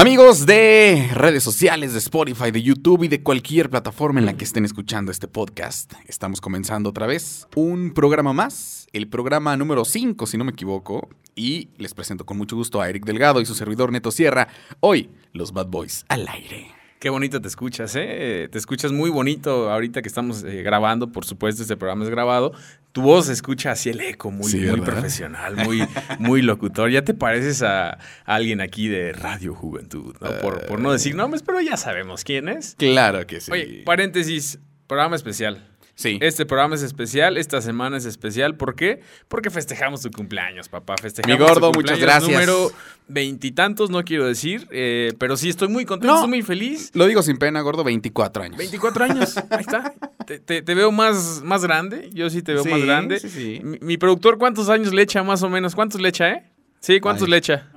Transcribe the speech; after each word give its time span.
Amigos 0.00 0.46
de 0.46 1.10
redes 1.12 1.42
sociales, 1.42 1.92
de 1.92 1.98
Spotify, 1.98 2.50
de 2.50 2.62
YouTube 2.62 3.02
y 3.02 3.08
de 3.08 3.22
cualquier 3.22 3.68
plataforma 3.68 4.18
en 4.18 4.24
la 4.24 4.34
que 4.34 4.44
estén 4.44 4.64
escuchando 4.64 5.12
este 5.12 5.28
podcast, 5.28 5.92
estamos 6.06 6.40
comenzando 6.40 6.88
otra 6.88 7.06
vez 7.06 7.46
un 7.54 7.92
programa 7.92 8.32
más, 8.32 8.86
el 8.94 9.08
programa 9.08 9.58
número 9.58 9.84
5 9.84 10.24
si 10.24 10.38
no 10.38 10.44
me 10.44 10.52
equivoco, 10.52 11.10
y 11.34 11.68
les 11.76 11.92
presento 11.92 12.24
con 12.24 12.38
mucho 12.38 12.56
gusto 12.56 12.80
a 12.80 12.88
Eric 12.88 13.04
Delgado 13.04 13.42
y 13.42 13.44
su 13.44 13.54
servidor 13.54 13.92
Neto 13.92 14.10
Sierra, 14.10 14.48
hoy 14.80 15.10
los 15.34 15.52
Bad 15.52 15.66
Boys 15.66 16.06
al 16.08 16.26
aire. 16.28 16.80
Qué 16.98 17.08
bonito 17.08 17.40
te 17.40 17.48
escuchas, 17.48 17.94
¿eh? 17.96 18.48
Te 18.52 18.58
escuchas 18.58 18.92
muy 18.92 19.08
bonito 19.08 19.70
ahorita 19.70 20.02
que 20.02 20.08
estamos 20.08 20.44
eh, 20.44 20.62
grabando, 20.62 21.12
por 21.12 21.26
supuesto, 21.26 21.62
este 21.62 21.76
programa 21.76 22.04
es 22.04 22.10
grabado. 22.10 22.52
Tu 22.92 23.02
voz 23.02 23.26
se 23.26 23.32
escucha 23.32 23.70
así 23.70 23.90
el 23.90 24.00
eco, 24.00 24.30
muy, 24.30 24.50
Sí, 24.50 24.58
muy 24.58 24.80
profesional, 24.80 25.56
muy, 25.56 25.86
muy 26.18 26.42
locutor. 26.42 26.90
Ya 26.90 27.02
te 27.02 27.14
pareces 27.14 27.62
a 27.62 27.98
alguien 28.24 28.60
aquí 28.60 28.88
de 28.88 29.12
Radio 29.12 29.54
Juventud, 29.54 30.16
¿no? 30.20 30.38
Por, 30.38 30.66
por 30.66 30.80
no 30.80 30.90
decir 30.90 31.14
nombres, 31.14 31.42
pero 31.42 31.60
ya 31.60 31.76
sabemos 31.76 32.24
quién 32.24 32.48
es. 32.48 32.74
Claro 32.76 33.26
que 33.26 33.40
sí. 33.40 33.52
Oye, 33.52 33.82
paréntesis, 33.84 34.58
programa 34.88 35.14
especial. 35.14 35.69
Sí. 36.00 36.18
Este 36.20 36.46
programa 36.46 36.74
es 36.74 36.82
especial, 36.82 37.36
esta 37.36 37.60
semana 37.60 37.96
es 37.98 38.04
especial. 38.06 38.56
¿Por 38.56 38.74
qué? 38.74 39.00
Porque 39.28 39.50
festejamos 39.50 40.00
tu 40.02 40.10
cumpleaños, 40.10 40.68
papá. 40.68 40.94
Festejamos 41.00 41.38
Mi 41.38 41.44
gordo, 41.44 41.70
tu 41.72 41.78
muchas 41.78 41.98
cumpleaños 41.98 42.00
gracias. 42.00 42.30
Número 42.32 42.72
veintitantos, 43.08 43.90
no 43.90 44.02
quiero 44.04 44.26
decir, 44.26 44.66
eh, 44.70 45.12
pero 45.18 45.36
sí 45.36 45.48
estoy 45.48 45.68
muy 45.68 45.84
contento, 45.84 46.12
No. 46.12 46.18
estoy 46.20 46.30
muy 46.30 46.42
feliz. 46.42 46.90
Lo 46.94 47.06
digo 47.06 47.22
sin 47.22 47.36
pena, 47.38 47.60
gordo, 47.60 47.84
24 47.84 48.42
años. 48.44 48.56
24 48.56 49.04
años, 49.04 49.36
ahí 49.50 49.60
está. 49.60 49.94
Te, 50.26 50.38
te- 50.38 50.62
te 50.62 50.74
veo 50.74 50.92
más, 50.92 51.42
más 51.44 51.62
grande, 51.62 52.08
yo 52.12 52.30
sí 52.30 52.42
te 52.42 52.52
veo 52.54 52.62
Sí, 52.62 52.68
más 52.70 52.80
grande. 52.82 53.18
sí, 53.18 53.28
sí. 53.28 53.60
Mi, 53.62 53.78
mi 53.80 53.96
productor, 53.96 54.38
¿cuántos 54.38 54.68
años 54.68 54.94
le 54.94 55.02
echa 55.02 55.22
más 55.22 55.42
o 55.42 55.48
menos? 55.50 55.74
¿Cuántos 55.74 56.00
le 56.00 56.08
echa, 56.08 56.30
eh? 56.30 56.44
Sí, 56.80 57.00
¿cuántos 57.00 57.24
Ay. 57.26 57.30
le 57.32 57.36
echa? 57.38 57.68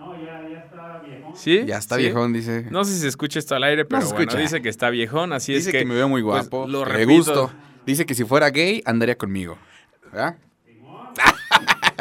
¿Sí? 1.35 1.63
Ya 1.65 1.77
está 1.79 1.95
¿Sí? 1.95 2.03
viejón, 2.03 2.31
dice. 2.31 2.67
No 2.69 2.85
sé 2.85 2.93
si 2.93 2.99
se 2.99 3.07
escucha 3.07 3.39
esto 3.39 3.55
al 3.55 3.63
aire, 3.63 3.85
pero 3.85 4.03
se 4.05 4.13
bueno, 4.13 4.35
dice 4.35 4.61
que 4.61 4.69
está 4.69 4.89
viejón, 4.91 5.33
así 5.33 5.51
dice 5.53 5.69
es 5.69 5.73
que, 5.73 5.79
que... 5.79 5.85
me 5.85 5.95
veo 5.95 6.07
muy 6.07 6.21
pues, 6.21 6.47
guapo. 6.47 6.67
lo 6.67 6.83
que 6.83 6.89
le 6.91 6.97
repito. 6.99 7.15
gusto. 7.17 7.51
Dice 7.85 8.05
que 8.05 8.15
si 8.15 8.23
fuera 8.23 8.49
gay, 8.49 8.81
andaría 8.85 9.17
conmigo. 9.17 9.57
¿Verdad? 10.11 10.37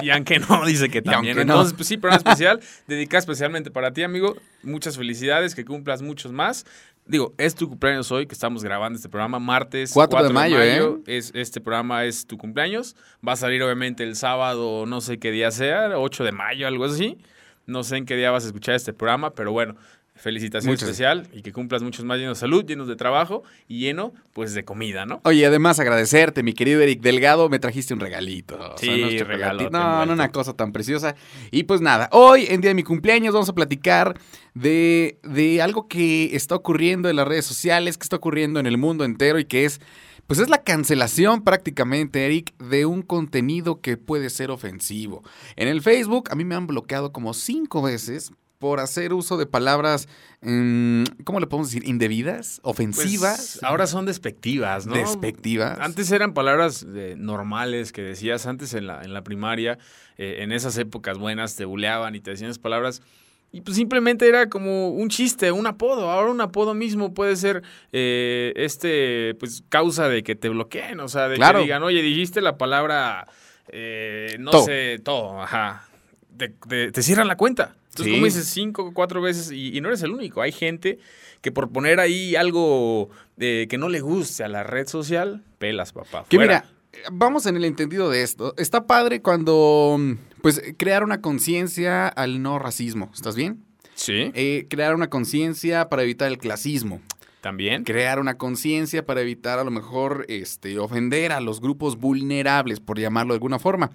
Y 0.02 0.11
aunque 0.11 0.38
no, 0.38 0.64
dice 0.66 0.88
que 0.88 1.00
también. 1.00 1.36
aunque 1.36 1.44
no. 1.44 1.55
Entonces, 1.55 1.75
pues 1.75 1.88
sí, 1.88 1.97
programa 1.97 2.19
especial, 2.19 2.61
dedicado 2.86 3.20
especialmente 3.20 3.70
para 3.70 3.92
ti, 3.92 4.03
amigo. 4.03 4.36
Muchas 4.62 4.97
felicidades, 4.97 5.55
que 5.55 5.64
cumplas 5.64 6.03
muchos 6.03 6.33
más. 6.33 6.66
Digo, 7.06 7.34
es 7.36 7.55
tu 7.55 7.69
cumpleaños 7.69 8.10
hoy, 8.12 8.27
que 8.27 8.34
estamos 8.34 8.62
grabando 8.62 8.97
este 8.97 9.08
programa, 9.08 9.38
martes 9.38 9.91
4 9.92 10.22
de 10.25 10.30
mayo, 10.30 10.62
¿eh? 10.62 11.00
Es, 11.06 11.33
este 11.34 11.60
programa 11.60 12.05
es 12.05 12.27
tu 12.27 12.38
cumpleaños. 12.38 12.97
Va 13.27 13.33
a 13.33 13.36
salir, 13.36 13.62
obviamente, 13.62 14.05
el 14.05 14.14
sábado, 14.14 14.86
no 14.86 15.00
sé 15.00 15.19
qué 15.19 15.30
día 15.30 15.50
sea, 15.50 15.98
8 15.98 16.25
de 16.25 16.33
mayo, 16.33 16.66
algo 16.66 16.84
así. 16.84 17.19
No 17.66 17.84
sé 17.84 17.97
en 17.97 18.06
qué 18.06 18.16
día 18.16 18.30
vas 18.30 18.44
a 18.44 18.48
escuchar 18.48 18.75
este 18.75 18.92
programa, 18.92 19.34
pero 19.34 19.53
bueno, 19.53 19.77
felicitación 20.23 20.70
Muchas- 20.73 20.89
especial 20.89 21.28
y 21.33 21.42
que 21.42 21.53
cumplas 21.53 21.83
muchos 21.83 22.05
más 22.05 22.19
llenos 22.19 22.39
de 22.39 22.41
salud, 22.41 22.65
llenos 22.65 22.89
de 22.89 22.97
trabajo 22.97 23.42
y 23.69 23.81
lleno, 23.81 24.15
pues, 24.33 24.55
de 24.55 24.65
comida, 24.65 25.05
¿no? 25.05 25.20
Oye, 25.25 25.45
además 25.45 25.78
agradecerte, 25.81 26.42
mi 26.42 26.53
querido 26.55 26.81
Eric 26.81 27.01
Delgado, 27.03 27.48
me 27.48 27.59
trajiste 27.59 27.92
un 27.92 28.01
regalito. 28.01 28.55
O 28.56 28.78
sea, 28.78 28.78
Sí, 28.78 28.87
chocolatitos. 28.89 29.28
regalote 29.28 29.70
No, 29.70 30.06
no, 30.06 30.12
una 30.12 30.31
cosa 30.31 30.55
tan 30.55 30.73
preciosa. 30.73 31.15
Y 31.50 31.65
pues 31.65 31.81
nada, 31.81 32.09
hoy, 32.12 32.47
en 32.48 32.61
día 32.61 32.70
de 32.70 32.75
mi 32.75 32.83
cumpleaños, 32.84 33.34
vamos 33.34 33.48
a 33.48 33.55
platicar 33.55 34.19
de, 34.55 35.19
de 35.23 35.61
algo 35.62 35.89
que 35.89 36.37
está 36.37 36.55
ocurriendo 36.55 37.09
en 37.09 37.17
las 37.17 37.27
redes 37.27 37.45
sociales, 37.45 37.98
que 37.98 38.05
está 38.05 38.17
ocurriendo 38.17 38.61
en 38.61 38.67
el 38.67 38.78
mundo 38.78 39.05
entero 39.05 39.39
y 39.39 39.45
que 39.45 39.65
es, 39.65 39.81
pues 40.27 40.39
es 40.39 40.48
la 40.48 40.62
cancelación 40.62 41.43
prácticamente, 41.43 42.25
Eric, 42.27 42.56
de 42.59 42.87
un 42.87 43.03
contenido 43.03 43.81
que 43.81 43.97
puede 43.97 44.31
ser 44.31 44.50
ofensivo. 44.50 45.23
En 45.56 45.69
el 45.69 45.83
Facebook, 45.83 46.28
a 46.31 46.34
mí 46.37 46.45
me 46.45 46.55
han 46.55 46.67
bloqueado 46.67 47.12
como 47.12 47.34
cinco 47.34 47.83
veces 47.83 48.33
por 48.62 48.78
hacer 48.78 49.12
uso 49.12 49.36
de 49.38 49.46
palabras, 49.46 50.06
mm, 50.41 51.02
¿cómo 51.24 51.41
le 51.41 51.48
podemos 51.48 51.68
decir? 51.72 51.82
Indebidas, 51.88 52.60
Pues, 52.62 52.72
ofensivas, 52.72 53.58
ahora 53.64 53.88
son 53.88 54.06
despectivas, 54.06 54.86
¿no? 54.86 54.94
despectivas. 54.94 55.80
Antes 55.80 56.12
eran 56.12 56.32
palabras 56.32 56.86
eh, 56.94 57.16
normales 57.19 57.91
que 57.91 58.03
decías 58.03 58.47
antes 58.47 58.72
en 58.75 58.87
la, 58.87 59.03
en 59.03 59.12
la 59.14 59.25
primaria, 59.25 59.78
eh, 60.16 60.37
en 60.42 60.53
esas 60.53 60.78
épocas 60.78 61.19
buenas 61.19 61.56
te 61.56 61.64
buleaban 61.64 62.14
y 62.14 62.20
te 62.20 62.31
decían 62.31 62.50
esas 62.50 62.60
palabras. 62.60 63.03
Y 63.50 63.62
pues 63.62 63.76
simplemente 63.76 64.28
era 64.28 64.48
como 64.48 64.91
un 64.91 65.08
chiste, 65.08 65.50
un 65.50 65.66
apodo. 65.66 66.08
Ahora 66.08 66.31
un 66.31 66.41
apodo 66.41 66.72
mismo 66.72 67.14
puede 67.14 67.34
ser 67.34 67.64
eh, 67.92 68.53
este, 68.54 69.34
pues 69.41 69.64
causa 69.69 70.08
de 70.08 70.22
que 70.22 70.37
te 70.37 70.48
bloqueen. 70.48 71.00
O 71.00 71.08
sea, 71.08 71.28
de 71.28 71.34
Claro. 71.34 71.58
que 71.58 71.64
digan, 71.64 71.82
oye, 71.82 72.00
dijiste 72.00 72.41
la 72.41 72.56
palabra, 72.58 73.26
eh, 73.66 74.37
no 74.38 74.53
To. 74.53 74.62
sé, 74.62 75.00
todo, 75.03 75.42
ajá. 75.42 75.88
Te, 76.37 76.48
te- 76.48 76.92
te 76.92 77.03
cierran 77.03 77.26
la 77.28 77.37
cuenta. 77.37 77.75
Entonces, 77.92 78.06
Sí. 78.06 78.12
como 78.12 78.25
dices, 78.26 78.47
cinco 78.47 78.84
o 78.84 78.92
cuatro 78.94 79.20
veces, 79.20 79.50
y, 79.53 79.76
y 79.76 79.80
no 79.82 79.88
eres 79.88 80.03
el 80.03 80.12
único. 80.12 80.41
Hay 80.41 80.53
gente 80.53 80.98
que 81.42 81.53
por 81.53 81.70
poner 81.70 82.00
ahí 82.00 82.34
algo 82.36 83.10
eh, 83.38 83.66
que 83.69 83.76
no 83.76 83.88
le 83.91 84.00
guste 84.00 84.44
a 84.44 84.48
la 84.48 84.62
red 84.62 84.86
social, 84.88 85.42
pelas, 85.58 85.92
papá. 85.92 86.25
Que 86.28 86.36
fuera. 86.38 86.64
mira, 86.92 87.10
vamos 87.12 87.44
en 87.47 87.56
el 87.56 87.64
entendido 87.66 88.08
de 88.08 88.22
esto. 88.22 88.54
Está 88.56 88.86
padre 88.86 89.20
cuando, 89.20 89.98
pues, 90.41 90.62
crear 90.78 91.04
una 91.04 91.20
conciencia 91.20 92.08
al 92.08 92.41
no 92.42 92.58
racismo. 92.58 93.10
¿Estás 93.14 93.36
bien? 93.36 93.62
Sí, 93.94 94.31
Eh, 94.34 94.66
crear 94.70 94.94
una 94.94 95.08
conciencia 95.10 95.88
para 95.91 96.02
evitar 96.02 96.28
el 96.28 96.38
clasismo. 96.38 97.00
también. 97.42 97.82
Crear 97.82 98.20
una 98.20 98.38
conciencia 98.38 99.04
para 99.04 99.20
evitar 99.20 99.58
a 99.58 99.64
lo 99.64 99.72
mejor 99.72 100.25
este, 100.28 100.78
ofender 100.78 101.32
a 101.32 101.41
los 101.41 101.60
grupos 101.60 101.98
vulnerables, 101.98 102.78
por 102.78 103.00
llamarlo 103.00 103.34
de 103.34 103.38
alguna 103.38 103.58
forma. 103.58 103.91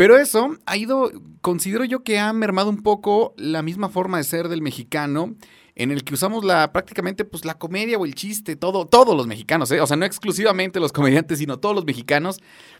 Pero 0.00 0.16
eso 0.16 0.56
ha 0.64 0.78
ido, 0.78 1.12
considero 1.42 1.84
yo 1.84 2.02
que 2.02 2.18
ha 2.18 2.32
mermado 2.32 2.70
un 2.70 2.82
poco 2.82 3.34
la 3.36 3.60
misma 3.60 3.90
forma 3.90 4.16
de 4.16 4.24
ser 4.24 4.48
del 4.48 4.62
mexicano, 4.62 5.34
en 5.74 5.90
el 5.90 6.04
que 6.04 6.14
usamos 6.14 6.44
la 6.44 6.72
prácticamente 6.72 7.24
pues 7.24 7.44
la 7.44 7.54
comedia 7.54 7.98
o 7.98 8.04
el 8.04 8.14
chiste, 8.14 8.56
todo, 8.56 8.86
todos 8.86 9.16
los 9.16 9.26
mexicanos, 9.26 9.70
¿eh? 9.70 9.80
o 9.80 9.86
sea, 9.86 9.96
no 9.96 10.04
exclusivamente 10.04 10.80
los 10.80 10.92
comediantes, 10.92 11.38
sino 11.38 11.58
todos 11.58 11.74
los 11.74 11.84
mexicanos, 11.84 12.38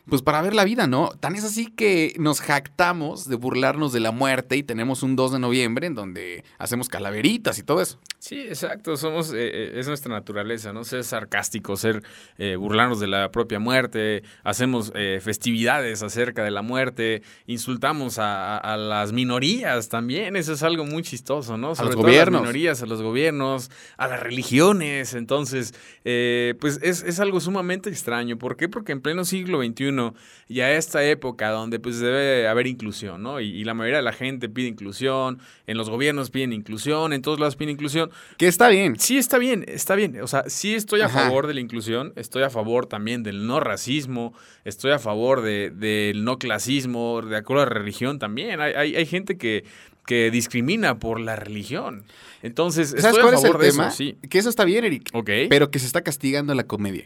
pues 0.08 0.22
para 0.22 0.42
ver 0.42 0.54
la 0.54 0.64
vida, 0.64 0.86
¿no? 0.86 1.10
Tan 1.20 1.34
es 1.36 1.44
así 1.44 1.66
que 1.66 2.14
nos 2.18 2.40
jactamos 2.40 3.28
de 3.28 3.36
burlarnos 3.36 3.92
de 3.92 4.00
la 4.00 4.10
muerte 4.12 4.56
y 4.56 4.62
tenemos 4.62 5.02
un 5.02 5.14
2 5.16 5.32
de 5.32 5.38
noviembre 5.38 5.86
en 5.86 5.94
donde 5.94 6.44
hacemos 6.58 6.88
calaveritas 6.88 7.58
y 7.58 7.62
todo 7.62 7.80
eso. 7.80 7.98
Sí, 8.18 8.40
exacto. 8.40 8.96
Somos, 8.96 9.32
eh, 9.32 9.36
eh, 9.38 9.72
es 9.76 9.86
nuestra 9.88 10.12
naturaleza, 10.12 10.72
¿no? 10.72 10.84
Ser 10.84 11.04
sarcástico, 11.04 11.76
ser 11.76 12.02
eh, 12.38 12.56
burlarnos 12.56 13.00
de 13.00 13.06
la 13.06 13.30
propia 13.30 13.58
muerte. 13.58 14.22
Hacemos 14.44 14.92
festividades 15.22 16.02
acerca 16.02 16.42
de 16.44 16.50
la 16.50 16.62
muerte. 16.62 17.22
Insultamos 17.46 18.18
a, 18.18 18.56
a- 18.56 18.74
a 18.74 18.76
las 18.76 19.12
minorías 19.12 19.88
también. 19.88 20.36
Eso 20.36 20.52
es 20.52 20.62
algo 20.62 20.84
muy 20.84 21.02
chistoso, 21.02 21.56
¿no? 21.56 21.68
los 21.68 21.78
todo 21.78 22.02
gobiernos. 22.02 22.40
las 22.42 22.42
minorías, 22.42 22.82
a 22.82 22.86
los 22.90 23.00
gobiernos, 23.02 23.70
a 23.96 24.06
las 24.08 24.20
religiones. 24.20 25.14
Entonces, 25.14 25.72
eh, 26.04 26.54
pues 26.60 26.78
es, 26.82 27.02
es 27.02 27.20
algo 27.20 27.40
sumamente 27.40 27.88
extraño. 27.88 28.36
¿Por 28.38 28.56
qué? 28.56 28.68
Porque 28.68 28.92
en 28.92 29.00
pleno 29.00 29.24
siglo 29.24 29.62
XXI 29.62 30.12
y 30.48 30.60
a 30.60 30.76
esta 30.76 31.02
época 31.04 31.50
donde 31.50 31.78
pues 31.80 32.00
debe 32.00 32.46
haber 32.48 32.66
inclusión, 32.66 33.22
¿no? 33.22 33.40
Y, 33.40 33.46
y 33.48 33.64
la 33.64 33.74
mayoría 33.74 33.98
de 33.98 34.02
la 34.02 34.12
gente 34.12 34.48
pide 34.48 34.68
inclusión, 34.68 35.38
en 35.66 35.76
los 35.78 35.88
gobiernos 35.88 36.30
piden 36.30 36.52
inclusión, 36.52 37.12
en 37.12 37.22
todos 37.22 37.40
lados 37.40 37.56
piden 37.56 37.70
inclusión. 37.70 38.10
Que 38.36 38.48
está 38.48 38.68
bien. 38.68 38.98
Sí, 38.98 39.16
está 39.18 39.38
bien, 39.38 39.64
está 39.68 39.94
bien. 39.94 40.20
O 40.20 40.26
sea, 40.26 40.44
sí 40.48 40.74
estoy 40.74 41.00
a 41.00 41.06
Ajá. 41.06 41.20
favor 41.24 41.46
de 41.46 41.54
la 41.54 41.60
inclusión, 41.60 42.12
estoy 42.16 42.42
a 42.42 42.50
favor 42.50 42.86
también 42.86 43.22
del 43.22 43.46
no 43.46 43.60
racismo, 43.60 44.34
estoy 44.64 44.90
a 44.92 44.98
favor 44.98 45.42
de- 45.42 45.70
del 45.70 46.24
no 46.24 46.38
clasismo, 46.38 47.22
de 47.22 47.36
acuerdo 47.36 47.62
a 47.62 47.66
la 47.66 47.72
religión 47.74 48.18
también. 48.18 48.60
Hay, 48.60 48.72
hay, 48.74 48.96
hay 48.96 49.06
gente 49.06 49.38
que, 49.38 49.64
que 50.06 50.30
discrimina 50.30 50.98
por 50.98 51.20
la 51.20 51.36
religión. 51.36 52.04
Entonces, 52.42 52.88
¿Sabes 52.90 53.04
estoy 53.04 53.22
cuál 53.22 53.34
a 53.34 53.38
es 53.38 53.44
el 53.44 53.50
favor 53.52 53.62
de 53.64 53.70
tema? 53.70 53.88
eso, 53.88 53.96
sí. 53.96 54.16
Que 54.28 54.38
eso 54.38 54.48
está 54.48 54.64
bien, 54.64 54.84
Eric. 54.84 55.10
Ok. 55.12 55.30
Pero 55.48 55.70
que 55.70 55.78
se 55.78 55.86
está 55.86 56.02
castigando 56.02 56.54
la 56.54 56.64
comedia. 56.64 57.04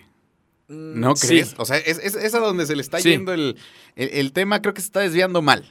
¿No 0.69 1.13
Mm, 1.13 1.17
Sí, 1.17 1.27
crees? 1.29 1.55
O 1.59 1.65
sea, 1.65 1.77
es, 1.77 1.99
es, 1.99 2.15
es 2.15 2.35
a 2.35 2.39
donde 2.39 2.65
se 2.67 2.75
le 2.75 2.81
está 2.83 2.99
Sí. 3.01 3.11
yendo 3.11 3.33
el, 3.35 3.57
el, 3.97 4.09
el 4.13 4.33
tema, 4.33 4.63
creo 4.63 4.73
que 4.75 4.81
se 4.81 4.87
está 4.87 5.01
desviando 5.01 5.43
mal. 5.43 5.71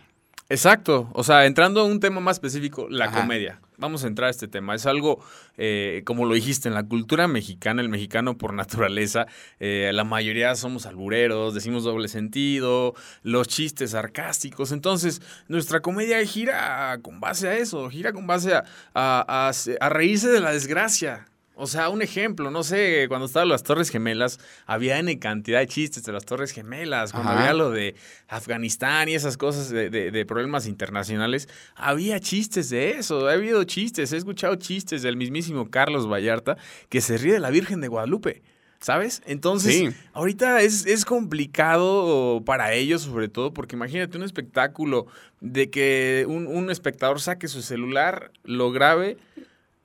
Exacto. 0.50 1.10
O 1.14 1.24
sea, 1.24 1.46
entrando 1.46 1.82
a 1.82 1.84
un 1.86 2.00
tema 2.00 2.20
más 2.20 2.36
específico, 2.36 2.88
la 2.90 3.06
Ajá. 3.06 3.22
comedia. 3.22 3.60
Vamos 3.84 4.06
a 4.06 4.08
entrar 4.08 4.28
a 4.28 4.32
este 4.32 4.48
tema. 4.48 4.76
Es 4.76 4.86
algo, 4.86 5.22
eh, 5.58 6.04
como 6.06 6.24
lo 6.24 6.36
dijiste, 6.36 6.70
en 6.70 6.74
la 6.74 6.84
cultura 6.84 7.28
mexicana, 7.28 7.82
el 7.82 7.90
mexicano 7.90 8.38
por 8.38 8.54
naturaleza, 8.54 9.28
eh, 9.60 9.92
la 9.94 10.06
mayoría 10.06 10.56
somos 10.56 10.86
albureros, 10.86 11.54
decimos 11.54 11.84
doble 11.84 12.08
sentido, 12.08 12.96
los 13.24 13.50
chistes 13.50 13.92
sarcásticos. 13.92 14.72
Entonces, 14.72 15.22
nuestra 15.50 15.82
comedia 15.82 16.26
gira 16.26 16.98
con 17.02 17.20
base 17.20 17.50
a 17.50 17.58
eso, 17.58 17.90
gira 17.90 18.14
con 18.14 18.26
base 18.26 18.54
a, 18.54 18.64
a, 18.94 19.90
reírse 19.90 20.30
de 20.30 20.40
la 20.40 20.54
desgracia. 20.54 21.26
O 21.56 21.68
sea, 21.68 21.90
un 21.90 22.02
ejemplo, 22.02 22.50
no 22.50 22.64
sé, 22.64 23.06
cuando 23.08 23.28
estaban 23.28 23.48
las 23.48 23.62
Torres 23.62 23.90
Gemelas, 23.90 24.40
había 24.66 24.98
N 24.98 25.20
cantidad 25.20 25.60
de 25.60 25.68
chistes 25.68 26.04
de 26.04 26.12
las 26.12 26.26
Torres 26.26 26.52
Gemelas. 26.52 27.12
Cuando 27.12 27.30
Ajá. 27.32 27.42
había 27.42 27.54
lo 27.54 27.70
de 27.70 27.96
Afganistán 28.28 29.08
y 29.08 29.14
esas 29.14 29.38
cosas 29.38 29.70
de, 29.70 29.90
de- 29.92 30.10
de 30.10 30.26
problemas 30.26 30.66
internacionales, 30.66 31.48
había 31.76 32.20
chistes 32.20 32.70
de 32.72 32.92
eso. 32.92 33.28
Ha 33.28 33.34
habido 33.34 33.64
chistes, 33.66 34.12
he 34.14 34.18
escuchado 34.18 34.56
chistes 34.56 35.04
del 35.04 35.16
mismísimo 35.16 35.70
Carlos 35.70 36.10
Vallarta 36.12 36.58
que 36.90 37.02
se 37.02 37.18
ríe 37.18 37.34
de 37.34 37.40
la 37.40 37.52
Virgen 37.52 37.82
de 37.82 37.88
Guadalupe. 37.88 38.42
¿Sabes? 38.80 39.22
Entonces, 39.26 39.76
Sí. 39.76 39.90
ahorita 40.12 40.60
es, 40.62 40.86
es 40.86 41.06
complicado 41.06 42.42
para 42.46 42.74
ellos, 42.74 43.04
sobre 43.04 43.30
todo, 43.30 43.54
porque 43.54 43.78
imagínate 43.78 44.18
un 44.18 44.24
espectáculo 44.24 45.06
de 45.40 45.70
que 45.70 46.26
un, 46.28 46.48
un 46.48 46.70
espectador 46.70 47.22
saque 47.22 47.48
su 47.48 47.62
celular, 47.62 48.32
lo 48.44 48.72
grabe 48.72 49.16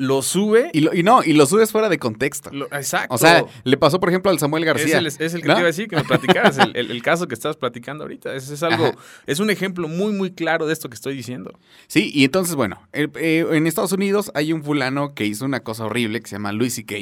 lo 0.01 0.23
sube. 0.23 0.71
Y, 0.73 0.81
lo- 0.81 0.95
y 0.95 1.03
no, 1.03 1.25
y 1.25 1.33
lo 1.33 1.45
subes 1.45 1.73
fuera 1.73 1.89
de 1.89 1.99
contexto. 1.99 2.51
lo- 2.53 2.67
exacto. 2.67 3.13
O 3.15 3.19
sea, 3.19 3.45
le 3.65 3.77
pasó, 3.77 3.99
por 3.99 4.09
ejemplo, 4.09 4.31
al 4.31 4.39
Samuel 4.39 4.63
es 4.63 4.67
García. 4.69 4.99
el, 4.99 5.07
es 5.07 5.19
el 5.19 5.43
que 5.43 5.49
¿no? 5.49 5.55
te 5.55 5.61
iba 5.61 5.67
a 5.67 5.73
decir, 5.73 5.89
que 5.89 5.97
me 5.97 6.05
platicaras, 6.05 6.57
el, 6.57 6.71
el- 6.77 6.91
el 6.93 7.03
caso 7.03 7.27
que 7.27 7.35
estabas 7.35 7.57
platicando 7.57 8.05
ahorita. 8.05 8.33
Es, 8.35 8.49
es 8.49 8.63
algo, 8.63 8.87
Ajá. 8.87 8.97
es 9.27 9.41
un 9.41 9.51
ejemplo 9.51 9.89
muy, 9.89 10.13
muy 10.13 10.31
claro 10.31 10.67
de 10.69 10.73
esto 10.73 10.89
que 10.89 10.95
estoy 10.95 11.17
diciendo. 11.17 11.53
Sí, 11.89 12.13
y 12.15 12.23
entonces, 12.25 12.55
bueno, 12.55 12.81
el- 12.93 13.11
eh, 13.17 13.45
en 13.51 13.67
Estados 13.67 13.91
Unidos 13.93 14.31
hay 14.35 14.53
un 14.53 14.63
fulano 14.63 15.15
que 15.17 15.27
hizo 15.27 15.45
una 15.45 15.61
cosa 15.65 15.85
horrible 15.87 16.21
que 16.21 16.29
se 16.29 16.37
llama 16.37 16.53
Louis 16.53 16.73
C.K., 16.75 16.95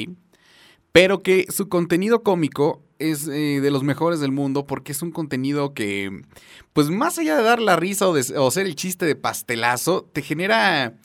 pero 0.91 1.21
que 1.21 1.45
su 1.49 1.69
contenido 1.69 2.23
cómico 2.23 2.81
es 2.97 3.27
eh, 3.27 3.59
de 3.61 3.69
los 3.69 3.83
mejores 3.83 4.19
del 4.19 4.31
mundo 4.31 4.65
porque 4.65 4.91
es 4.93 5.03
un 5.03 5.11
contenido 5.11 5.75
que, 5.75 6.23
pues 6.73 6.89
más 6.89 7.19
allá 7.19 7.37
de 7.37 7.43
dar 7.43 7.59
la 7.61 7.75
risa 7.75 8.07
o, 8.07 8.13
de, 8.15 8.35
o 8.39 8.49
ser 8.49 8.65
el 8.65 8.75
chiste 8.75 9.05
de 9.05 9.15
pastelazo, 9.15 10.09
te 10.11 10.23
genera... 10.23 10.95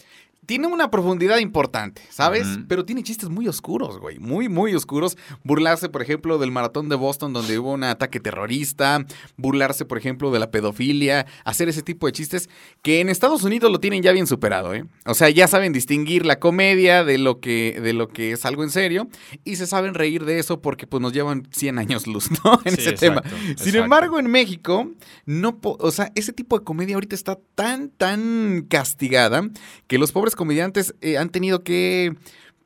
Tiene 0.44 0.66
una 0.66 0.90
profundidad 0.90 1.38
importante, 1.38 2.02
¿sabes? 2.10 2.46
Pero 2.66 2.84
tiene 2.84 3.04
chistes 3.04 3.28
muy 3.28 3.46
oscuros, 3.46 3.98
güey. 4.00 4.18
Muy, 4.18 4.48
muy 4.48 4.74
oscuros. 4.74 5.16
Burlarse, 5.44 5.88
por 5.88 6.02
ejemplo, 6.02 6.36
del 6.38 6.50
maratón 6.50 6.88
de 6.88 6.96
Boston 6.96 7.32
donde 7.32 7.60
hubo 7.60 7.72
un 7.72 7.84
ataque 7.84 8.18
terrorista. 8.18 9.06
Burlarse, 9.36 9.84
por 9.84 9.98
ejemplo, 9.98 10.32
de 10.32 10.40
la 10.40 10.50
pedofilia. 10.50 11.26
Hacer 11.44 11.68
ese 11.68 11.82
tipo 11.82 12.06
de 12.06 12.12
chistes 12.12 12.50
que 12.82 13.00
en 13.00 13.08
Estados 13.08 13.44
Unidos 13.44 13.70
lo 13.70 13.78
tienen 13.78 14.02
ya 14.02 14.10
bien 14.10 14.26
superado, 14.26 14.74
¿eh? 14.74 14.84
O 15.06 15.14
sea, 15.14 15.30
ya 15.30 15.46
saben 15.46 15.72
distinguir 15.72 16.26
la 16.26 16.40
comedia 16.40 17.04
de 17.04 17.18
lo 17.18 17.38
que, 17.38 17.78
de 17.80 17.92
lo 17.92 18.08
que 18.08 18.32
es 18.32 18.44
algo 18.44 18.64
en 18.64 18.70
serio. 18.70 19.08
Y 19.44 19.54
se 19.56 19.68
saben 19.68 19.94
reír 19.94 20.24
de 20.24 20.40
eso 20.40 20.60
porque 20.60 20.88
pues 20.88 21.00
nos 21.00 21.12
llevan 21.12 21.46
100 21.52 21.78
años 21.78 22.08
luz, 22.08 22.28
¿no? 22.44 22.60
En 22.64 22.74
Sí, 22.74 22.80
ese 22.80 22.90
exacto, 22.90 23.22
tema. 23.22 23.38
Sin 23.40 23.50
exacto. 23.52 23.78
embargo, 23.78 24.18
en 24.18 24.28
México, 24.28 24.90
no, 25.24 25.56
o 25.62 25.90
sea, 25.92 26.10
ese 26.16 26.32
tipo 26.32 26.58
de 26.58 26.64
comedia 26.64 26.96
ahorita 26.96 27.14
está 27.14 27.38
tan, 27.54 27.90
tan 27.90 28.66
castigada 28.68 29.48
que 29.86 29.98
los 29.98 30.10
pobres 30.10 30.31
comediantes 30.36 30.94
eh, 31.00 31.18
han 31.18 31.30
tenido 31.30 31.62
que, 31.62 32.14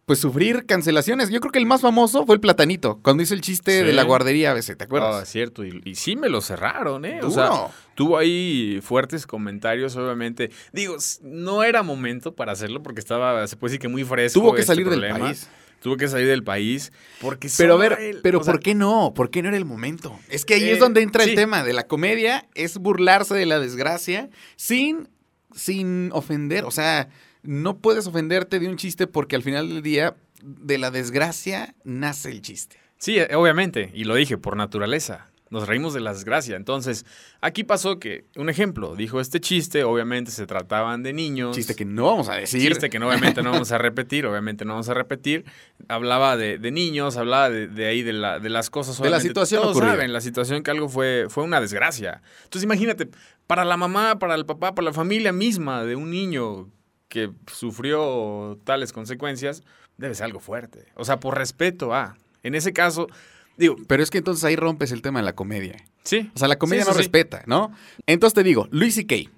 pues, 0.05 0.19
sufrir 0.21 0.67
cancelaciones. 0.67 1.31
Yo 1.31 1.41
creo 1.41 1.51
que 1.53 1.59
el 1.59 1.67
más 1.67 1.81
famoso 1.81 2.25
fue 2.27 2.37
el 2.37 2.41
Platanito, 2.41 3.01
cuando 3.03 3.23
hizo 3.23 3.35
el 3.35 3.41
chiste 3.41 3.81
Sí. 3.81 3.87
de 3.87 3.93
la 3.93 4.05
guardería 4.05 4.53
a 4.53 4.55
veces, 4.55 4.77
¿te 4.77 4.85
Ah, 4.85 4.87
acuerdas? 4.87 5.29
cierto. 5.29 5.65
Y, 5.65 5.81
y 5.85 5.95
sí 5.97 6.15
me 6.17 6.29
lo 6.29 6.41
cerraron, 6.41 7.05
¿eh? 7.05 7.19
O 7.23 7.29
Duro. 7.29 7.33
sea, 7.35 7.51
tuvo 7.95 8.17
ahí 8.19 8.79
fuertes 8.83 9.27
comentarios, 9.27 9.97
obviamente. 9.97 10.51
Digo, 10.73 10.97
no 11.23 11.63
era 11.65 11.83
momento 11.83 12.35
para 12.35 12.53
hacerlo 12.53 12.83
porque 12.83 13.01
estaba, 13.01 13.47
se 13.49 13.57
puede 13.57 13.73
decir 13.73 13.81
que 13.81 13.89
muy 13.89 14.05
fresco. 14.05 14.41
Tuvo 14.41 14.55
que 14.55 14.61
este 14.61 14.73
salir 14.73 14.89
del 14.89 15.09
país. 15.11 15.49
Tuvo 15.83 15.97
que 15.99 16.09
salir 16.09 16.27
del 16.27 16.43
país. 16.43 16.91
Porque 17.21 17.49
Pero 17.59 17.75
a 17.75 17.77
ver, 17.77 17.99
él- 18.01 18.21
pero 18.23 18.43
sea, 18.43 18.53
¿por 18.55 18.61
qué 18.63 18.75
no? 18.75 19.13
¿Por 19.15 19.31
qué 19.31 19.43
no 19.43 19.49
era 19.49 19.57
el 19.59 19.67
momento? 19.67 20.19
Es 20.31 20.45
que 20.45 20.55
ahí 20.55 20.65
Eh, 20.65 20.73
es 20.73 20.79
donde 20.81 21.03
entra 21.03 21.23
el 21.23 21.35
tema 21.35 21.63
de 21.63 21.73
la 21.75 21.87
comedia, 21.87 22.49
es 22.55 22.79
burlarse 22.79 23.35
de 23.35 23.45
la 23.47 23.61
desgracia 23.61 24.31
sin, 24.57 25.09
sin 25.55 26.11
ofender. 26.13 26.65
O 26.65 26.71
sea, 26.71 27.09
no 27.47 27.79
puedes 27.79 28.07
ofenderte 28.07 28.59
de 28.59 28.69
un 28.69 28.77
chiste 28.77 29.07
porque 29.07 29.37
al 29.37 29.43
final 29.43 29.69
del 29.69 29.83
día, 29.83 30.17
de 30.43 30.79
la 30.79 30.91
desgracia 30.91 31.75
nace 31.85 32.31
el 32.31 32.43
chiste. 32.43 32.77
Sí, 32.99 33.19
eh, 33.19 33.35
obviamente, 33.35 33.91
y 33.95 34.05
lo 34.05 34.15
dije, 34.15 34.39
por 34.39 34.57
naturaleza. 34.57 35.29
Nos 35.49 35.69
reímos 35.69 35.95
de 35.95 36.01
la 36.01 36.13
desgracia. 36.13 36.57
Entonces, 36.57 37.07
aquí 37.41 37.63
pasó 37.63 38.01
que, 38.01 38.25
un 38.35 38.51
ejemplo, 38.51 38.97
dijo 38.97 39.21
este 39.21 39.39
chiste, 39.39 39.85
obviamente 39.85 40.33
se 40.33 40.45
trataban 40.45 41.05
de 41.05 41.13
niños. 41.13 41.55
Chiste 41.55 41.77
que 41.77 41.85
no 41.85 42.07
vamos 42.07 42.29
a 42.29 42.35
decir. 42.35 42.69
Chiste 42.69 42.91
que 42.91 42.99
no, 42.99 43.07
obviamente 43.07 43.45
no 43.45 43.53
vamos 43.53 43.71
a 43.71 43.79
repetir, 43.79 44.27
obviamente 44.27 44.65
no 44.65 44.73
vamos 44.73 44.89
a 44.89 44.95
repetir. 44.95 45.45
Hablaba 45.87 46.37
de, 46.37 46.59
de 46.59 46.73
niños, 46.73 47.17
hablaba 47.17 47.49
de, 47.49 47.69
de 47.69 47.87
ahí, 47.87 48.03
de, 48.03 48.13
la, 48.13 48.41
de 48.41 48.49
las 48.49 48.71
cosas. 48.71 48.97
De 48.97 49.05
la 49.05 49.19
obviamente, 49.19 49.29
situación 49.29 49.63
Todos 49.63 49.79
saben, 49.79 50.13
la 50.13 50.21
situación 50.21 50.65
que 50.65 50.73
algo 50.73 50.89
fue, 50.89 51.27
fue 51.29 51.45
una 51.45 51.61
desgracia. 51.61 52.23
Entonces 52.43 52.65
imagínate, 52.65 53.09
para 53.47 53.65
la 53.65 53.77
mamá, 53.77 54.19
para 54.19 54.35
el 54.35 54.47
papá, 54.47 54.75
para 54.75 54.87
la 54.87 54.93
familia 54.93 55.33
misma 55.33 55.85
de 55.85 55.95
un 55.95 56.11
niño 56.11 56.69
que 57.09 57.31
sufrió 57.53 58.59
tales 58.65 58.93
consecuencias, 58.93 59.63
debe 59.97 60.15
ser 60.15 60.25
algo 60.27 60.41
fuerte. 60.41 60.87
O 60.95 61.05
sea, 61.05 61.21
por 61.21 61.37
respeto 61.39 61.95
a... 61.95 62.17
En 62.43 62.55
ese 62.55 62.73
caso, 62.73 63.09
digo, 63.57 63.77
Pero 63.89 64.03
es 64.03 64.11
que 64.11 64.19
entonces 64.19 64.45
ahí 64.45 64.57
rompes 64.57 64.93
el 64.93 65.03
tema 65.03 65.19
de 65.21 65.25
la 65.25 65.35
comedia. 65.35 65.77
sí. 66.05 66.31
O 66.35 66.39
sea, 66.39 66.49
la 66.49 66.59
comedia 66.59 66.85
Sí, 66.85 66.89
no 66.91 66.95
sí. 66.95 66.99
respeta, 66.99 67.43
¿no? 67.47 67.73
Entonces 68.07 68.35
te 68.35 68.43
digo, 68.43 68.69
Louis 68.71 68.95
C.K., 68.95 69.31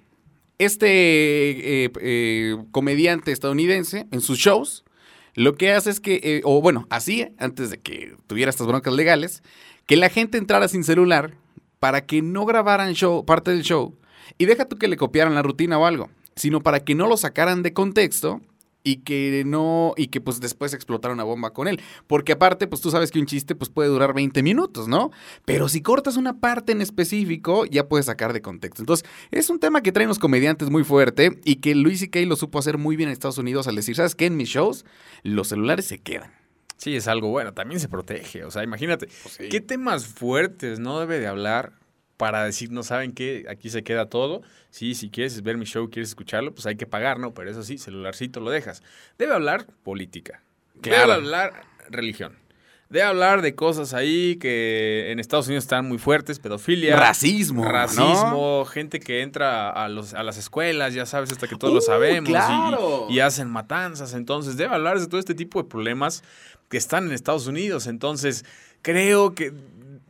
este 0.57 1.85
eh, 1.85 1.91
eh, 2.01 2.57
comediante 2.71 3.31
estadounidense, 3.31 4.07
en 4.11 4.21
sus 4.21 4.37
shows, 4.37 4.83
lo 5.35 5.55
que 5.55 5.71
hace 5.71 5.89
es 5.89 5.99
que, 5.99 6.19
eh, 6.23 6.41
o 6.43 6.61
bueno, 6.61 6.85
hacía, 6.89 7.31
antes 7.37 7.69
de 7.69 7.77
que 7.79 8.15
tuviera 8.27 8.49
estas 8.49 8.67
broncas 8.67 8.93
legales, 8.93 9.41
que 9.85 9.95
la 9.95 10.09
gente 10.09 10.37
entrara 10.37 10.67
sin 10.67 10.83
celular 10.83 11.33
para 11.79 12.05
que 12.05 12.21
no 12.21 12.45
grabaran 12.45 12.93
show, 12.93 13.25
parte 13.25 13.51
del 13.51 13.63
show, 13.63 13.95
y 14.37 14.45
deja 14.45 14.65
tú 14.65 14.77
que 14.77 14.87
le 14.89 14.97
copiaran 14.97 15.33
la 15.33 15.41
rutina 15.41 15.79
o 15.79 15.85
algo, 15.85 16.09
sino 16.39 16.61
para 16.61 16.79
que 16.79 16.95
no 16.95 17.07
lo 17.07 17.17
sacaran 17.17 17.63
de 17.63 17.73
contexto 17.73 18.41
y 18.81 18.97
que 18.97 19.43
no 19.45 19.93
y 19.97 20.07
que 20.07 20.21
pues 20.21 20.39
después 20.39 20.73
explotara 20.73 21.13
una 21.13 21.25
bomba 21.25 21.51
con 21.51 21.67
él, 21.67 21.81
porque 22.07 22.31
aparte 22.31 22.65
pues 22.65 22.81
tú 22.81 22.91
sabes 22.91 23.11
que 23.11 23.19
un 23.19 23.25
chiste 23.25 23.55
pues 23.55 23.69
puede 23.69 23.89
durar 23.89 24.13
20 24.13 24.41
minutos, 24.41 24.87
¿no? 24.87 25.11
Pero 25.43 25.67
si 25.67 25.81
cortas 25.81 26.15
una 26.15 26.39
parte 26.39 26.71
en 26.71 26.81
específico 26.81 27.65
ya 27.65 27.89
puedes 27.89 28.05
sacar 28.05 28.31
de 28.31 28.41
contexto. 28.41 28.81
Entonces, 28.81 29.07
es 29.31 29.49
un 29.49 29.59
tema 29.59 29.81
que 29.81 29.91
traen 29.91 30.07
los 30.07 30.17
comediantes 30.17 30.69
muy 30.69 30.85
fuerte 30.85 31.39
y 31.43 31.57
que 31.57 31.75
Luis 31.75 31.99
C.K. 31.99 32.21
lo 32.21 32.37
supo 32.37 32.57
hacer 32.57 32.77
muy 32.77 32.95
bien 32.95 33.09
en 33.09 33.13
Estados 33.13 33.37
Unidos 33.37 33.67
al 33.67 33.75
decir, 33.75 33.97
¿sabes 33.97 34.15
qué? 34.15 34.27
En 34.27 34.37
mis 34.37 34.47
shows 34.47 34.85
los 35.23 35.49
celulares 35.49 35.85
se 35.85 35.99
quedan. 35.99 36.31
Sí, 36.77 36.95
es 36.95 37.09
algo 37.09 37.27
bueno. 37.27 37.53
También 37.53 37.81
se 37.81 37.89
protege. 37.89 38.45
O 38.45 38.51
sea, 38.51 38.63
imagínate, 38.63 39.09
sí. 39.09 39.49
¿qué 39.49 39.59
temas 39.59 40.07
fuertes 40.07 40.79
no 40.79 41.01
debe 41.01 41.19
de 41.19 41.27
hablar 41.27 41.73
para 42.19 42.43
decir, 42.43 42.69
no 42.69 42.83
saben 42.83 43.13
qué, 43.13 43.45
aquí 43.49 43.69
se 43.69 43.81
queda 43.81 44.09
todo? 44.09 44.41
Sí, 44.71 44.93
si 44.93 45.09
quieres 45.09 45.41
ver 45.41 45.55
mi 45.55 45.63
show, 45.63 45.89
quieres 45.89 46.09
escucharlo, 46.09 46.53
pues 46.53 46.65
hay 46.65 46.75
que 46.75 46.85
pagar, 46.85 47.17
¿no? 47.17 47.33
Pero 47.33 47.49
eso 47.49 47.63
sí, 47.63 47.77
celularcito 47.77 48.41
lo 48.41 48.51
dejas. 48.51 48.83
Debe 49.17 49.33
hablar 49.33 49.67
política. 49.83 50.43
Claro. 50.81 50.99
Debe 50.99 51.13
hablar 51.13 51.63
religión. 51.89 52.33
Debe 52.89 53.05
hablar 53.05 53.41
de 53.41 53.55
cosas 53.55 53.93
ahí 53.93 54.35
que 54.35 55.11
en 55.11 55.19
Estados 55.21 55.47
Unidos 55.47 55.63
están 55.63 55.87
muy 55.87 55.97
fuertes, 55.97 56.39
pedofilia. 56.39 56.97
Racismo, 56.97 57.63
¿no? 57.63 57.71
Racismo, 57.71 58.65
gente 58.65 58.99
que 58.99 59.21
entra 59.21 59.69
a, 59.69 59.87
los, 59.87 60.13
a 60.13 60.21
las 60.23 60.37
escuelas, 60.37 60.93
ya 60.93 61.05
sabes, 61.05 61.31
hasta 61.31 61.47
que 61.47 61.55
todos 61.55 61.73
lo 61.73 61.79
Uh, 61.79 61.83
sabemos, 61.83 62.29
claro. 62.29 63.07
y, 63.09 63.15
y 63.15 63.19
hacen 63.21 63.47
matanzas. 63.49 64.13
Entonces, 64.13 64.57
debe 64.57 64.75
hablar 64.75 64.99
de 64.99 65.07
todo 65.07 65.21
este 65.21 65.35
tipo 65.35 65.63
de 65.63 65.69
problemas 65.69 66.21
que 66.67 66.75
están 66.75 67.05
en 67.05 67.13
Estados 67.13 67.47
Unidos. 67.47 67.87
Entonces, 67.87 68.43
creo 68.81 69.33
que... 69.35 69.53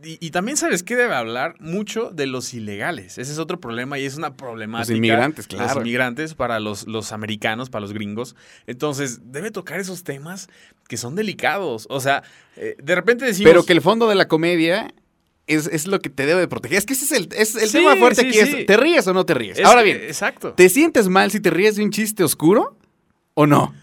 Y, 0.04 0.18
y 0.26 0.32
también, 0.32 0.56
¿sabes 0.56 0.82
qué? 0.84 0.96
Debe 0.96 1.14
hablar 1.14 1.56
mucho 1.60 2.10
de 2.12 2.26
los 2.26 2.54
ilegales. 2.54 3.18
Ese 3.18 3.32
es 3.34 3.38
otro 3.38 3.60
problema 3.60 4.00
y 4.00 4.06
es 4.06 4.16
una 4.16 4.36
problemática. 4.38 4.96
inmigrantes, 4.96 5.52
Los 5.52 5.62
claro. 5.62 5.82
inmigrantes 5.82 6.36
para 6.36 6.60
los, 6.62 6.88
los 6.88 7.12
americanos, 7.12 7.70
para 7.70 7.82
los 7.82 7.92
gringos. 7.92 8.36
Entonces, 8.66 9.20
debe 9.32 9.52
tocar 9.52 9.80
esos 9.80 10.04
temas 10.06 10.48
que 10.88 10.96
son 10.96 11.16
delicados. 11.16 11.86
O 11.90 12.00
sea, 12.00 12.24
eh, 12.56 12.76
de 12.82 12.96
repente 12.96 13.26
decimos... 13.26 13.50
Pero 13.52 13.64
que 13.66 13.74
el 13.74 13.82
fondo 13.82 14.08
de 14.08 14.16
la 14.16 14.28
comedia 14.30 14.94
es, 15.48 15.68
es 15.68 15.86
lo 15.86 16.00
que 16.00 16.10
te 16.10 16.26
debe 16.26 16.40
de 16.40 16.48
proteger. 16.48 16.78
Es 16.78 16.86
que 16.86 16.94
ese 16.94 17.04
es 17.06 17.12
el, 17.12 17.30
es 17.36 17.56
el 17.56 17.68
Sí, 17.70 17.80
tema 17.80 17.96
fuerte 17.98 18.22
sí, 18.22 18.28
aquí 18.28 18.38
sí. 18.38 18.58
es, 18.62 18.66
¿te 18.68 18.78
ríes 18.78 19.06
o 19.08 19.14
no 19.14 19.26
te 19.26 19.34
ríes? 19.34 19.60
es- 19.60 19.66
Ahora 19.66 19.82
bien, 19.82 19.98
Exacto. 19.98 20.54
¿te 20.54 20.70
sientes 20.70 21.10
mal 21.10 21.30
si 21.32 21.40
te 21.42 21.50
ríes 21.50 21.76
de 21.76 21.84
un 21.84 21.92
chiste 21.92 22.24
oscuro 22.24 22.78
o 23.34 23.46
no? 23.46 23.74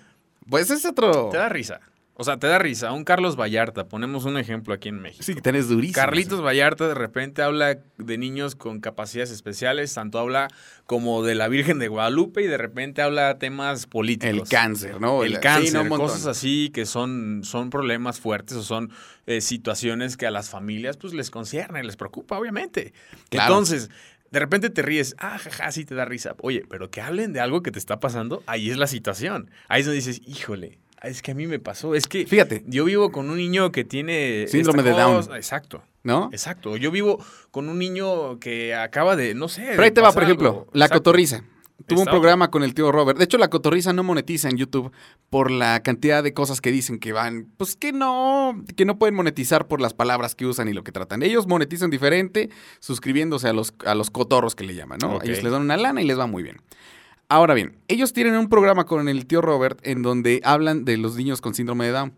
Pues 0.49 0.71
es 0.71 0.85
otro... 0.87 1.29
Te 1.31 1.37
da 1.37 1.49
risa. 1.51 1.81
O 2.19 2.25
sea, 2.25 2.39
te 2.39 2.47
da 2.47 2.59
risa. 2.59 2.93
Un 2.93 3.05
Carlos 3.05 3.37
Vallarta, 3.39 3.89
ponemos 3.89 4.25
un 4.25 4.39
ejemplo 4.39 4.73
aquí 4.73 4.89
en 4.89 5.01
México. 5.01 5.23
Sí, 5.23 5.35
que 5.35 5.43
tenés 5.43 5.69
durísimo. 5.69 5.97
Carlitos 5.97 6.43
Vallarta 6.43 6.89
de 6.89 6.95
repente 6.95 7.43
habla 7.43 7.79
de 7.99 8.19
niños 8.19 8.55
con 8.55 8.81
capacidades 8.81 9.31
especiales, 9.31 9.93
tanto 9.93 10.19
habla 10.19 10.49
como 10.87 11.23
de 11.23 11.35
la 11.35 11.49
Virgen 11.49 11.79
de 11.79 11.89
Guadalupe 11.89 12.43
y 12.43 12.47
de 12.47 12.57
repente 12.57 13.03
habla 13.03 13.39
temas 13.39 13.87
políticos. 13.87 14.35
El 14.35 14.49
cáncer, 14.49 14.99
¿no? 14.99 15.25
El 15.25 15.41
cáncer, 15.41 15.69
sí, 15.69 15.75
no, 15.75 15.83
un 15.83 15.89
montón. 15.89 16.09
cosas 16.09 16.27
así 16.27 16.71
que 16.73 16.87
son, 16.87 17.43
son 17.45 17.69
problemas 17.69 18.19
fuertes 18.19 18.57
o 18.57 18.63
son 18.63 18.91
eh, 19.27 19.43
situaciones 19.43 20.17
que 20.17 20.27
a 20.27 20.31
las 20.31 20.49
familias 20.49 20.97
pues 20.97 21.13
les 21.13 21.31
concierne, 21.31 21.85
les 21.85 21.97
preocupa, 21.97 22.39
obviamente. 22.39 22.95
Claro. 23.29 23.53
Entonces, 23.53 23.91
de 24.31 24.41
repente 24.41 24.71
te 24.71 24.81
ríes, 24.81 25.15
ah, 25.19 25.37
jaja, 25.39 25.71
sí 25.71 25.85
te 25.85 25.95
da 25.95 26.07
risa. 26.07 26.35
Oye, 26.41 26.65
pero 26.69 26.91
que 26.91 27.03
hablen 27.03 27.35
de 27.35 27.41
algo 27.41 27.63
que 27.63 27.71
te 27.71 27.79
está 27.79 28.01
pasando, 28.01 28.43
ahí 28.47 28.71
es 28.71 28.79
la 28.79 28.87
situación. 28.87 29.51
Ahí 29.69 29.81
es 29.81 29.87
donde 29.87 29.97
dices, 29.97 30.23
híjole, 30.27 30.79
es 31.03 31.23
que 31.23 31.33
a 31.33 31.35
mí 31.35 31.47
me 31.47 31.59
pasó, 31.59 31.95
es 31.95 32.07
que 32.07 32.27
Fíjate, 32.27 32.65
yo 32.67 32.85
vivo 32.85 33.11
con 33.11 33.31
un 33.31 33.37
niño 33.37 33.73
que 33.73 33.85
tiene... 33.85 34.47
Síndrome 34.49 34.83
de 34.83 34.91
Down. 34.91 35.35
Exacto. 35.35 35.83
¿no? 36.07 36.31
Exacto. 36.33 36.77
Yo 36.77 36.91
vivo 36.91 37.23
con 37.51 37.69
un 37.69 37.79
niño 37.79 38.39
que 38.39 38.75
acaba 38.75 39.17
de, 39.17 39.35
no 39.35 39.49
sé. 39.49 39.67
Pero 39.71 39.83
ahí 39.83 39.91
te 39.91 40.01
va, 40.01 40.13
por 40.13 40.23
ejemplo, 40.23 40.49
algo. 40.49 40.67
La 40.73 40.87
Exacto. 40.87 41.01
Cotorriza. 41.01 41.43
Tuvo 41.87 42.01
un 42.01 42.07
programa 42.07 42.51
con 42.51 42.63
el 42.63 42.75
tío 42.75 42.91
Robert. 42.91 43.19
De 43.19 43.25
hecho, 43.25 43.37
La 43.37 43.49
Cotorriza 43.49 43.93
no 43.93 44.03
monetiza 44.03 44.49
en 44.49 44.57
YouTube 44.57 44.93
por 45.29 45.51
la 45.51 45.83
cantidad 45.83 46.23
de 46.23 46.33
cosas 46.33 46.61
que 46.63 46.73
dicen 46.73 46.99
que 46.99 47.13
van, 47.13 47.49
pues 47.59 47.77
que 47.77 47.93
no, 47.93 48.65
que 48.77 48.87
no 48.87 48.99
pueden 48.99 49.15
monetizar 49.15 49.69
por 49.69 49.81
las 49.81 49.93
palabras 49.93 50.35
que 50.35 50.47
usan 50.47 50.69
y 50.69 50.73
lo 50.73 50.83
que 50.85 50.91
tratan. 50.91 51.23
Ellos 51.23 51.47
monetizan 51.47 51.91
diferente 51.91 52.49
suscribiéndose 52.81 53.49
a 53.49 53.53
los, 53.53 53.75
a 53.85 53.95
los 53.95 54.11
cotorros 54.11 54.55
que 54.55 54.65
le 54.65 54.75
llaman, 54.75 54.99
¿no? 55.03 55.21
Ellos 55.23 55.43
les 55.43 55.53
dan 55.53 55.63
una 55.63 55.77
lana 55.77 56.01
y 56.01 56.07
les 56.07 56.19
va 56.19 56.27
muy 56.27 56.43
bien. 56.43 56.57
Ahora 57.29 57.55
bien, 57.55 57.77
ellos 57.89 58.13
tienen 58.13 58.37
un 58.37 58.49
programa 58.49 58.87
con 58.87 59.09
el 59.09 59.27
tío 59.27 59.41
Robert 59.41 59.81
en 59.83 60.03
donde 60.03 60.41
hablan 60.45 60.85
de 60.85 60.97
los 60.97 61.17
niños 61.17 61.41
con 61.41 61.55
síndrome 61.55 61.87
de 61.87 61.91
Down. 61.91 62.13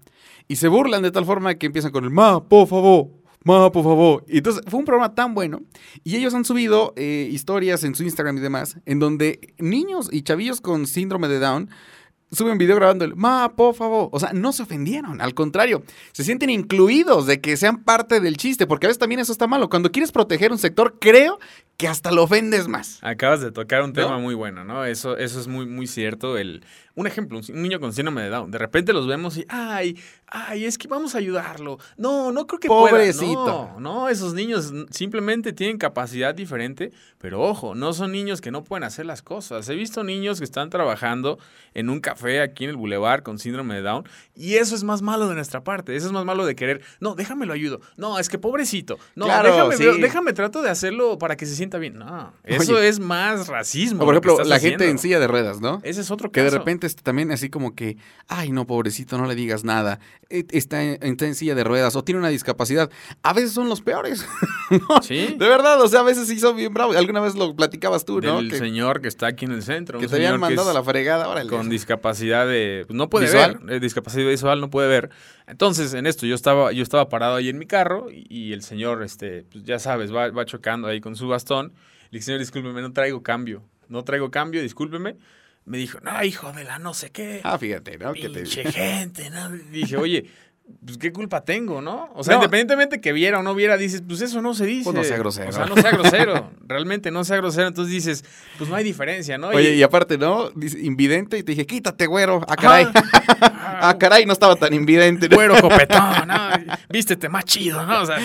Y 0.48 0.56
se 0.56 0.68
burlan 0.68 1.02
de 1.02 1.10
tal 1.10 1.24
forma 1.24 1.54
que 1.54 1.66
empiezan 1.66 1.92
con 1.92 2.04
el 2.04 2.10
ma, 2.10 2.44
por 2.44 2.68
favor, 2.68 3.08
ma, 3.42 3.72
por 3.72 3.84
favor. 3.84 4.24
Y 4.28 4.38
entonces 4.38 4.62
fue 4.66 4.80
un 4.80 4.84
programa 4.84 5.14
tan 5.14 5.34
bueno. 5.34 5.62
Y 6.04 6.16
ellos 6.16 6.34
han 6.34 6.44
subido 6.44 6.92
eh, 6.96 7.26
historias 7.30 7.84
en 7.84 7.94
su 7.94 8.02
Instagram 8.02 8.36
y 8.36 8.40
demás, 8.40 8.76
en 8.84 8.98
donde 8.98 9.54
niños 9.58 10.10
y 10.12 10.22
chavillos 10.22 10.60
con 10.60 10.86
síndrome 10.86 11.28
de 11.28 11.38
Down 11.38 11.70
suben 12.30 12.58
video 12.58 12.76
grabando 12.76 13.04
el 13.04 13.16
ma, 13.16 13.54
por 13.56 13.75
favor. 13.75 14.08
O 14.12 14.20
sea, 14.20 14.32
no 14.32 14.52
se 14.52 14.62
ofendieron, 14.62 15.20
al 15.20 15.35
contrario, 15.35 15.82
se 16.12 16.25
sienten 16.25 16.50
incluidos 16.50 17.26
de 17.26 17.40
que 17.40 17.56
sean 17.56 17.82
parte 17.85 18.20
del 18.20 18.37
chiste, 18.37 18.66
porque 18.66 18.87
a 18.87 18.88
veces 18.88 18.99
también 18.99 19.20
eso 19.20 19.32
está 19.32 19.47
malo. 19.47 19.68
Cuando 19.68 19.90
quieres 19.90 20.12
proteger 20.12 20.52
un 20.52 20.58
sector, 20.58 20.99
creo 21.00 21.38
que 21.76 21.87
hasta 21.87 22.11
lo 22.11 22.25
ofendes 22.25 22.66
más. 22.66 22.99
Acabas 23.02 23.40
de 23.40 23.52
tocar 23.52 23.82
un 23.82 23.92
tema 23.92 24.18
muy 24.18 24.35
bueno, 24.35 24.64
¿no? 24.64 24.85
Eso, 24.85 25.16
eso 25.16 25.40
es 25.40 25.47
muy, 25.47 25.64
muy 25.64 25.87
cierto. 25.87 26.37
El, 26.37 26.64
un 26.97 27.06
ejemplo, 27.06 27.38
un 27.38 27.62
niño 27.62 27.78
con 27.78 27.92
síndrome 27.92 28.23
de 28.23 28.30
Down. 28.30 28.50
De 28.50 28.58
repente 28.58 28.92
los 28.92 29.06
vemos 29.06 29.37
y, 29.37 29.47
ay, 29.49 29.97
ay, 30.30 30.64
es 30.64 30.78
que 30.78 30.88
vamos 30.88 31.14
a 31.14 31.18
ayudarlo. 31.18 31.78
No, 31.97 32.32
no 32.32 32.47
creo 32.47 32.61
que 32.61 32.68
Pobrecito. 32.68 33.44
Pueda. 33.44 33.75
No, 33.78 33.80
no, 33.80 34.08
esos 34.08 34.35
niños 34.35 34.73
simplemente 34.90 35.52
tienen 35.52 35.78
capacidad 35.78 36.35
diferente, 36.35 36.92
pero 37.18 37.42
ojo, 37.42 37.75
no 37.75 37.92
son 37.92 38.12
niños 38.12 38.40
que 38.40 38.50
no 38.50 38.64
pueden 38.64 38.85
hacer 38.85 39.06
las 39.06 39.23
cosas. 39.23 39.68
He 39.68 39.75
visto 39.75 40.04
niños 40.04 40.38
que 40.38 40.44
están 40.44 40.70
trabajando 40.70 41.38
en 41.75 41.90
un 41.90 42.00
café 42.00 42.40
aquí 42.40 42.64
en 42.64 42.70
el 42.70 42.76
bulevar 42.76 43.23
con 43.23 43.38
síndrome 43.38 43.75
de 43.75 43.82
Down 43.82 44.08
y 44.35 44.54
eso 44.54 44.75
es 44.75 44.85
más 44.85 45.02
malo 45.02 45.28
de 45.28 45.35
nuestra 45.35 45.64
parte. 45.64 45.97
Eso 45.97 46.06
es 46.06 46.12
más 46.12 46.25
malo 46.25 46.44
de 46.47 46.54
querer, 46.54 46.82
no, 47.00 47.14
déjame 47.14 47.47
lo 47.47 47.52
ayudo. 47.52 47.80
No, 47.97 48.18
es 48.18 48.28
que 48.28 48.38
pobrecito. 48.38 48.99
No, 49.14 49.26
déjame, 49.26 49.76
déjame 49.76 50.32
trato 50.32 50.62
de 50.62 50.70
hacerlo 50.70 51.18
para 51.18 51.37
que 51.37 51.47
se 51.47 51.54
sienta 51.54 51.78
bien. 51.78 51.99
No, 51.99 52.32
eso 52.44 52.78
es 52.78 53.00
más 53.00 53.49
racismo. 53.49 54.04
por 54.04 54.14
ejemplo, 54.14 54.44
la 54.44 54.58
gente 54.58 54.88
en 54.88 54.99
silla 54.99 55.18
de 55.18 55.26
ruedas, 55.26 55.61
¿no? 55.61 55.80
Ese 55.82 56.00
es 56.00 56.11
otro 56.11 56.30
caso. 56.30 56.32
Que 56.32 56.50
de 56.50 56.56
repente 56.56 56.88
también 57.02 57.30
así 57.32 57.49
como 57.49 57.75
que, 57.75 57.97
ay, 58.26 58.52
no, 58.52 58.66
pobrecito, 58.66 59.18
no 59.18 59.26
le 59.26 59.35
digas 59.35 59.64
nada. 59.64 60.00
E, 60.30 60.44
está 60.50 60.82
en, 60.82 61.35
silla 61.35 61.54
de 61.54 61.64
ruedas 61.64 61.97
o 61.97 62.04
tiene 62.04 62.18
una 62.18 62.28
discapacidad. 62.28 62.90
A 63.23 63.32
veces 63.32 63.52
son 63.52 63.68
los 63.68 63.80
peores. 63.80 64.26
Sí. 65.00 65.35
De 65.38 65.49
verdad, 65.49 65.80
o 65.80 65.88
sea, 65.88 66.00
a 66.00 66.02
veces 66.02 66.28
sí 66.28 66.38
son 66.38 66.54
bien 66.54 66.75
bravos. 66.75 66.94
Alguna 66.94 67.20
vez 67.20 67.35
lo 67.35 67.56
platicabas 67.56 68.04
tú, 68.04 68.20
¿no? 68.20 68.40
El 68.40 68.52
señor 68.52 69.00
que 69.00 69.08
está 69.08 69.28
aquí 69.28 69.47
en 69.47 69.52
el 69.52 69.62
centro. 69.62 69.99
Que 69.99 70.08
te 70.08 70.16
habían 70.16 70.38
mandado 70.38 70.68
a 70.68 70.75
la 70.75 70.82
fregada, 70.82 71.26
órale. 71.26 71.49
Con 71.49 71.70
discapacidad 71.70 72.47
de. 72.47 72.85
Pues, 72.87 72.94
no 72.94 73.08
puede 73.08 73.32
ver. 73.32 73.58
Eh, 73.70 73.80
discapacidad 73.80 74.28
visual, 74.28 74.61
no 74.61 74.68
puede 74.68 74.88
ver. 74.88 75.08
Entonces, 75.47 75.94
en 75.94 76.06
esto, 76.06 76.26
yo 76.26 76.35
estaba, 76.35 76.70
yo 76.73 76.82
estaba 76.82 77.08
parado 77.08 77.37
ahí 77.37 77.49
en 77.49 77.56
mi 77.56 77.64
carro 77.64 78.08
y, 78.11 78.52
el 78.52 78.62
señor, 78.62 79.02
este, 79.02 79.44
pues 79.50 79.64
ya 79.64 79.78
sabes, 79.78 80.14
va, 80.14 80.28
va 80.30 80.44
chocando 80.44 80.87
ahí 80.88 81.00
con 81.00 81.16
su 81.16 81.28
bastón. 81.28 81.73
Le 82.11 82.18
dije, 82.18 82.26
señor, 82.26 82.40
discúlpeme, 82.40 82.82
no 82.82 82.92
traigo 82.92 83.23
cambio. 83.23 83.62
No 83.88 84.04
traigo 84.04 84.30
cambio, 84.30 84.61
discúlpeme 84.61 85.16
me 85.68 85.78
dijo, 85.78 86.00
no, 86.00 86.25
hijo 86.25 86.52
de 86.52 86.64
la 86.64 86.78
no 86.78 86.94
sé 86.94 87.10
qué. 87.10 87.40
Ah, 87.44 87.58
fíjate, 87.58 87.98
¿no? 87.98 88.12
Pinche 88.12 88.64
gente, 88.72 89.30
¿no? 89.30 89.50
Dije, 89.70 89.96
oye, 89.96 90.30
pues 90.84 90.98
qué 90.98 91.12
culpa 91.12 91.44
tengo, 91.44 91.80
¿no? 91.80 92.10
O 92.14 92.22
sea, 92.22 92.34
independientemente 92.34 93.00
que 93.00 93.12
viera 93.12 93.38
o 93.38 93.42
no 93.42 93.54
viera, 93.54 93.76
dices, 93.76 94.02
pues 94.06 94.20
eso 94.20 94.42
no 94.42 94.54
se 94.54 94.66
dice. 94.66 94.84
Pues 94.84 94.96
no 94.96 95.04
sea 95.04 95.16
grosero. 95.16 95.48
O 95.48 95.52
sea, 95.52 95.66
no 95.66 95.76
sea 95.76 95.90
grosero. 95.90 96.50
Realmente 96.66 97.10
no 97.10 97.25
sea 97.25 97.38
grosero. 97.38 97.68
Entonces 97.68 97.92
dices, 97.92 98.25
pues 98.58 98.68
no 98.68 98.76
hay 98.76 98.84
diferencia, 98.84 99.38
¿no? 99.38 99.48
Oye, 99.48 99.75
y, 99.75 99.82
aparte, 99.82 100.18
¿no? 100.18 100.50
Dice, 100.50 100.78
invidente 100.80 101.38
y 101.38 101.42
te 101.42 101.52
dije, 101.52 101.66
quítate, 101.66 102.06
güero. 102.06 102.42
Ah, 102.48 102.56
caray. 102.56 102.87
ah, 103.40 103.96
caray, 103.98 104.26
no 104.26 104.32
estaba 104.32 104.56
tan 104.56 104.75
invidente. 104.75 105.28
Güero 105.28 105.60
copetón, 105.60 106.28
¿no? 106.28 106.50
Vístete 106.90 107.28
más 107.28 107.44
chido, 107.44 107.84
¿no? 107.87 108.02
O 108.02 108.06
sea, 108.06 108.18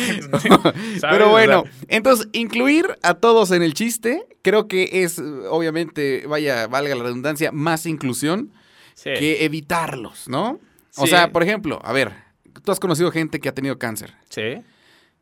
Pero 1.02 1.30
bueno, 1.30 1.64
entonces, 1.88 2.28
incluir 2.34 2.98
a 3.04 3.14
todos 3.16 3.52
en 3.52 3.64
el 3.64 3.74
chiste, 3.74 4.26
creo 4.44 4.68
que 4.68 5.04
es, 5.04 5.18
obviamente, 5.18 6.28
vaya, 6.28 6.68
valga 6.68 6.94
la 6.94 7.04
redundancia, 7.04 7.52
más 7.52 7.88
inclusión 7.88 8.54
que 9.04 9.44
evitarlos, 9.44 10.28
¿no? 10.28 10.60
O 10.98 11.08
sea, 11.08 11.32
por 11.32 11.42
ejemplo, 11.42 11.80
a 11.84 11.92
ver, 11.92 12.14
tú 12.64 12.72
has 12.72 12.80
conocido 12.80 13.12
gente 13.12 13.40
que 13.40 13.50
ha 13.50 13.56
tenido 13.56 13.80
cáncer. 13.80 14.14
Sí. 14.30 14.62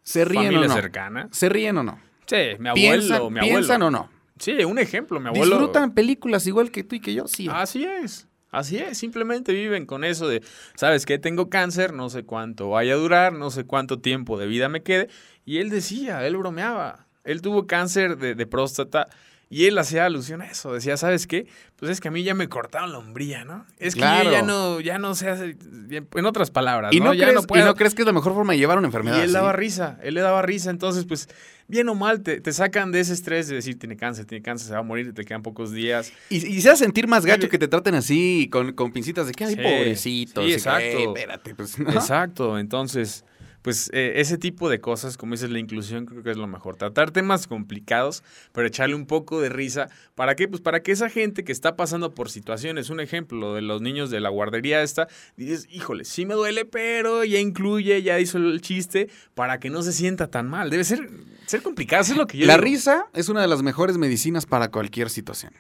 ¿Se 0.03 0.25
ríen 0.25 0.57
o 0.57 0.67
no? 0.67 0.73
cercana. 0.73 1.29
¿Se 1.31 1.47
ríen 1.47 1.77
o 1.77 1.83
no? 1.83 1.99
Sí, 2.25 2.57
mi 2.59 2.69
abuelo, 2.69 3.29
mi 3.29 3.39
abuelo. 3.39 3.41
¿Piensan 3.41 3.81
o 3.83 3.91
no? 3.91 4.09
Sí, 4.37 4.63
un 4.65 4.79
ejemplo, 4.79 5.19
mi 5.19 5.29
abuelo. 5.29 5.57
¿Disfrutan 5.57 5.93
películas 5.93 6.47
igual 6.47 6.71
que 6.71 6.83
tú 6.83 6.95
y 6.95 6.99
que 6.99 7.13
yo? 7.13 7.27
Sí. 7.27 7.47
Así 7.51 7.85
es. 7.85 8.27
Así 8.51 8.77
es, 8.77 8.97
simplemente 8.97 9.53
viven 9.53 9.85
con 9.85 10.03
eso 10.03 10.27
de, 10.27 10.43
¿sabes 10.75 11.05
qué? 11.05 11.17
Tengo 11.17 11.49
cáncer, 11.49 11.93
no 11.93 12.09
sé 12.09 12.23
cuánto 12.23 12.69
vaya 12.69 12.93
a 12.93 12.97
durar, 12.97 13.31
no 13.31 13.49
sé 13.49 13.63
cuánto 13.63 14.01
tiempo 14.01 14.37
de 14.37 14.47
vida 14.47 14.67
me 14.67 14.83
quede. 14.83 15.07
Y 15.45 15.59
él 15.59 15.69
decía, 15.69 16.27
él 16.27 16.35
bromeaba. 16.35 17.07
Él 17.23 17.41
tuvo 17.41 17.67
cáncer 17.67 18.17
de, 18.17 18.35
de 18.35 18.45
próstata 18.45 19.07
y 19.51 19.65
él 19.65 19.77
hacía 19.77 20.05
alusión 20.05 20.41
a 20.41 20.45
eso, 20.45 20.73
decía, 20.73 20.95
¿sabes 20.95 21.27
qué? 21.27 21.45
Pues 21.75 21.91
es 21.91 21.99
que 21.99 22.07
a 22.07 22.11
mí 22.11 22.23
ya 22.23 22.33
me 22.33 22.47
cortaron 22.47 22.93
la 22.93 22.99
hombría, 22.99 23.43
¿no? 23.43 23.65
Es 23.79 23.95
que 23.95 23.99
ya 23.99 24.41
no, 24.43 24.79
ya 24.79 24.97
no 24.97 25.13
se 25.13 25.27
hace, 25.27 25.57
en 25.89 26.25
otras 26.25 26.51
palabras, 26.51 26.93
¿Y 26.93 27.01
no, 27.01 27.13
ya 27.13 27.33
no 27.33 27.43
puedo. 27.43 27.61
¿Y 27.61 27.65
no 27.65 27.75
crees 27.75 27.93
que 27.93 28.03
es 28.03 28.05
la 28.05 28.13
mejor 28.13 28.33
forma 28.33 28.53
de 28.53 28.59
llevar 28.59 28.77
una 28.77 28.87
enfermedad? 28.87 29.17
Y 29.17 29.23
él 29.23 29.33
daba 29.33 29.51
risa, 29.51 29.99
él 30.03 30.13
le 30.13 30.21
daba 30.21 30.41
risa, 30.41 30.69
entonces 30.69 31.03
pues 31.03 31.27
bien 31.67 31.89
o 31.89 31.95
mal 31.95 32.21
te, 32.21 32.39
te, 32.39 32.53
sacan 32.53 32.93
de 32.93 33.01
ese 33.01 33.11
estrés 33.11 33.49
de 33.49 33.55
decir, 33.55 33.77
tiene 33.77 33.97
cáncer, 33.97 34.23
tiene 34.23 34.41
cáncer, 34.41 34.69
se 34.69 34.73
va 34.73 34.79
a 34.79 34.83
morir, 34.83 35.13
te 35.13 35.25
quedan 35.25 35.41
pocos 35.41 35.73
días. 35.73 36.13
Y, 36.29 36.37
y 36.37 36.61
se 36.61 36.69
hace 36.69 36.85
sentir 36.85 37.09
más 37.09 37.25
gacho 37.25 37.49
que 37.49 37.59
te 37.59 37.67
traten 37.67 37.95
así, 37.95 38.47
con, 38.49 38.71
con 38.71 38.93
pincitas 38.93 39.27
de 39.27 39.33
que, 39.33 39.43
ay, 39.43 39.57
pobrecito. 39.57 40.45
Sí, 40.45 40.53
exacto. 40.53 40.97
espérate, 40.97 41.55
pues, 41.55 41.77
Exacto, 41.77 42.57
entonces 42.57 43.25
pues 43.61 43.89
eh, 43.93 44.13
ese 44.15 44.37
tipo 44.37 44.69
de 44.69 44.81
cosas, 44.81 45.17
como 45.17 45.33
dices, 45.33 45.49
la 45.49 45.59
inclusión 45.59 46.05
creo 46.05 46.23
que 46.23 46.31
es 46.31 46.37
lo 46.37 46.47
mejor. 46.47 46.77
Tratar 46.77 47.11
temas 47.11 47.47
complicados, 47.47 48.23
pero 48.51 48.67
echarle 48.67 48.95
un 48.95 49.05
poco 49.05 49.39
de 49.41 49.49
risa. 49.49 49.89
¿Para 50.15 50.35
qué? 50.35 50.47
Pues 50.47 50.61
para 50.61 50.81
que 50.81 50.91
esa 50.91 51.09
gente 51.09 51.43
que 51.43 51.51
está 51.51 51.75
pasando 51.75 52.13
por 52.13 52.29
situaciones, 52.29 52.89
un 52.89 52.99
ejemplo 52.99 53.53
de 53.53 53.61
los 53.61 53.81
niños 53.81 54.09
de 54.09 54.19
la 54.19 54.29
guardería 54.29 54.81
esta, 54.81 55.07
dices, 55.37 55.67
híjole, 55.69 56.05
sí 56.05 56.25
me 56.25 56.33
duele, 56.33 56.65
pero 56.65 57.23
ya 57.23 57.39
incluye, 57.39 58.01
ya 58.01 58.19
hizo 58.19 58.37
el 58.37 58.61
chiste, 58.61 59.09
para 59.35 59.59
que 59.59 59.69
no 59.69 59.83
se 59.83 59.93
sienta 59.93 60.27
tan 60.27 60.49
mal. 60.49 60.69
Debe 60.69 60.83
ser, 60.83 61.09
ser 61.45 61.61
complicado, 61.61 62.01
eso 62.01 62.13
es 62.13 62.17
lo 62.17 62.27
que 62.27 62.39
yo 62.39 62.47
La 62.47 62.57
risa 62.57 63.05
es 63.13 63.29
una 63.29 63.41
de 63.41 63.47
las 63.47 63.61
mejores 63.61 63.97
medicinas 63.97 64.45
para 64.45 64.69
cualquier 64.69 65.09
situación. 65.09 65.53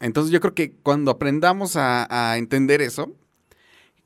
Entonces 0.00 0.32
yo 0.32 0.40
creo 0.40 0.54
que 0.54 0.72
cuando 0.82 1.10
aprendamos 1.10 1.76
a 1.76 2.34
entender 2.36 2.82
eso, 2.82 3.14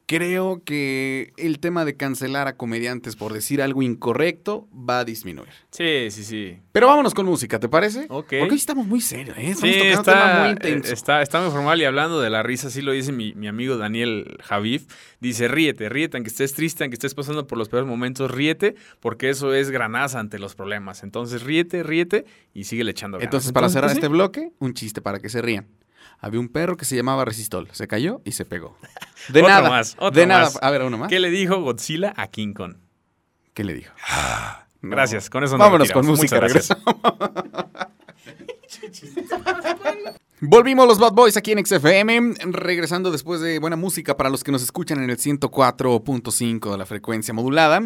creo 0.09 0.63
que 0.65 1.35
el 1.37 1.61
tema 1.61 1.85
de 1.85 1.95
cancelar 1.95 2.49
a 2.49 2.57
comediantes 2.57 3.15
por 3.15 3.35
decir 3.35 3.61
algo 3.61 3.83
incorrecto 3.83 4.67
va 4.73 5.01
a 5.01 5.05
disminuir. 5.05 5.51
Sí, 5.71 6.11
sí, 6.11 6.25
sí. 6.25 6.59
Pero 6.73 6.87
vámonos 6.87 7.13
con 7.13 7.27
música, 7.27 7.61
¿te 7.61 7.69
parece? 7.69 8.07
Ok. 8.09 8.29
Porque 8.39 8.43
hoy 8.43 8.57
estamos 8.57 8.87
muy 8.87 9.03
serios, 9.03 9.37
¿eh? 9.37 9.51
Estamos 9.51 9.75
sí, 9.75 9.81
está, 9.83 9.99
un 9.99 10.05
tema 10.05 10.41
muy 10.41 10.51
intenso. 10.53 10.95
Está, 10.95 11.21
está, 11.21 11.43
muy 11.43 11.51
formal 11.51 11.79
y 11.83 11.85
hablando 11.85 12.23
de 12.23 12.31
la 12.31 12.43
risa, 12.43 12.71
sí 12.71 12.81
lo 12.81 12.93
dice 12.93 13.13
mi, 13.13 13.35
mi 13.35 13.49
amigo 13.49 13.77
Daniel 13.77 14.39
Javif. 14.43 14.87
Dice, 15.21 15.47
ríete, 15.47 15.91
ríete, 15.91 16.17
aunque 16.17 16.31
estés 16.31 16.55
triste, 16.55 16.85
aunque 16.85 16.95
estés 16.95 17.15
pasando 17.15 17.47
por 17.47 17.59
los 17.59 17.69
peores 17.69 17.87
momentos, 17.87 18.31
ríete, 18.31 18.77
porque 19.01 19.29
eso 19.29 19.53
es 19.53 19.71
granaza 19.71 20.21
ante 20.21 20.39
los 20.39 20.55
problemas. 20.55 21.03
Entonces, 21.03 21.43
ríete, 21.43 21.83
ríete 21.83 22.25
y 22.55 22.65
sigue 22.65 22.89
echando 22.89 23.19
ganas. 23.19 23.27
Entonces, 23.27 23.53
para 23.53 23.69
cerrar 23.69 23.91
este 23.91 24.09
bloque, 24.09 24.53
un 24.59 24.73
chiste 24.73 25.03
para 25.03 25.19
que 25.19 25.29
se 25.29 25.43
rían 25.43 25.67
había 26.19 26.41
un 26.41 26.49
perro 26.49 26.77
que 26.77 26.85
se 26.85 26.97
llamaba 26.97 27.25
Resistol. 27.25 27.69
Se 27.73 27.87
cayó 27.87 28.21
y 28.25 28.33
se 28.33 28.45
pegó. 28.45 28.77
De 29.29 29.43
nada. 29.43 29.69
Más, 29.69 29.97
de 30.13 30.27
nada. 30.27 30.51
A 30.63 30.71
ver, 30.71 30.83
uno 30.83 30.97
más. 30.97 31.09
¿Qué 31.09 31.21
le 31.21 31.31
dijo 31.31 31.61
Godzilla 31.61 32.15
a 32.17 32.29
King 32.29 32.55
Kong? 32.55 32.77
¿Qué 33.53 33.65
le 33.65 33.75
dijo? 33.75 33.93
Gracias, 34.83 35.29
con 35.29 35.43
eso 35.45 35.59
nos 35.59 35.67
Vámonos 35.67 35.91
con 35.91 36.07
música, 36.07 36.41
regresamos. 36.41 36.85
Volvimos 40.41 40.87
los 40.87 41.01
Bad 41.01 41.15
Boys 41.15 41.37
aquí 41.37 41.51
en 41.51 41.67
XFM, 41.67 42.35
regresando 42.53 43.11
después 43.11 43.41
de 43.41 43.59
buena 43.59 43.75
música 43.75 44.17
para 44.17 44.31
los 44.31 44.45
que 44.45 44.53
nos 44.53 44.63
escuchan 44.63 45.03
en 45.03 45.11
el 45.11 45.19
104.5 45.19 46.71
de 46.71 46.79
la 46.79 46.87
frecuencia 46.87 47.35
modulada. 47.35 47.83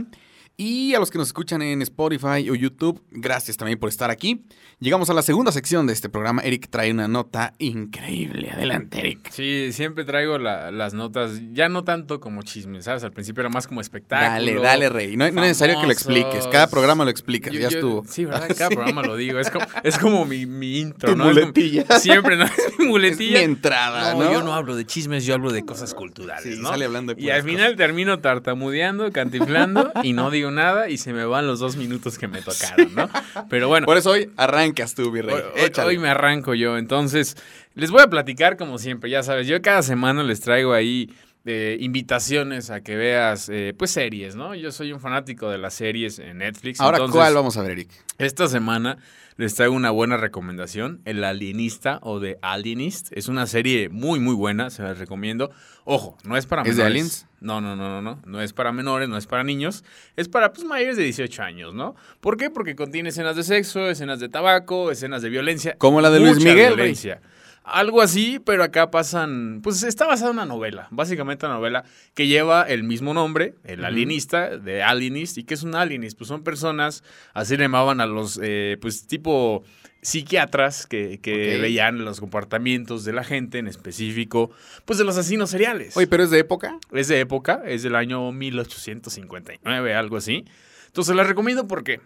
Y 0.64 0.94
a 0.94 1.00
los 1.00 1.10
que 1.10 1.18
nos 1.18 1.26
escuchan 1.26 1.60
en 1.60 1.82
Spotify 1.82 2.48
o 2.48 2.54
YouTube, 2.54 3.02
gracias 3.10 3.56
también 3.56 3.80
por 3.80 3.88
estar 3.88 4.12
aquí. 4.12 4.44
Llegamos 4.78 5.10
a 5.10 5.14
la 5.14 5.22
segunda 5.22 5.50
sección 5.50 5.88
de 5.88 5.92
este 5.92 6.08
programa. 6.08 6.40
Eric 6.42 6.68
trae 6.70 6.92
una 6.92 7.08
nota 7.08 7.54
increíble. 7.58 8.48
Adelante, 8.48 9.00
Eric. 9.00 9.28
Sí, 9.32 9.72
siempre 9.72 10.04
traigo 10.04 10.38
las 10.38 10.94
notas, 10.94 11.40
ya 11.52 11.68
no 11.68 11.82
tanto 11.82 12.20
como 12.20 12.42
chismes, 12.42 12.84
¿sabes? 12.84 13.02
Al 13.02 13.10
principio 13.10 13.40
era 13.40 13.48
más 13.48 13.66
como 13.66 13.80
espectáculo. 13.80 14.30
Dale, 14.30 14.54
dale, 14.54 14.88
Rey. 14.88 15.16
No, 15.16 15.26
es 15.26 15.34
necesario 15.34 15.80
que 15.80 15.86
lo 15.86 15.92
expliques. 15.92 16.46
Cada 16.46 16.68
programa 16.68 17.02
lo 17.02 17.10
explicas, 17.10 17.52
ya 17.52 17.66
estuvo. 17.66 18.04
Sí, 18.06 18.24
¿verdad? 18.24 18.48
Cada 18.56 18.70
programa 18.70 19.02
lo 19.02 19.16
digo. 19.16 19.40
Es 19.40 19.50
como, 19.50 19.66
es 19.82 19.98
como 19.98 20.24
mi, 20.24 20.46
mi 20.46 20.78
intro, 20.78 21.10
tu 21.10 21.18
Muletilla. 21.18 21.86
siempre, 21.98 22.36
¿no? 22.36 22.44
Es 22.62 22.78
mi 22.78 22.86
muletilla. 22.86 23.40
Es 23.40 23.48
mi 23.48 23.52
entrada, 23.52 24.14
no, 24.14 24.32
Yo 24.32 24.44
no 24.44 24.54
hablo 24.54 24.76
de 24.76 24.86
chismes, 24.86 25.24
yo 25.24 25.34
hablo 25.34 25.50
de 25.50 25.64
cosas 25.64 25.92
culturales, 25.92 26.60
¿no? 26.60 26.68
Sale 26.68 26.84
hablando 26.84 27.14
de 27.14 27.20
y 27.22 27.30
al 27.30 27.42
final 27.42 27.74
termino 27.74 28.20
tartamudeando, 28.20 29.10
cantiflando 29.10 29.90
y 30.04 30.12
no 30.12 30.30
digo 30.30 30.51
nada 30.52 30.88
y 30.88 30.98
se 30.98 31.12
me 31.12 31.24
van 31.24 31.46
los 31.46 31.58
dos 31.58 31.76
minutos 31.76 32.18
que 32.18 32.28
me 32.28 32.42
tocaron, 32.42 32.94
¿no? 32.94 33.08
Pero 33.50 33.68
bueno. 33.68 33.86
Por 33.86 33.96
eso 33.96 34.10
hoy 34.10 34.30
arrancas 34.36 34.94
tú, 34.94 35.10
Virrey. 35.10 35.34
Hoy, 35.34 35.84
hoy, 35.84 35.98
me 35.98 36.08
arranco 36.08 36.54
yo. 36.54 36.78
Entonces, 36.78 37.36
les 37.74 37.90
voy 37.90 38.02
a 38.02 38.08
platicar 38.08 38.56
como 38.56 38.78
siempre, 38.78 39.10
ya 39.10 39.22
sabes. 39.22 39.46
Yo 39.46 39.60
cada 39.62 39.82
semana 39.82 40.22
les 40.22 40.40
traigo 40.40 40.72
ahí 40.72 41.10
eh, 41.44 41.76
invitaciones 41.80 42.70
a 42.70 42.82
que 42.82 42.96
veas, 42.96 43.48
eh, 43.48 43.74
pues, 43.76 43.90
series, 43.90 44.36
¿no? 44.36 44.54
Yo 44.54 44.70
soy 44.70 44.92
un 44.92 45.00
fanático 45.00 45.50
de 45.50 45.58
las 45.58 45.74
series 45.74 46.18
en 46.18 46.38
Netflix. 46.38 46.80
Ahora, 46.80 47.00
¿cuál 47.10 47.34
vamos 47.34 47.56
a 47.56 47.62
ver, 47.62 47.72
Eric? 47.72 47.90
Esta 48.18 48.46
semana 48.48 48.98
les 49.36 49.54
traigo 49.54 49.74
una 49.74 49.90
buena 49.90 50.16
recomendación. 50.16 51.00
El 51.04 51.24
Alienista 51.24 51.98
o 52.02 52.20
The 52.20 52.38
Alienist. 52.42 53.08
Es 53.12 53.28
una 53.28 53.46
serie 53.46 53.88
muy, 53.88 54.20
muy 54.20 54.34
buena, 54.34 54.70
se 54.70 54.82
las 54.82 54.98
recomiendo. 54.98 55.50
Ojo, 55.84 56.16
no 56.24 56.36
es 56.36 56.46
para 56.46 56.62
menores. 56.62 56.78
¿Es 56.78 56.84
de 56.84 56.86
aliens? 56.86 57.26
No, 57.40 57.60
no, 57.60 57.74
no, 57.74 57.88
no, 57.88 58.02
no. 58.02 58.22
No 58.24 58.40
es 58.40 58.52
para 58.52 58.70
menores, 58.70 59.08
no 59.08 59.16
es 59.16 59.26
para 59.26 59.42
niños. 59.42 59.84
Es 60.16 60.28
para 60.28 60.52
pues, 60.52 60.64
mayores 60.64 60.96
de 60.96 61.04
18 61.04 61.42
años, 61.42 61.74
¿no? 61.74 61.96
¿Por 62.20 62.36
qué? 62.36 62.50
Porque 62.50 62.76
contiene 62.76 63.08
escenas 63.08 63.34
de 63.34 63.42
sexo, 63.42 63.90
escenas 63.90 64.20
de 64.20 64.28
tabaco, 64.28 64.90
escenas 64.90 65.22
de 65.22 65.30
violencia. 65.30 65.74
Como 65.78 66.00
la 66.00 66.10
de 66.10 66.20
Luis 66.20 66.36
Miguel, 66.36 66.76
violencia. 66.76 67.20
Algo 67.64 68.02
así, 68.02 68.40
pero 68.44 68.64
acá 68.64 68.90
pasan, 68.90 69.60
pues 69.62 69.82
está 69.84 70.06
basada 70.06 70.30
en 70.30 70.36
una 70.36 70.46
novela, 70.46 70.88
básicamente 70.90 71.46
una 71.46 71.54
novela 71.54 71.84
que 72.14 72.26
lleva 72.26 72.62
el 72.64 72.82
mismo 72.82 73.14
nombre, 73.14 73.54
el 73.64 73.84
alienista, 73.84 74.58
de 74.58 74.82
alienist. 74.82 75.38
¿Y 75.38 75.44
qué 75.44 75.54
es 75.54 75.62
un 75.62 75.76
alienist? 75.76 76.18
Pues 76.18 76.28
son 76.28 76.42
personas, 76.42 77.04
así 77.34 77.56
le 77.56 77.64
llamaban 77.64 78.00
a 78.00 78.06
los, 78.06 78.40
eh, 78.42 78.78
pues 78.80 79.06
tipo 79.06 79.62
psiquiatras 80.02 80.86
que, 80.88 81.20
que 81.22 81.58
veían 81.58 82.04
los 82.04 82.18
comportamientos 82.18 83.04
de 83.04 83.12
la 83.12 83.22
gente, 83.22 83.58
en 83.58 83.68
específico, 83.68 84.50
pues 84.84 84.98
de 84.98 85.04
los 85.04 85.16
asesinos 85.16 85.50
seriales. 85.50 85.96
Oye, 85.96 86.08
pero 86.08 86.24
es 86.24 86.30
de 86.30 86.40
época. 86.40 86.78
Es 86.90 87.06
de 87.06 87.20
época, 87.20 87.62
es 87.64 87.84
del 87.84 87.94
año 87.94 88.32
1859, 88.32 89.94
algo 89.94 90.16
así. 90.16 90.44
Entonces 90.88 91.14
la 91.14 91.22
recomiendo 91.22 91.68
porque 91.68 92.00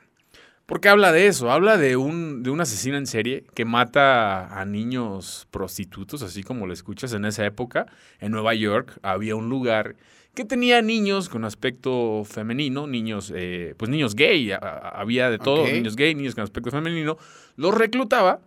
porque 0.66 0.88
habla 0.88 1.12
de 1.12 1.26
eso, 1.28 1.50
habla 1.50 1.76
de 1.76 1.96
un, 1.96 2.42
de 2.42 2.50
un 2.50 2.61
asesino 2.61 2.96
en 2.96 3.06
serie 3.06 3.44
que 3.54 3.64
mata 3.64 4.61
a 4.61 4.64
niños 4.64 5.46
prostitutos, 5.50 6.23
así 6.23 6.42
como 6.42 6.66
lo 6.66 6.73
escuchas 6.73 7.12
en 7.12 7.25
esa 7.25 7.46
época. 7.46 7.87
En 8.20 8.32
Nueva 8.32 8.54
York 8.54 8.99
había 9.02 9.37
un 9.37 9.49
lugar 9.49 9.94
que 10.35 10.44
tenía 10.44 10.82
niños 10.82 11.28
con 11.28 11.44
aspecto 11.44 12.23
femenino, 12.25 12.87
niños, 12.87 13.32
eh, 13.35 13.75
pues 13.78 13.88
niños 13.90 14.14
gay, 14.14 14.52
a- 14.52 14.56
a- 14.56 15.00
había 15.00 15.30
de 15.30 15.38
todo, 15.38 15.64
niños 15.73 15.96
gay, 15.96 16.14
niños 16.14 16.35
con 16.35 16.42
aspecto 16.44 16.70
femenino, 16.70 17.16
los 17.56 17.75
reclutaba. 17.75 18.40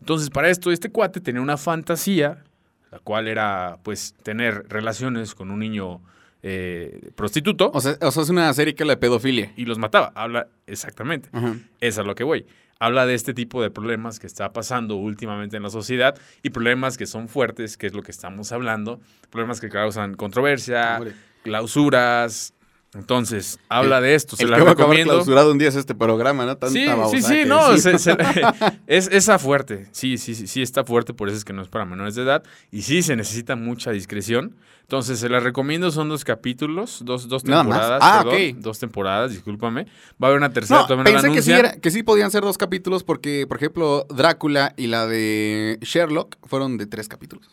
Entonces 0.00 0.30
para 0.30 0.48
esto 0.50 0.72
este 0.72 0.90
cuate 0.90 1.20
tenía 1.20 1.40
una 1.40 1.56
fantasía, 1.56 2.42
la 2.90 2.98
cual 3.00 3.28
era 3.28 3.78
pues 3.82 4.14
tener 4.22 4.64
relaciones 4.68 5.34
con 5.34 5.50
un 5.50 5.58
niño 5.60 6.00
eh, 6.42 7.10
prostituto 7.14 7.70
O 7.74 7.80
sea, 7.80 7.96
o 8.00 8.10
sea, 8.10 8.22
es 8.22 8.28
una 8.28 8.52
serie 8.54 8.74
que 8.74 8.82
habla 8.82 8.94
de 8.94 8.98
pedofilia. 9.00 9.52
y 9.56 9.64
los 9.64 9.78
mataba. 9.78 10.12
Habla 10.14 10.48
exactamente. 10.66 11.28
Ajá. 11.32 11.56
Es 11.80 11.98
a 11.98 12.02
lo 12.02 12.14
que 12.14 12.24
voy. 12.24 12.46
Habla 12.78 13.06
de 13.06 13.14
este 13.14 13.32
tipo 13.32 13.62
de 13.62 13.70
problemas 13.70 14.18
que 14.18 14.26
está 14.26 14.52
pasando 14.52 14.96
últimamente 14.96 15.56
en 15.56 15.62
la 15.62 15.70
sociedad 15.70 16.14
y 16.42 16.50
problemas 16.50 16.98
que 16.98 17.06
son 17.06 17.28
fuertes, 17.28 17.76
que 17.78 17.86
es 17.86 17.94
lo 17.94 18.02
que 18.02 18.10
estamos 18.10 18.52
hablando. 18.52 19.00
Problemas 19.30 19.60
que 19.60 19.70
causan 19.70 20.14
controversia, 20.14 20.96
Hombre. 20.98 21.14
clausuras. 21.42 22.52
Entonces, 22.98 23.58
habla 23.68 24.00
de 24.00 24.14
esto. 24.14 24.36
Se 24.36 24.44
El 24.44 24.50
la 24.50 24.56
que 24.58 24.62
va 24.64 24.70
a 24.70 24.74
recomiendo. 24.74 25.12
clausurado 25.12 25.52
un 25.52 25.58
día 25.58 25.68
es 25.68 25.76
este 25.76 25.94
programa, 25.94 26.46
¿no? 26.46 26.56
Tanta 26.56 26.72
Sí, 26.72 26.86
sí, 27.10 27.22
sí, 27.22 27.42
no, 27.46 27.72
decimos. 27.72 28.00
se- 28.02 28.14
se- 28.14 28.16
es 28.86 29.08
esa 29.12 29.38
fuerte. 29.38 29.86
Sí, 29.92 30.18
sí, 30.18 30.34
sí, 30.34 30.46
sí 30.46 30.62
está 30.62 30.84
fuerte, 30.84 31.12
por 31.14 31.28
eso 31.28 31.36
es 31.36 31.44
que 31.44 31.52
no 31.52 31.62
es 31.62 31.68
para 31.68 31.84
menores 31.84 32.14
de 32.14 32.22
edad. 32.22 32.42
Y 32.70 32.82
sí 32.82 33.02
se 33.02 33.16
necesita 33.16 33.54
mucha 33.56 33.90
discreción. 33.90 34.56
Entonces, 34.82 35.18
se 35.18 35.28
la 35.28 35.40
recomiendo, 35.40 35.90
son 35.90 36.08
dos 36.08 36.24
capítulos, 36.24 37.00
dos, 37.04 37.28
dos 37.28 37.42
temporadas. 37.42 37.98
Ah, 38.02 38.22
perdón. 38.24 38.62
Dos 38.62 38.78
temporadas, 38.78 39.32
discúlpame. 39.32 39.84
Va 40.22 40.26
a 40.26 40.26
haber 40.28 40.38
una 40.38 40.52
tercera, 40.52 40.80
No, 40.82 40.86
todavía 40.86 41.04
no 41.12 41.16
la 41.16 41.22
pensé 41.22 41.34
que 41.36 41.42
sí, 41.42 41.52
era- 41.52 41.72
que 41.80 41.90
sí 41.90 42.02
podían 42.04 42.30
ser 42.30 42.42
dos 42.44 42.56
capítulos 42.56 43.02
porque, 43.02 43.46
por 43.48 43.56
ejemplo, 43.56 44.06
Drácula 44.08 44.74
y 44.76 44.86
la 44.86 45.06
de 45.06 45.78
Sherlock 45.82 46.36
fueron 46.44 46.78
de 46.78 46.86
tres 46.86 47.08
capítulos. 47.08 47.48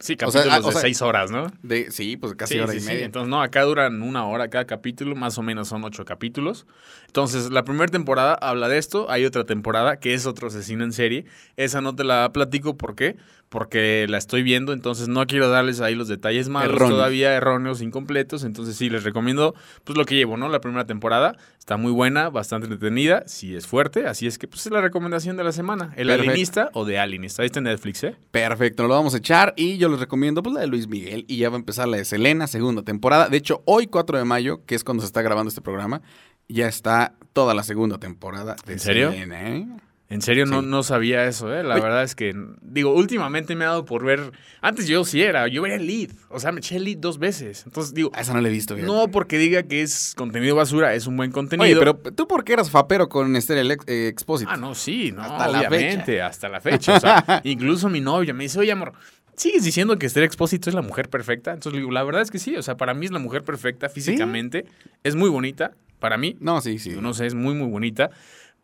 Sí, 0.00 0.16
O 0.24 0.30
sea, 0.30 0.42
capítulos 0.42 0.52
ah, 0.52 0.58
o 0.64 0.66
de 0.68 0.72
sea, 0.74 0.80
seis 0.82 1.02
horas, 1.02 1.30
¿no? 1.32 1.46
De, 1.62 1.90
sí, 1.90 2.16
pues 2.16 2.34
casi 2.34 2.54
Sí, 2.54 2.60
hora 2.60 2.70
sí, 2.72 2.78
y 2.78 2.80
sí. 2.80 2.86
media. 2.86 3.04
Entonces, 3.04 3.28
no, 3.28 3.42
acá 3.42 3.62
duran 3.62 4.00
una 4.02 4.24
hora 4.26 4.48
cada 4.48 4.64
capítulo, 4.64 5.16
más 5.16 5.38
o 5.38 5.42
menos 5.42 5.66
son 5.68 5.82
ocho 5.84 6.04
capítulos. 6.04 6.66
Entonces, 7.06 7.50
la 7.50 7.64
primera 7.64 7.88
temporada 7.90 8.34
habla 8.34 8.68
de 8.68 8.78
esto, 8.78 9.10
hay 9.10 9.24
otra 9.24 9.44
temporada 9.44 9.98
que 9.98 10.14
es 10.14 10.24
otro 10.26 10.48
asesino 10.48 10.84
en 10.84 10.92
serie. 10.92 11.24
Esa 11.56 11.80
no 11.80 11.96
te 11.96 12.04
la 12.04 12.30
platico, 12.32 12.76
¿por 12.76 12.94
qué? 12.94 13.16
Porque 13.16 13.37
la 13.50 14.18
estoy 14.18 14.42
viendo, 14.42 14.72
entonces 14.72 15.08
no 15.08 15.26
quiero 15.26 15.48
darles 15.48 15.80
ahí 15.80 15.94
los 15.94 16.08
detalles 16.08 16.48
malos, 16.48 16.74
Erróneos. 16.74 16.98
todavía 16.98 17.32
erróneos, 17.34 17.80
incompletos. 17.80 18.44
Entonces, 18.44 18.76
sí, 18.76 18.90
les 18.90 19.04
recomiendo 19.04 19.54
pues 19.84 19.96
lo 19.96 20.04
que 20.04 20.14
llevo, 20.16 20.36
¿no? 20.36 20.48
La 20.48 20.60
primera 20.60 20.86
temporada 20.86 21.36
está 21.58 21.76
muy 21.76 21.92
buena, 21.92 22.28
bastante 22.30 22.66
entretenida, 22.66 23.24
sí 23.26 23.54
es 23.54 23.66
fuerte, 23.66 24.06
así 24.06 24.26
es 24.26 24.38
que 24.38 24.48
pues 24.48 24.66
es 24.66 24.72
la 24.72 24.80
recomendación 24.80 25.36
de 25.36 25.44
la 25.44 25.52
semana. 25.52 25.92
El 25.96 26.08
Perfecto. 26.08 26.22
alienista 26.30 26.70
o 26.72 26.84
de 26.84 26.98
alienista. 26.98 27.42
Ahí 27.42 27.46
está 27.46 27.58
en 27.60 27.64
Netflix, 27.64 28.04
¿eh? 28.04 28.16
Perfecto, 28.30 28.82
lo 28.86 28.94
vamos 28.94 29.14
a 29.14 29.18
echar 29.18 29.54
y 29.56 29.78
yo 29.78 29.88
les 29.88 30.00
recomiendo 30.00 30.42
pues 30.42 30.54
la 30.54 30.60
de 30.60 30.66
Luis 30.66 30.88
Miguel 30.88 31.24
y 31.28 31.36
ya 31.38 31.48
va 31.50 31.56
a 31.56 31.58
empezar 31.60 31.88
la 31.88 31.96
de 31.96 32.04
Selena, 32.04 32.46
segunda 32.46 32.82
temporada. 32.82 33.28
De 33.28 33.36
hecho, 33.36 33.62
hoy 33.64 33.86
4 33.86 34.18
de 34.18 34.24
mayo, 34.24 34.64
que 34.66 34.74
es 34.74 34.84
cuando 34.84 35.02
se 35.02 35.06
está 35.06 35.22
grabando 35.22 35.48
este 35.48 35.60
programa, 35.60 36.02
ya 36.48 36.68
está 36.68 37.14
toda 37.32 37.54
la 37.54 37.62
segunda 37.62 37.98
temporada 37.98 38.56
de 38.66 38.72
¿En 38.74 38.78
serio? 38.78 39.10
Selena, 39.10 39.48
¿eh? 39.56 39.66
En 40.10 40.22
serio, 40.22 40.46
no, 40.46 40.62
Sí. 40.62 40.66
no 40.68 40.82
sabía 40.82 41.26
eso, 41.26 41.54
¿eh? 41.54 41.62
La 41.62 41.74
Oye. 41.74 41.82
verdad 41.82 42.02
es 42.02 42.14
que, 42.14 42.34
digo, 42.62 42.94
últimamente 42.94 43.54
me 43.54 43.66
ha 43.66 43.68
dado 43.68 43.84
por 43.84 44.04
ver. 44.06 44.32
Antes 44.62 44.88
yo 44.88 45.04
sí 45.04 45.22
era, 45.22 45.48
yo 45.48 45.60
veía 45.60 45.76
el 45.76 45.86
lead. 45.86 46.10
O 46.30 46.40
sea, 46.40 46.50
me 46.50 46.60
eché 46.60 46.76
el 46.76 46.84
lead 46.84 46.96
dos 46.96 47.18
veces. 47.18 47.64
Entonces, 47.66 47.92
digo, 47.92 48.10
A 48.14 48.22
esa 48.22 48.32
no 48.32 48.40
la 48.40 48.48
he 48.48 48.50
visto. 48.50 48.74
fíjate. 48.74 48.90
no 48.90 49.08
porque 49.10 49.36
diga 49.36 49.64
que 49.64 49.82
es 49.82 50.14
contenido 50.16 50.56
basura, 50.56 50.94
es 50.94 51.06
un 51.06 51.16
buen 51.18 51.30
contenido. 51.30 51.64
Oye, 51.64 51.76
pero 51.78 51.94
tú 52.14 52.26
por 52.26 52.42
qué 52.44 52.54
eras 52.54 52.70
fapero 52.70 53.10
con 53.10 53.36
Esther 53.36 53.58
eh, 53.86 54.08
Expósito. 54.08 54.50
Ah, 54.50 54.56
no, 54.56 54.74
sí, 54.74 55.12
no, 55.12 55.20
Hasta 55.22 55.48
la 55.48 55.58
obviamente, 55.58 56.22
hasta 56.22 56.48
la 56.48 56.62
fecha. 56.62 56.96
O 56.96 57.00
sea, 57.00 57.40
incluso 57.44 57.90
mi 57.90 58.00
novia 58.00 58.32
me 58.32 58.44
dice, 58.44 58.58
oye, 58.58 58.72
amor. 58.72 58.94
¿Sigues 59.36 59.62
diciendo 59.62 59.98
que 59.98 60.06
Esther 60.06 60.24
Expósito 60.24 60.68
es 60.70 60.74
la 60.74 60.82
mujer 60.82 61.10
perfecta? 61.10 61.50
Entonces 61.52 61.74
le 61.74 61.80
digo, 61.80 61.92
la 61.92 62.02
verdad 62.02 62.22
es 62.22 62.30
que 62.30 62.38
sí. 62.38 62.56
O 62.56 62.62
sea, 62.62 62.76
para 62.78 62.94
mí 62.94 63.04
es 63.04 63.12
la 63.12 63.18
mujer 63.20 63.44
perfecta 63.44 63.88
físicamente. 63.90 64.64
Es 65.04 65.14
muy 65.16 65.28
bonita. 65.28 65.72
Para 66.00 66.16
mí, 66.16 66.36
No, 66.40 66.60
sí, 66.60 66.78
sí. 66.78 66.96
no 67.00 67.12
sé, 67.12 67.26
es 67.26 67.34
muy, 67.34 67.54
muy 67.54 67.68
bonita. 67.68 68.10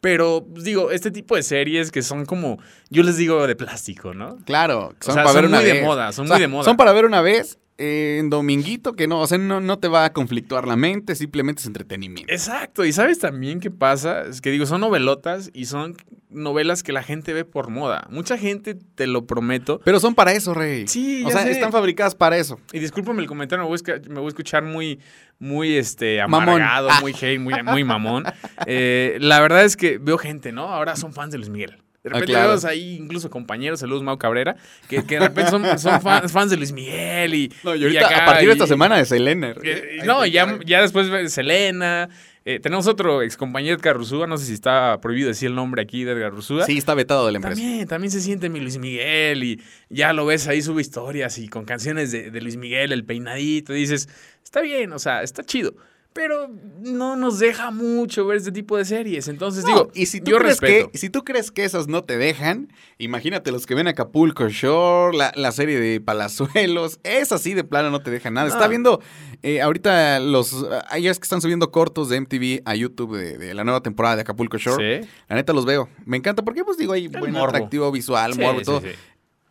Pero, 0.05 0.47
digo, 0.51 0.91
este 0.91 1.11
tipo 1.11 1.35
de 1.35 1.43
series 1.43 1.91
que 1.91 2.03
son 2.03 2.27
como, 2.27 2.59
yo 2.91 3.03
les 3.03 3.17
digo, 3.17 3.47
de 3.47 3.57
plástico, 3.57 4.13
¿no? 4.13 4.37
Claro, 4.45 4.89
O 4.89 4.95
son 5.03 5.15
sea, 5.15 5.23
para 5.23 5.29
son 5.29 5.35
ver 5.37 5.45
una 5.47 5.57
muy 5.61 5.65
de 5.67 5.73
vez. 5.73 5.83
moda, 5.83 6.13
son 6.13 6.27
O 6.27 6.29
sea, 6.29 6.37
muy 6.37 6.43
de 6.43 6.49
moda. 6.49 6.65
Son 6.65 6.77
para 6.77 6.93
ver 6.93 7.07
una 7.07 7.23
vez 7.23 7.59
eh, 7.79 8.19
en 8.21 8.29
dominguito, 8.29 8.93
que 8.93 9.09
no, 9.09 9.21
o 9.21 9.27
sea, 9.27 9.39
no, 9.39 9.63
no 9.63 9.79
te 9.79 9.89
va 9.89 10.05
a 10.05 10.13
conflictuar 10.13 10.69
la 10.69 10.77
mente, 10.77 11.15
simplemente 11.15 11.61
es 11.63 11.67
entretenimiento. 11.67 12.31
Exacto, 12.31 12.85
y 12.85 12.93
¿sabes 12.93 13.19
también 13.19 13.61
qué 13.61 13.71
pasa? 13.71 14.27
Es 14.27 14.43
que 14.43 14.51
digo, 14.51 14.67
son 14.67 14.83
novelotas 14.83 15.51
y 15.55 15.65
son 15.65 15.97
novelas 16.35 16.83
que 16.83 16.93
la 16.93 17.03
gente 17.03 17.33
ve 17.33 17.45
por 17.45 17.71
moda. 17.71 18.07
Mucha 18.11 18.37
gente, 18.37 18.75
te 18.95 19.07
lo 19.07 19.27
prometo. 19.27 19.81
Pero 19.85 20.01
son 20.01 20.15
para 20.15 20.33
eso, 20.33 20.53
Rey. 20.55 20.87
Sí, 20.89 21.23
O 21.25 21.29
ya 21.29 21.35
sea, 21.35 21.43
sé. 21.45 21.53
están 21.53 21.73
fabricadas 21.73 22.15
para 22.15 22.37
eso. 22.37 22.61
Y 22.73 22.79
discúlpame 22.81 23.23
el 23.23 23.29
comentario, 23.29 23.63
me 23.65 23.69
voy 23.69 23.79
a, 23.79 23.83
esca- 23.83 24.07
me 24.09 24.17
voy 24.17 24.27
a 24.27 24.29
escuchar 24.29 24.63
muy, 24.65 24.99
muy 25.39 25.77
este, 25.77 26.21
amargado, 26.21 26.89
Ah. 26.91 26.99
muy 27.01 27.13
hate, 27.13 27.39
muy, 27.41 27.55
muy 27.63 27.85
mamón. 27.85 28.25
Eh, 28.67 29.17
la 29.21 29.41
verdad 29.41 29.65
es 29.65 29.77
que 29.77 29.99
veo 29.99 30.19
gente, 30.19 30.53
¿no? 30.53 30.65
Ahora 30.73 30.97
son 30.97 31.13
fans 31.13 31.33
de 31.33 31.39
Luis 31.39 31.51
Miguel. 31.51 31.79
De 32.03 32.11
repente 32.11 32.33
Ah, 32.37 32.45
claro. 32.45 32.61
veo 32.61 32.69
ahí 32.71 32.97
incluso 32.97 33.31
compañeros, 33.31 33.81
saludos 33.81 34.03
Mau 34.03 34.19
Cabrera, 34.19 34.57
que, 34.91 35.05
que 35.07 35.15
de 35.19 35.21
repente 35.29 35.51
son, 35.51 35.79
son 35.79 36.03
fans, 36.03 36.31
fans 36.33 36.51
de 36.51 36.59
Luis 36.59 36.71
Miguel 36.71 37.33
y, 37.35 37.53
No, 37.63 37.75
y 37.75 37.83
ahorita, 37.83 38.07
acá, 38.07 38.23
a 38.25 38.27
partir 38.27 38.49
de 38.49 38.53
esta 38.53 38.65
y- 38.67 38.69
semana 38.69 38.99
de 38.99 39.07
Selena. 39.07 39.55
Eh, 39.63 40.01
no, 40.05 40.27
ya, 40.27 40.59
ya 40.67 40.83
después 40.83 41.33
Selena. 41.33 42.11
Eh, 42.45 42.61
tenemos 42.61 42.87
otro 42.87 43.23
ex 43.23 43.37
compañero 43.37 43.77
Edgar 43.77 43.97
Rusúa, 43.97 44.27
no 44.27 44.37
sé 44.37 44.47
si 44.47 44.53
está 44.53 45.01
prohibido 45.01 45.29
decir 45.29 45.49
el 45.49 45.55
nombre 45.55 45.81
aquí 45.81 46.05
de 46.05 46.13
Edgar 46.13 46.33
Rusúa. 46.33 46.67
Sí, 46.67 46.77
está 46.77 46.95
vetado 46.95 47.27
de 47.27 47.33
la 47.33 47.39
empresa. 47.39 47.61
También, 47.61 47.89
también 47.89 48.11
se 48.11 48.21
siente 48.21 48.49
mi 48.51 48.61
Luis 48.61 48.79
Miguel 48.79 49.43
y 49.45 49.63
ya 49.89 50.13
lo 50.13 50.27
ves 50.27 50.47
ahí, 50.47 50.61
sube 50.61 50.83
historias 50.83 51.39
y 51.39 51.49
con 51.49 51.65
canciones 51.65 52.13
de, 52.13 52.31
de 52.31 52.41
Luis 52.41 52.57
Miguel, 52.57 52.93
el 52.93 53.05
peinadito, 53.05 53.75
y 53.75 53.81
dices, 53.81 54.09
está 54.43 54.61
bien, 54.61 54.93
o 54.93 54.99
sea, 54.99 55.23
está 55.23 55.43
chido, 55.43 55.75
pero 56.15 56.49
no 56.81 57.17
nos 57.17 57.39
deja 57.41 57.71
mucho 57.71 58.25
ver 58.27 58.39
este 58.39 58.53
tipo 58.53 58.79
de 58.79 58.85
series. 58.87 59.29
Entonces 59.29 59.65
No, 59.65 59.69
digo, 59.71 59.91
y 59.95 60.07
si 60.07 60.21
tú, 60.23 60.31
yo 60.31 60.39
crees 60.39 60.61
respeto. 60.61 60.91
que, 60.93 60.99
si 60.99 61.11
tú 61.11 61.25
crees 61.25 61.51
que 61.51 61.65
esas 61.65 61.87
no 61.89 62.03
te 62.05 62.17
dejan, 62.17 62.73
imagínate 62.99 63.51
los 63.53 63.67
que 63.67 63.75
ven 63.75 63.89
Acapulco 63.89 64.49
Shore, 64.49 65.17
la, 65.17 65.33
la 65.35 65.53
serie 65.53 65.79
de 65.79 66.01
Palazuelos, 66.01 67.01
esas 67.03 67.43
sí 67.43 67.53
de 67.55 67.65
plano 67.65 67.91
no 67.91 68.01
te 68.03 68.11
dejan 68.11 68.35
nada. 68.35 68.47
Está 68.49 68.61
No. 68.65 68.69
viendo 68.71 69.01
eh, 69.43 69.61
ahorita 69.61 70.21
los... 70.21 70.65
Hay 70.89 71.09
es 71.09 71.19
que 71.19 71.25
están 71.25 71.41
subiendo 71.43 71.71
cortos 71.71 72.09
de 72.09 72.21
MTV 72.21 72.63
a 72.65 72.75
YouTube 72.75 73.17
de, 73.17 73.37
de 73.37 73.53
la 73.53 73.65
nueva 73.65 73.83
temporada 73.83 74.15
de 74.17 74.23
Acapulco 74.23 74.57
Shore. 74.57 75.03
Sí. 75.03 75.09
La 75.29 75.37
neta 75.37 75.53
los 75.53 75.65
veo. 75.67 75.89
Me 76.07 76.17
encanta 76.17 76.43
porque 76.45 76.65
pues 76.65 76.79
digo, 76.79 76.93
hay 76.95 77.09
buen 77.09 77.33
morbo. 77.33 77.49
atractivo 77.49 77.91
visual, 77.93 78.35
Sí, 78.35 78.41
morbo 78.41 78.57
y 78.61 78.65
sí, 78.65 78.67
todo. 78.67 78.83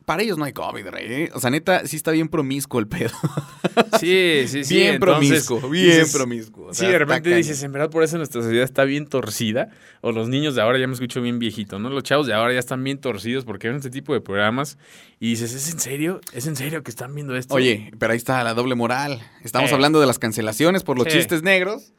Para 0.05 0.21
ellos 0.23 0.37
no 0.37 0.43
hay 0.43 0.53
COVID, 0.53 0.85
rey. 0.87 1.05
¿eh? 1.09 1.29
O 1.33 1.39
sea, 1.39 1.49
neta, 1.49 1.85
sí 1.87 1.95
está 1.95 2.11
bien 2.11 2.27
promiscuo 2.27 2.79
el 2.79 2.87
pedo. 2.87 3.11
Sí, 3.99 4.43
sí, 4.47 4.63
sí. 4.65 4.75
bien 4.75 4.95
entonces, 4.95 5.45
promiscuo, 5.45 5.69
bien 5.69 5.85
dices, 5.85 6.13
promiscuo. 6.15 6.65
O 6.67 6.73
Sí, 6.73 6.85
de 6.85 6.97
repente 6.99 7.33
dices, 7.35 7.61
en 7.63 7.71
verdad 7.71 7.89
por 7.89 8.03
eso 8.03 8.17
nuestra 8.17 8.41
sociedad 8.41 8.63
está 8.65 8.83
bien 8.83 9.07
torcida. 9.07 9.69
O 10.01 10.11
los 10.11 10.27
niños 10.29 10.55
de 10.55 10.61
ahora, 10.61 10.77
ya 10.79 10.87
me 10.87 10.93
escucho 10.93 11.21
bien 11.21 11.39
viejito, 11.39 11.79
¿no? 11.79 11.89
Los 11.89 12.03
chavos 12.03 12.27
de 12.27 12.33
ahora 12.33 12.53
ya 12.53 12.59
están 12.59 12.83
bien 12.83 12.97
torcidos 12.99 13.45
porque 13.45 13.67
ven 13.67 13.77
este 13.77 13.89
tipo 13.89 14.13
de 14.13 14.19
programas. 14.21 14.77
Y 15.19 15.29
dices, 15.31 15.53
¿es 15.53 15.71
en 15.71 15.79
serio? 15.79 16.19
¿Es 16.33 16.47
en 16.47 16.55
serio 16.55 16.83
que 16.83 16.91
están 16.91 17.13
viendo 17.15 17.35
esto? 17.35 17.53
Oye, 17.55 17.91
pero 17.99 18.11
ahí 18.11 18.17
está 18.17 18.43
la 18.43 18.53
doble 18.53 18.75
moral. 18.75 19.21
Estamos 19.43 19.69
Sí. 19.69 19.75
hablando 19.75 19.99
de 20.01 20.07
las 20.07 20.19
cancelaciones 20.19 20.83
por 20.83 20.97
los 20.97 21.07
Sí. 21.07 21.19
chistes 21.19 21.43
negros, 21.43 21.93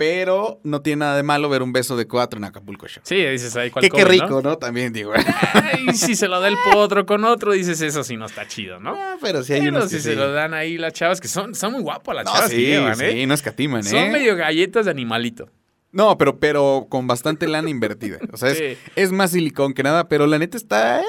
pero 0.00 0.60
no 0.64 0.80
tiene 0.80 1.00
nada 1.00 1.16
de 1.18 1.22
malo 1.22 1.50
ver 1.50 1.62
un 1.62 1.74
beso 1.74 1.94
de 1.94 2.08
cuatro 2.08 2.38
en 2.38 2.44
Acapulco 2.44 2.88
Show. 2.88 3.02
Sí, 3.04 3.16
dices, 3.16 3.54
ahí 3.54 3.70
cuál 3.70 3.82
Que 3.82 3.90
qué 3.90 4.00
¿no? 4.02 4.08
rico, 4.08 4.40
¿no? 4.42 4.56
También 4.56 4.94
digo. 4.94 5.12
Ay, 5.52 5.92
si 5.92 6.16
se 6.16 6.26
lo 6.26 6.40
da 6.40 6.48
el 6.48 6.56
potro 6.72 7.04
con 7.04 7.22
otro, 7.26 7.52
dices, 7.52 7.82
eso 7.82 8.02
sí 8.02 8.16
no 8.16 8.24
está 8.24 8.48
chido, 8.48 8.80
¿no? 8.80 8.94
Ah, 8.96 9.18
pero 9.20 9.42
sí 9.42 9.52
hay 9.52 9.60
Pero 9.60 9.76
unos 9.76 9.90
si 9.90 9.96
que 9.96 10.00
se 10.02 10.10
sí. 10.12 10.16
lo 10.16 10.32
dan 10.32 10.54
ahí 10.54 10.78
las 10.78 10.94
chavas, 10.94 11.20
que 11.20 11.28
son, 11.28 11.54
son 11.54 11.72
muy 11.74 11.82
guapas 11.82 12.16
las 12.16 12.24
No, 12.24 12.32
chavas 12.32 12.48
sí, 12.50 12.56
que 12.56 12.62
llevan, 12.62 12.96
sí, 12.96 13.04
¿eh? 13.04 13.26
no 13.26 13.34
escatiman, 13.34 13.80
¿eh? 13.86 13.90
Son 13.90 14.10
medio 14.10 14.36
galletas 14.36 14.86
de 14.86 14.90
animalito. 14.90 15.50
No, 15.92 16.16
pero, 16.16 16.40
pero 16.40 16.86
con 16.88 17.06
bastante 17.06 17.46
lana 17.46 17.68
invertida. 17.68 18.16
O 18.32 18.38
sea, 18.38 18.48
es, 18.52 18.56
Sí. 18.56 18.78
es 18.96 19.12
más 19.12 19.32
silicón 19.32 19.74
que 19.74 19.82
nada, 19.82 20.08
pero 20.08 20.26
la 20.26 20.38
neta 20.38 20.56
está... 20.56 21.00
eh, 21.02 21.04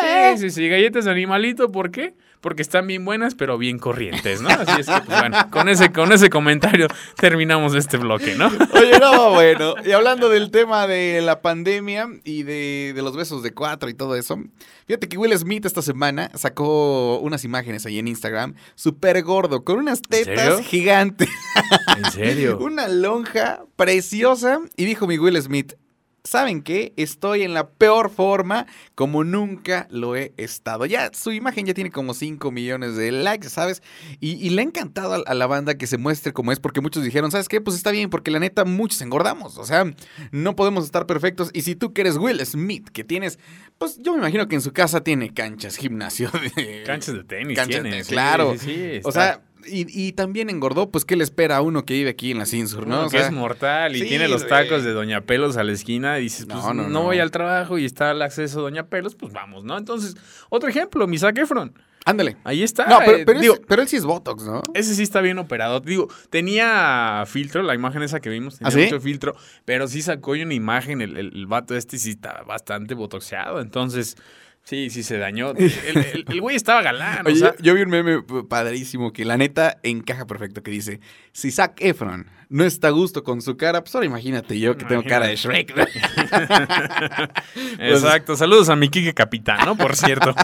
Sí, 0.00 0.06
eh. 0.06 0.34
sí, 0.38 0.48
sí, 0.50 0.66
galletas 0.70 1.04
de 1.04 1.10
animalito, 1.10 1.70
¿por 1.70 1.90
qué? 1.90 2.14
Porque 2.44 2.60
están 2.60 2.86
bien 2.86 3.06
buenas, 3.06 3.34
pero 3.34 3.56
bien 3.56 3.78
corrientes, 3.78 4.42
¿no? 4.42 4.50
Así 4.50 4.82
es 4.82 4.86
que, 4.86 5.00
pues, 5.06 5.18
bueno, 5.18 5.48
con 5.50 5.66
ese, 5.70 5.90
con 5.92 6.12
ese 6.12 6.28
comentario 6.28 6.88
terminamos 7.16 7.74
este 7.74 7.96
bloque, 7.96 8.34
¿no? 8.34 8.48
Oye, 8.74 8.98
no, 9.00 9.30
bueno, 9.30 9.74
y 9.82 9.92
hablando 9.92 10.28
del 10.28 10.50
tema 10.50 10.86
de 10.86 11.22
la 11.22 11.40
pandemia 11.40 12.06
y 12.22 12.42
de, 12.42 12.92
de 12.94 13.00
los 13.00 13.16
besos 13.16 13.42
de 13.42 13.54
cuatro 13.54 13.88
y 13.88 13.94
todo 13.94 14.14
eso, 14.14 14.38
fíjate 14.86 15.08
que 15.08 15.16
Will 15.16 15.34
Smith 15.38 15.64
esta 15.64 15.80
semana 15.80 16.30
sacó 16.34 17.18
unas 17.20 17.46
imágenes 17.46 17.86
ahí 17.86 17.98
en 17.98 18.08
Instagram, 18.08 18.56
súper 18.74 19.22
gordo, 19.22 19.64
con 19.64 19.78
unas 19.78 20.02
tetas 20.02 20.60
gigantes, 20.66 21.30
¿En 21.96 22.12
serio? 22.12 22.58
una 22.60 22.88
lonja 22.88 23.64
preciosa, 23.74 24.60
y 24.76 24.84
dijo 24.84 25.06
mi 25.06 25.16
Will 25.16 25.40
Smith, 25.40 25.76
¿saben 26.24 26.62
qué? 26.62 26.94
Estoy 26.96 27.42
en 27.42 27.52
la 27.52 27.68
peor 27.68 28.10
forma 28.10 28.66
como 28.94 29.24
nunca 29.24 29.86
lo 29.90 30.16
he 30.16 30.32
estado. 30.38 30.86
Ya, 30.86 31.10
su 31.12 31.32
imagen 31.32 31.66
ya 31.66 31.74
tiene 31.74 31.90
como 31.90 32.14
5 32.14 32.50
millones 32.50 32.96
de 32.96 33.12
likes, 33.12 33.50
¿sabes? 33.50 33.82
Y, 34.20 34.32
y 34.44 34.50
le 34.50 34.62
ha 34.62 34.64
encantado 34.64 35.14
a, 35.14 35.16
a 35.18 35.34
la 35.34 35.46
banda 35.46 35.74
que 35.76 35.86
se 35.86 35.98
muestre 35.98 36.32
como 36.32 36.50
es, 36.50 36.60
porque 36.60 36.80
muchos 36.80 37.04
dijeron, 37.04 37.30
¿sabes 37.30 37.48
qué? 37.48 37.60
Pues 37.60 37.76
está 37.76 37.90
bien, 37.90 38.08
porque 38.08 38.30
la 38.30 38.38
neta 38.40 38.64
muchos 38.64 39.02
engordamos. 39.02 39.58
O 39.58 39.64
sea, 39.66 39.84
no 40.32 40.56
podemos 40.56 40.84
estar 40.86 41.06
perfectos. 41.06 41.50
Y 41.52 41.60
si 41.62 41.76
tú 41.76 41.92
que 41.92 42.00
eres 42.00 42.16
Will 42.16 42.44
Smith, 42.46 42.88
que 42.88 43.04
tienes, 43.04 43.38
pues 43.76 43.98
yo 43.98 44.12
me 44.12 44.18
imagino 44.18 44.48
que 44.48 44.54
en 44.54 44.62
su 44.62 44.72
casa 44.72 45.02
tiene 45.02 45.32
canchas, 45.34 45.76
gimnasio, 45.76 46.30
de- 46.56 46.84
Canchas 46.86 47.14
de 47.16 47.24
tenis 47.24 47.56
Canchas 47.56 47.82
tiene, 47.82 47.96
de- 47.98 48.04
sí, 48.04 48.10
claro. 48.12 48.54
sí, 48.58 48.58
sí, 48.60 49.00
O 49.04 49.12
sea, 49.12 49.42
y, 49.66 49.86
y 50.08 50.12
también 50.12 50.50
engordó, 50.50 50.90
pues 50.90 51.04
¿qué 51.04 51.16
le 51.16 51.24
espera 51.24 51.56
a 51.58 51.60
uno 51.62 51.84
que 51.84 51.94
vive 51.94 52.10
aquí 52.10 52.30
en 52.30 52.38
la 52.38 52.46
Cinsur, 52.46 52.86
no? 52.86 52.98
Uno 52.98 53.06
O 53.06 53.10
que 53.10 53.18
es 53.20 53.30
mortal 53.32 53.94
y 53.96 54.00
sí, 54.00 54.06
tiene 54.08 54.28
los 54.28 54.46
tacos 54.46 54.84
de 54.84 54.92
Doña 54.92 55.20
Pelos 55.22 55.56
a 55.56 55.64
la 55.64 55.72
esquina 55.72 56.18
y 56.18 56.22
dices, 56.24 56.46
No, 56.46 56.54
pues 56.54 56.66
no, 56.66 56.74
no, 56.74 56.88
no. 56.88 57.02
voy 57.02 57.18
al 57.18 57.30
trabajo 57.30 57.78
y 57.78 57.84
está 57.84 58.10
el 58.12 58.22
acceso 58.22 58.60
a 58.60 58.62
Doña 58.62 58.86
Pelos, 58.86 59.14
pues 59.14 59.32
vamos, 59.32 59.64
¿no? 59.64 59.76
Entonces, 59.78 60.16
otro 60.50 60.68
ejemplo, 60.68 61.06
mi 61.06 61.18
Zac 61.18 61.36
Efron. 61.38 61.72
ándale. 62.06 62.36
Ahí 62.44 62.62
está. 62.62 62.86
No, 62.86 62.98
pero, 63.04 63.16
eh, 63.18 63.24
pero, 63.24 63.40
digo, 63.40 63.54
es- 63.54 63.60
pero 63.66 63.82
él 63.82 63.88
sí 63.88 63.96
es 63.96 64.04
Botox, 64.04 64.44
¿no? 64.44 64.60
ese 64.74 64.94
sí 64.94 65.02
está 65.02 65.20
bien 65.20 65.38
operado. 65.38 65.80
Digo, 65.80 66.08
tenía 66.30 67.24
filtro, 67.26 67.62
la 67.62 67.74
imagen 67.74 68.02
esa 68.02 68.20
que 68.20 68.28
vimos 68.30 68.58
tenía 68.58 68.68
¿Ah, 68.68 68.72
sí? 68.72 68.82
mucho 68.84 69.00
filtro, 69.00 69.34
pero 69.64 69.88
sí 69.88 70.02
sacó 70.02 70.32
una 70.32 70.52
imagen, 70.54 71.00
el, 71.00 71.16
el, 71.16 71.32
el 71.34 71.46
vato 71.46 71.74
este 71.74 71.96
sí 71.98 72.10
está 72.10 72.42
bastante 72.42 72.94
botoxeado, 72.94 73.60
entonces... 73.60 74.16
Sí, 74.64 74.88
sí 74.88 75.02
se 75.02 75.18
dañó. 75.18 75.52
El, 75.52 76.40
güey 76.40 76.56
estaba 76.56 76.80
galán, 76.80 77.26
Oye, 77.26 77.36
o 77.36 77.38
sea, 77.38 77.54
yo, 77.60 77.74
vi 77.74 77.82
un 77.82 77.90
meme 77.90 78.22
padrísimo 78.48 79.12
que 79.12 79.26
la 79.26 79.36
neta 79.36 79.78
encaja 79.82 80.26
perfecto 80.26 80.62
que 80.62 80.70
dice, 80.70 81.00
si 81.32 81.50
Zac 81.50 81.74
Efron 81.82 82.30
no 82.48 82.64
está 82.64 82.88
a 82.88 82.90
gusto 82.90 83.24
con 83.24 83.42
su 83.42 83.58
cara, 83.58 83.82
pues 83.82 83.94
ahora 83.94 84.06
imagínate 84.06 84.58
yo 84.58 84.78
que 84.78 84.86
tengo 84.86 85.04
cara 85.04 85.26
de 85.26 85.36
Shrek. 85.36 85.76
¿no? 85.76 85.84
Exacto. 87.78 88.36
Saludos 88.36 88.70
a 88.70 88.76
mi 88.76 88.88
Kike 88.88 89.12
Capitán, 89.12 89.58
¿no? 89.66 89.76
Por 89.76 89.96
cierto. 89.96 90.34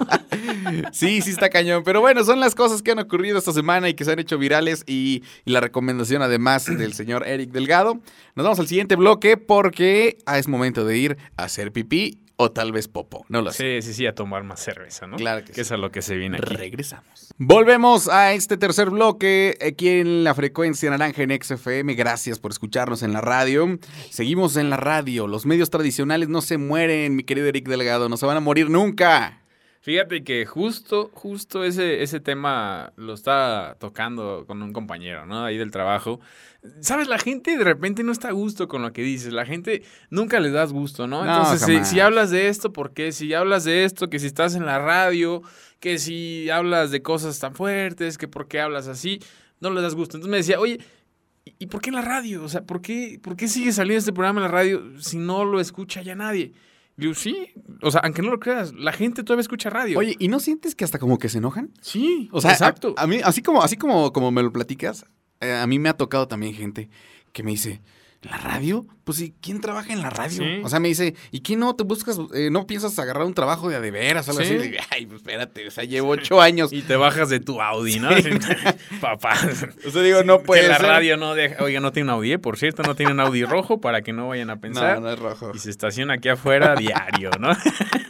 sí, 0.93 1.23
sí 1.23 1.31
está 1.31 1.49
cañón. 1.49 1.83
Pero 1.83 2.03
bueno, 2.03 2.23
son 2.23 2.41
las 2.41 2.55
cosas 2.55 2.83
que 2.83 2.91
han 2.91 2.99
ocurrido 2.99 3.39
esta 3.39 3.55
semana 3.55 3.89
y 3.89 3.95
que 3.95 4.05
se 4.05 4.13
han 4.13 4.19
hecho 4.19 4.37
virales 4.37 4.85
y, 4.87 5.23
y 5.47 5.51
la 5.51 5.61
recomendación 5.61 6.21
además 6.21 6.67
del 6.79 6.93
señor 6.93 7.27
Eric 7.27 7.53
Delgado. 7.53 8.01
Nos 8.35 8.45
vamos 8.45 8.61
al 8.61 8.69
siguiente 8.69 8.97
bloque 8.97 9.39
porque 9.39 10.19
ah, 10.27 10.39
es 10.39 10.47
momento 10.47 10.85
de 10.85 10.99
ir 10.99 11.17
a 11.39 11.45
hacer 11.45 11.73
pipí 11.73 12.19
o 12.43 12.51
tal 12.51 12.73
vez 12.73 12.89
popo. 12.89 13.25
No 13.29 13.43
lo 13.43 13.53
sé. 13.53 13.81
Sí, 13.83 13.89
sí, 13.89 13.95
sí, 13.95 14.07
a 14.07 14.15
tomar 14.15 14.45
más 14.45 14.61
cerveza, 14.61 15.07
¿no? 15.07 15.17
Claro 15.17 15.41
que 15.45 15.49
Que 15.49 15.55
sí. 15.57 15.61
es 15.61 15.73
a 15.73 15.77
lo 15.77 15.91
que 15.91 16.01
se 16.03 16.17
viene 16.17 16.39
aquí. 16.39 16.55
Regresamos. 16.55 17.35
Volvemos 17.37 18.09
a 18.09 18.33
este 18.33 18.57
tercer 18.57 18.91
bloque 18.91 19.59
aquí 19.67 19.89
en 19.89 20.25
la 20.25 20.35
frecuencia 20.35 20.89
naranja 20.91 21.23
en 21.23 21.39
XFM. 21.43 21.95
Gracias 21.95 22.39
por 22.39 22.51
escucharnos 22.51 23.03
en 23.03 23.13
la 23.13 23.21
radio. 23.21 23.79
Seguimos 24.11 24.57
en 24.57 24.71
la 24.71 24.77
radio. 24.77 25.27
Los 25.27 25.45
medios 25.47 25.69
tradicionales 25.71 26.29
no 26.29 26.41
se 26.41 26.57
mueren, 26.59 27.17
mi 27.17 27.25
querido 27.25 27.47
Eric 27.47 27.69
Delgado. 27.69 28.09
No 28.09 28.17
se 28.17 28.27
van 28.27 28.37
a 28.37 28.41
morir 28.41 28.71
nunca. 28.71 29.40
Fíjate 29.83 30.23
que 30.25 30.45
justo, 30.45 31.11
justo 31.15 31.65
ese, 31.65 32.03
ese 32.03 32.21
tema 32.21 32.93
lo 32.97 33.15
estaba 33.15 33.77
tocando 33.77 34.45
con 34.47 34.63
un 34.63 34.75
compañero, 34.75 35.25
¿no? 35.25 35.43
Ahí 35.45 35.57
del 35.57 35.71
trabajo. 35.71 36.21
Sabes, 36.83 37.09
la 37.09 37.19
gente 37.19 37.57
de 37.57 37.65
repente 37.65 38.03
no 38.03 38.13
está 38.13 38.29
a 38.29 38.33
gusto 38.33 38.69
con 38.69 38.83
lo 38.83 38.93
que 38.93 39.01
dices. 39.03 39.33
La 39.33 39.47
gente 39.47 39.83
nunca 40.11 40.39
les 40.39 40.53
das 40.53 40.71
gusto, 40.75 41.07
¿no? 41.07 41.25
No, 41.25 41.31
Entonces, 41.31 41.67
si, 41.67 41.95
si 41.95 42.01
hablas 42.01 42.31
de 42.31 42.49
esto, 42.49 42.75
¿por 42.75 42.93
qué? 42.93 43.11
Si 43.13 43.33
hablas 43.33 43.65
de 43.65 43.85
esto, 43.85 44.11
que 44.11 44.19
si 44.19 44.27
estás 44.27 44.55
en 44.55 44.67
la 44.67 44.79
radio, 44.79 45.41
que 45.81 45.99
si 45.99 46.51
hablas 46.51 46.91
de 46.91 47.01
cosas 47.01 47.39
tan 47.39 47.55
fuertes, 47.55 48.19
que 48.19 48.29
por 48.29 48.49
qué 48.49 48.61
hablas 48.61 48.87
así, 48.87 49.19
no 49.61 49.71
le 49.71 49.81
das 49.81 49.95
gusto. 49.95 50.19
Entonces 50.19 50.31
me 50.31 50.37
decía, 50.37 50.61
oye, 50.61 50.79
¿y- 51.47 51.55
¿y 51.59 51.67
por 51.69 51.81
qué 51.81 51.89
en 51.89 51.95
la 51.97 52.03
radio? 52.03 52.45
O 52.45 52.49
sea, 52.51 52.61
¿por 52.65 52.83
qué, 52.83 53.19
¿por 53.23 53.35
qué 53.35 53.49
sigue 53.49 53.73
saliendo 53.73 53.99
este 54.01 54.13
programa 54.13 54.41
en 54.41 54.45
la 54.45 54.51
radio 54.53 55.01
si 55.01 55.17
no 55.17 55.47
lo 55.47 55.59
escucha 55.59 56.03
ya 56.03 56.15
nadie? 56.15 56.53
Digo, 57.01 57.15
sí, 57.15 57.53
o 57.83 57.91
sea, 57.91 58.03
aunque 58.03 58.23
no 58.23 58.31
lo 58.31 58.39
creas, 58.39 58.73
la 58.75 58.93
gente 58.93 59.25
todavía 59.25 59.41
escucha 59.41 59.71
radio. 59.71 59.99
Oye, 59.99 60.15
¿y 60.19 60.29
no 60.29 60.39
sientes 60.39 60.75
que 60.75 60.85
hasta 60.85 60.99
como 60.99 61.19
que 61.19 61.29
se 61.29 61.39
enojan? 61.39 61.73
sí, 61.81 62.29
O 62.33 62.41
sea, 62.41 62.53
exacto. 62.53 62.95
A, 62.97 63.03
a 63.03 63.07
mí, 63.07 63.21
así 63.25 63.43
como, 63.43 63.63
así 63.63 63.77
como, 63.77 64.13
como 64.13 64.31
me 64.31 64.43
lo 64.43 64.53
platicas, 64.53 65.07
eh, 65.41 65.55
a 65.55 65.67
mí 65.67 65.79
me 65.79 65.89
ha 65.89 65.97
tocado 65.97 66.29
también 66.29 66.55
gente 66.55 66.91
que 67.33 67.43
me 67.43 67.53
dice, 67.53 67.81
¿la 68.23 68.37
radio? 68.37 68.87
Pues 69.05 69.17
sí, 69.19 69.35
¿quién 69.41 69.61
trabaja 69.61 69.93
en 69.93 70.03
la 70.03 70.11
radio? 70.11 70.43
Sí. 70.45 70.61
O 70.63 70.69
sea, 70.69 70.79
me 70.79 70.89
dice, 70.89 71.15
¿y 71.31 71.41
quién 71.41 71.59
no 71.61 71.75
te 71.75 71.85
buscas, 71.85 72.19
eh, 72.35 72.51
no 72.53 72.67
piensas 72.67 72.99
agarrar 72.99 73.25
un 73.25 73.33
trabajo 73.35 73.69
de 73.71 73.77
a 73.77 73.81
de 73.81 73.91
veras 73.91 74.29
o 74.29 74.33
algo 74.33 74.45
Sí. 74.45 74.55
así? 74.57 74.69
Y 74.69 74.77
Ay, 74.91 75.07
pues 75.07 75.23
espérate, 75.23 75.67
o 75.67 75.71
sea, 75.71 75.85
llevo 75.85 76.11
ocho 76.11 76.41
años. 76.41 76.73
y 76.73 76.83
te 76.83 76.97
bajas 76.97 77.29
de 77.31 77.41
tu 77.41 77.61
Audi, 77.63 77.99
¿no? 77.99 78.11
Papá. 79.01 79.35
O 79.87 79.91
sea, 79.91 80.03
digo, 80.03 80.23
no 80.23 80.43
puede 80.43 80.63
que 80.63 80.69
la 80.69 80.77
ser. 80.77 80.87
radio 80.87 81.17
no 81.17 81.35
deja. 81.35 81.65
Oiga, 81.65 81.81
no 81.81 81.93
tiene 81.93 82.11
un 82.11 82.17
Audi, 82.17 82.33
¿eh? 82.33 82.39
por 82.39 82.59
cierto, 82.59 82.83
no 82.83 82.95
tiene 82.95 83.13
un 83.13 83.21
Audi 83.21 83.45
rojo 83.45 83.81
para 83.81 84.03
que 84.03 84.13
no 84.13 84.29
vayan 84.29 84.51
a 84.51 84.57
pensar. 84.61 84.97
No, 84.97 85.07
no 85.07 85.13
es 85.13 85.19
rojo. 85.19 85.53
Y 85.55 85.59
se 85.59 85.71
estaciona 85.71 86.15
aquí 86.15 86.29
afuera 86.29 86.75
diario, 86.77 87.31
¿no? 87.41 87.51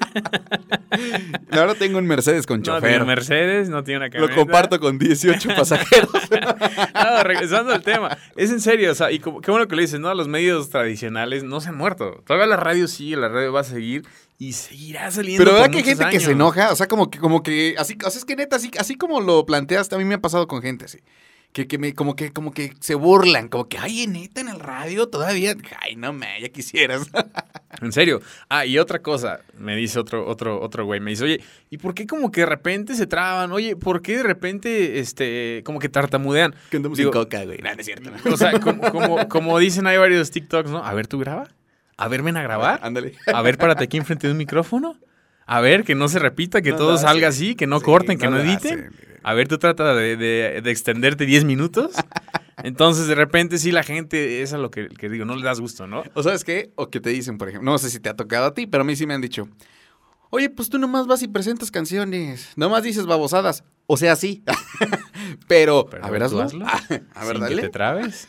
Ahora 1.53 1.75
tengo 1.75 1.99
un 1.99 2.07
Mercedes 2.07 2.46
con 2.46 2.59
No 2.61 2.64
chofer. 2.64 2.90
tiene 2.90 3.05
Mercedes, 3.05 3.68
no 3.68 3.83
tiene 3.85 3.99
una 3.99 4.07
Lo 4.07 4.12
camioneta. 4.12 4.37
comparto 4.40 4.81
con 4.81 4.99
18 4.99 5.49
pasajeros. 5.57 6.11
No, 6.94 7.23
regresando 7.23 7.73
al 7.73 7.83
tema. 7.83 8.16
Es 8.37 8.51
en 8.51 8.61
serio, 8.61 8.92
o 8.92 8.94
sea, 8.94 9.11
y 9.11 9.18
como- 9.18 9.40
qué 9.40 9.51
bueno 9.51 9.66
que 9.68 9.77
lo 9.77 9.83
dices, 9.83 10.01
¿no? 10.01 10.12
Los 10.14 10.29
medios 10.29 10.70
tradicionales 10.70 11.44
no 11.44 11.61
se 11.61 11.68
han 11.70 11.77
muerto. 11.77 12.23
Todavía 12.27 12.46
la 12.46 12.57
radio 12.57 12.88
sigue, 12.88 13.16
la 13.16 13.29
radio 13.29 13.53
va 13.53 13.61
a 13.61 13.64
seguir 13.64 14.05
y 14.38 14.53
seguirá 14.53 15.11
saliendo. 15.11 15.44
Pero 15.44 15.55
¿verdad 15.57 15.70
que 15.70 15.79
hay 15.79 15.85
gente 15.85 16.07
que 16.11 16.20
se 16.20 16.33
enoja? 16.33 16.73
O 16.73 16.77
sea, 16.77 16.88
como 16.88 17.11
que, 17.11 17.18
como 17.18 17.42
que, 17.42 17.75
así, 17.79 17.96
o 18.05 18.11
sea, 18.11 18.18
es 18.18 18.25
que 18.25 18.37
neta, 18.37 18.57
así, 18.57 18.70
así 18.79 18.94
como 18.96 19.20
lo 19.20 19.44
planteaste, 19.46 19.94
a 19.94 19.99
mí 19.99 20.05
me 20.05 20.14
ha 20.14 20.20
pasado 20.20 20.46
con 20.46 20.62
gente 20.62 20.87
así. 20.87 20.99
Que, 21.53 21.67
que 21.67 21.79
me, 21.79 21.95
como 21.95 22.15
que, 22.15 22.33
como 22.33 22.53
que 22.53 22.75
se 22.79 22.95
burlan, 22.95 23.49
como 23.49 23.69
que, 23.69 23.77
ay, 23.77 24.07
neta, 24.07 24.41
en 24.41 24.49
el 24.49 24.61
radio 24.61 25.09
todavía. 25.09 25.57
Ay, 25.81 25.97
no 25.97 26.13
me, 26.13 26.41
ya 26.41 26.49
quisieras. 26.49 27.11
En 27.83 27.93
serio. 27.93 28.21
Ah, 28.51 28.67
y 28.67 28.79
otra 28.79 28.99
cosa, 28.99 29.41
me 29.57 29.75
dice 29.75 29.99
otro, 29.99 30.27
otro, 30.27 30.61
otro 30.61 30.85
güey, 30.85 31.01
me 31.01 31.11
dice, 31.13 31.25
oye, 31.25 31.41
¿y 31.71 31.79
por 31.79 31.95
qué 31.95 32.07
como 32.07 32.31
que 32.31 32.41
de 32.43 32.47
repente 32.47 32.95
se 32.95 33.07
traban? 33.07 33.53
Oye, 33.53 33.75
¿por 33.75 34.03
qué 34.03 34.19
de 34.19 34.23
repente, 34.23 34.99
este, 34.99 35.63
como 35.65 35.79
que 35.79 35.89
tartamudean? 35.89 36.55
que 36.69 36.77
andamos 36.77 36.99
Digo, 36.99 37.11
coca, 37.13 37.43
güey. 37.45 37.59
No, 37.59 37.73
no 37.73 37.81
es 37.81 37.87
cierto. 37.87 38.11
O 38.31 38.37
sea, 38.37 38.61
como, 38.61 38.91
como, 38.91 39.29
como 39.29 39.59
dicen, 39.59 39.87
hay 39.87 39.97
varios 39.97 40.31
TikToks, 40.31 40.69
¿no? 40.69 40.85
A 40.85 40.93
ver, 40.93 41.07
¿tú 41.07 41.19
graba? 41.21 41.49
A 41.97 42.09
ver, 42.09 42.23
ven 42.23 42.37
a 42.37 42.43
grabar. 42.43 42.81
Ándale. 42.83 43.15
A 43.33 43.41
ver, 43.41 43.57
párate 43.57 43.85
aquí 43.85 43.97
enfrente 43.97 44.27
de 44.27 44.33
un 44.33 44.39
micrófono. 44.39 44.97
A 45.47 45.61
ver, 45.61 45.85
que 45.85 45.95
no 45.95 46.09
se 46.09 46.19
repita, 46.19 46.61
que 46.61 46.73
No 46.73 46.77
todo 46.77 46.99
salga 46.99 47.29
así, 47.29 47.55
que 47.55 47.67
no 47.67 47.79
Sí, 47.79 47.85
corten, 47.85 48.19
que 48.19 48.29
no 48.29 48.39
editen. 48.41 48.57
hacen. 48.81 49.10
A 49.23 49.35
ver, 49.35 49.49
tú 49.49 49.59
trata 49.59 49.95
de, 49.95 50.17
de- 50.17 50.61
de 50.63 50.71
extenderte 50.71 51.27
10 51.27 51.45
minutos. 51.45 51.93
Entonces, 52.63 53.07
de 53.07 53.15
repente, 53.15 53.59
sí, 53.59 53.73
la 53.73 53.83
gente, 53.83 54.43
es 54.43 54.53
a 54.53 54.59
lo 54.59 54.71
que, 54.71 54.89
que 54.89 55.09
digo, 55.09 55.25
no 55.25 55.35
le 55.37 55.43
das 55.43 55.61
gusto, 55.61 55.87
¿no? 55.87 56.03
O 56.15 56.23
sabes 56.23 56.45
qué? 56.45 56.73
O 56.77 56.91
que 56.91 57.01
te 57.01 57.11
dicen, 57.11 57.39
por 57.39 57.49
ejemplo, 57.49 57.71
no 57.71 57.79
sé 57.79 57.89
si 57.91 58.01
te 58.01 58.09
ha 58.11 58.17
tocado 58.17 58.47
a 58.47 58.55
ti, 58.55 58.67
pero 58.67 58.83
a 58.83 58.85
mí 58.85 58.97
sí 58.97 59.07
me 59.07 59.15
han 59.15 59.21
dicho, 59.23 59.49
oye, 60.31 60.51
pues 60.51 60.69
tú 60.69 60.79
nomás 60.79 61.07
vas 61.07 61.23
y 61.23 61.29
presentas 61.29 61.71
canciones, 61.71 62.51
nomás 62.57 62.83
dices 62.83 63.07
babosadas. 63.07 63.65
O 63.87 63.97
sea, 63.97 64.15
sí. 64.17 64.43
pero, 65.49 65.87
Pero 65.91 66.05
a 66.05 66.11
ver, 66.11 66.23
hazlo. 66.23 66.43
hazlo. 66.43 66.67
a 67.15 67.25
ver, 67.25 67.37
Sin 67.37 67.47
que 67.47 67.49
te 67.49 67.57
dale. 67.57 67.69
trabes. 67.71 68.29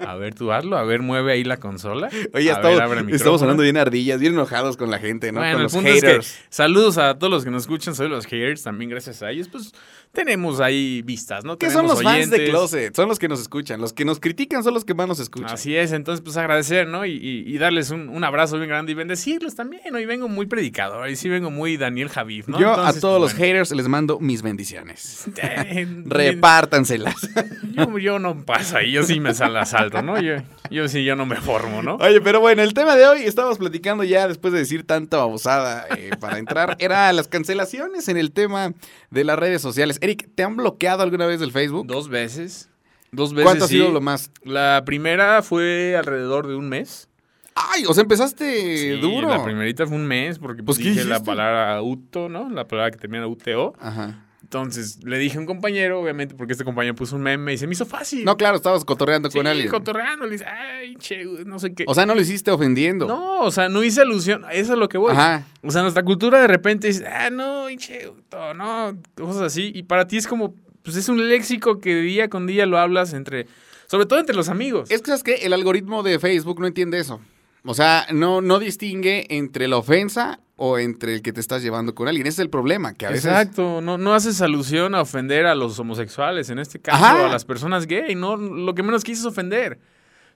A 0.00 0.16
ver, 0.16 0.34
tú 0.34 0.52
hazlo. 0.52 0.76
A 0.76 0.82
ver, 0.84 1.00
mueve 1.02 1.32
ahí 1.32 1.44
la 1.44 1.56
consola. 1.58 2.08
Oye, 2.34 2.50
a 2.50 2.54
estamos, 2.54 2.78
ver, 2.90 3.14
estamos 3.14 3.40
hablando 3.42 3.62
bien 3.62 3.76
ardillas, 3.76 4.20
bien 4.20 4.34
enojados 4.34 4.76
con 4.76 4.90
la 4.90 4.98
gente, 4.98 5.32
¿no? 5.32 5.40
Bueno, 5.40 5.52
con 5.54 5.60
el 5.60 5.62
los 5.64 5.72
punto 5.72 5.90
haters. 5.90 6.26
es 6.26 6.32
que 6.38 6.44
saludos 6.50 6.98
a 6.98 7.18
todos 7.18 7.30
los 7.32 7.44
que 7.44 7.50
nos 7.50 7.62
escuchan, 7.62 7.94
soy 7.94 8.08
los 8.08 8.26
haters, 8.26 8.62
también 8.62 8.90
gracias 8.90 9.22
a 9.22 9.30
ellos, 9.30 9.48
pues 9.48 9.72
tenemos 10.12 10.60
ahí 10.60 11.02
vistas, 11.02 11.44
¿no? 11.44 11.56
¿Qué 11.58 11.70
son 11.70 11.86
los 11.86 12.02
fans 12.02 12.30
de 12.30 12.36
oyentes. 12.36 12.50
Closet? 12.50 12.96
Son 12.96 13.08
los 13.08 13.18
que 13.18 13.28
nos 13.28 13.40
escuchan. 13.40 13.80
Los 13.80 13.92
que 13.92 14.04
nos 14.04 14.20
critican 14.20 14.64
son 14.64 14.74
los 14.74 14.84
que 14.84 14.94
más 14.94 15.06
nos 15.08 15.20
escuchan. 15.20 15.52
Así 15.52 15.76
es, 15.76 15.92
entonces 15.92 16.22
pues 16.24 16.36
agradecer, 16.36 16.86
¿no? 16.88 17.04
Y, 17.06 17.12
y- 17.12 17.44
y 17.46 17.58
darles 17.58 17.90
un, 17.90 18.08
un 18.08 18.24
abrazo 18.24 18.56
bien 18.56 18.68
grande 18.68 18.92
y 18.92 18.94
bendecirlos 18.94 19.54
también, 19.54 19.94
Hoy 19.94 20.04
vengo 20.06 20.28
muy 20.28 20.46
predicador, 20.46 21.08
y 21.08 21.16
sí 21.16 21.28
vengo 21.28 21.50
muy 21.50 21.76
Daniel 21.76 22.08
Javif, 22.08 22.48
¿no? 22.48 22.58
Yo 22.60 22.70
Entonces, 22.70 22.96
a 22.96 23.00
todos 23.00 23.20
pues, 23.20 23.32
los 23.32 23.40
haters 23.40 23.70
les 23.72 23.88
mando 23.88 24.18
mis 24.20 24.42
bendiciones. 24.42 25.24
Repártanselas. 26.04 27.14
yo, 27.72 27.98
yo 27.98 28.18
no 28.18 28.44
paso 28.44 28.76
ahí, 28.78 28.92
yo 28.92 29.02
sí 29.02 29.20
me 29.20 29.27
sal 29.34 29.56
asalto, 29.56 30.02
¿no? 30.02 30.20
Yo, 30.20 30.36
yo 30.70 30.88
sí, 30.88 31.04
yo 31.04 31.16
no 31.16 31.26
me 31.26 31.36
formo, 31.36 31.82
¿no? 31.82 31.96
Oye, 31.96 32.20
pero 32.20 32.40
bueno, 32.40 32.62
el 32.62 32.74
tema 32.74 32.96
de 32.96 33.06
hoy, 33.06 33.22
estábamos 33.22 33.58
platicando 33.58 34.04
ya 34.04 34.28
después 34.28 34.52
de 34.52 34.60
decir 34.60 34.84
tanta 34.84 35.16
babosada 35.18 35.86
eh, 35.96 36.10
para 36.20 36.38
entrar, 36.38 36.76
era 36.78 37.12
las 37.12 37.28
cancelaciones 37.28 38.08
en 38.08 38.16
el 38.16 38.32
tema 38.32 38.72
de 39.10 39.24
las 39.24 39.38
redes 39.38 39.62
sociales. 39.62 39.98
Eric, 40.00 40.28
¿te 40.34 40.42
han 40.42 40.56
bloqueado 40.56 41.02
alguna 41.02 41.26
vez 41.26 41.40
del 41.40 41.52
Facebook? 41.52 41.86
Dos 41.86 42.08
veces. 42.08 42.70
Dos 43.10 43.32
veces. 43.32 43.44
¿Cuánto 43.44 43.64
ha 43.64 43.68
sí. 43.68 43.74
sido 43.74 43.90
lo 43.90 44.00
más? 44.00 44.30
La 44.44 44.82
primera 44.84 45.42
fue 45.42 45.96
alrededor 45.96 46.46
de 46.46 46.56
un 46.56 46.68
mes. 46.68 47.08
Ay, 47.54 47.84
o 47.88 47.94
sea, 47.94 48.02
empezaste 48.02 48.76
Sí, 48.76 49.00
duro. 49.00 49.28
La 49.28 49.42
primerita 49.42 49.86
fue 49.86 49.96
un 49.96 50.06
mes 50.06 50.38
porque 50.38 50.62
Pues, 50.62 50.78
pues, 50.78 50.86
¿qué 50.86 50.92
dije 50.92 51.04
la 51.08 51.22
palabra 51.24 51.82
UTO, 51.82 52.28
¿no? 52.28 52.48
La 52.50 52.66
palabra 52.68 52.90
que 52.92 52.98
termina 52.98 53.26
UTO. 53.26 53.74
Ajá. 53.80 54.24
Entonces 54.50 55.04
le 55.04 55.18
dije 55.18 55.36
a 55.36 55.40
un 55.40 55.46
compañero, 55.46 56.00
obviamente, 56.00 56.34
porque 56.34 56.52
este 56.54 56.64
compañero 56.64 56.94
puso 56.94 57.16
un 57.16 57.20
meme 57.22 57.52
y 57.52 57.58
se 57.58 57.66
me 57.66 57.74
hizo 57.74 57.84
fácil. 57.84 58.24
No, 58.24 58.38
claro, 58.38 58.56
estabas 58.56 58.82
cotorreando 58.82 59.30
Sí, 59.30 59.36
con 59.36 59.46
alguien. 59.46 59.68
cotorreando, 59.68 60.24
le 60.24 60.32
dice, 60.32 60.46
ay, 60.46 60.96
che, 60.96 61.22
no 61.44 61.58
sé 61.58 61.74
qué. 61.74 61.84
O 61.86 61.94
sea, 61.94 62.06
no 62.06 62.14
lo 62.14 62.22
hiciste 62.22 62.50
ofendiendo. 62.50 63.06
no, 63.06 63.40
o 63.42 63.50
sea, 63.50 63.68
no 63.68 63.84
hice 63.84 64.00
alusión, 64.00 64.46
eso 64.50 64.72
es 64.72 64.78
lo 64.78 64.88
que 64.88 64.96
voy. 64.96 65.12
Ajá. 65.12 65.44
O 65.62 65.70
sea, 65.70 65.82
nuestra 65.82 66.02
cultura 66.02 66.40
de 66.40 66.46
repente 66.46 66.86
dice, 66.86 67.06
ah, 67.06 67.28
no, 67.28 67.66
che, 67.76 68.10
no, 68.56 68.96
cosas 69.16 69.42
así. 69.42 69.70
Y 69.74 69.82
para 69.82 70.06
ti 70.06 70.16
es 70.16 70.26
como, 70.26 70.54
pues 70.82 70.96
es 70.96 71.10
un 71.10 71.28
léxico 71.28 71.78
que 71.78 71.94
día 71.96 72.30
con 72.30 72.46
día 72.46 72.64
lo 72.64 72.78
hablas 72.78 73.12
entre, 73.12 73.46
sobre 73.86 74.06
todo 74.06 74.18
entre 74.18 74.34
los 74.34 74.48
amigos. 74.48 74.90
Es 74.90 75.02
que, 75.02 75.08
¿sabes 75.08 75.24
qué? 75.24 75.34
El 75.44 75.52
algoritmo 75.52 76.02
de 76.02 76.18
Facebook 76.18 76.58
no 76.58 76.66
entiende 76.66 76.98
eso. 76.98 77.20
O 77.66 77.74
sea, 77.74 78.06
no, 78.14 78.40
no 78.40 78.58
distingue 78.58 79.26
entre 79.28 79.68
la 79.68 79.76
ofensa 79.76 80.40
o 80.60 80.76
entre 80.78 81.14
el 81.14 81.22
que 81.22 81.32
te 81.32 81.40
estás 81.40 81.62
llevando 81.62 81.94
con 81.94 82.08
alguien. 82.08 82.26
Ese 82.26 82.34
es 82.34 82.44
el 82.44 82.50
problema, 82.50 82.92
que 82.92 83.06
a 83.06 83.10
veces... 83.10 83.26
Exacto, 83.26 83.80
no, 83.80 83.96
no 83.96 84.12
haces 84.12 84.42
alusión 84.42 84.94
a 84.94 85.00
ofender 85.00 85.46
a 85.46 85.54
los 85.54 85.78
homosexuales, 85.78 86.50
en 86.50 86.58
este 86.58 86.80
caso, 86.80 87.02
Ajá. 87.02 87.26
a 87.26 87.28
las 87.28 87.44
personas 87.44 87.86
gay, 87.86 88.14
no, 88.14 88.36
lo 88.36 88.74
que 88.74 88.82
menos 88.82 89.02
es 89.08 89.24
ofender. 89.24 89.78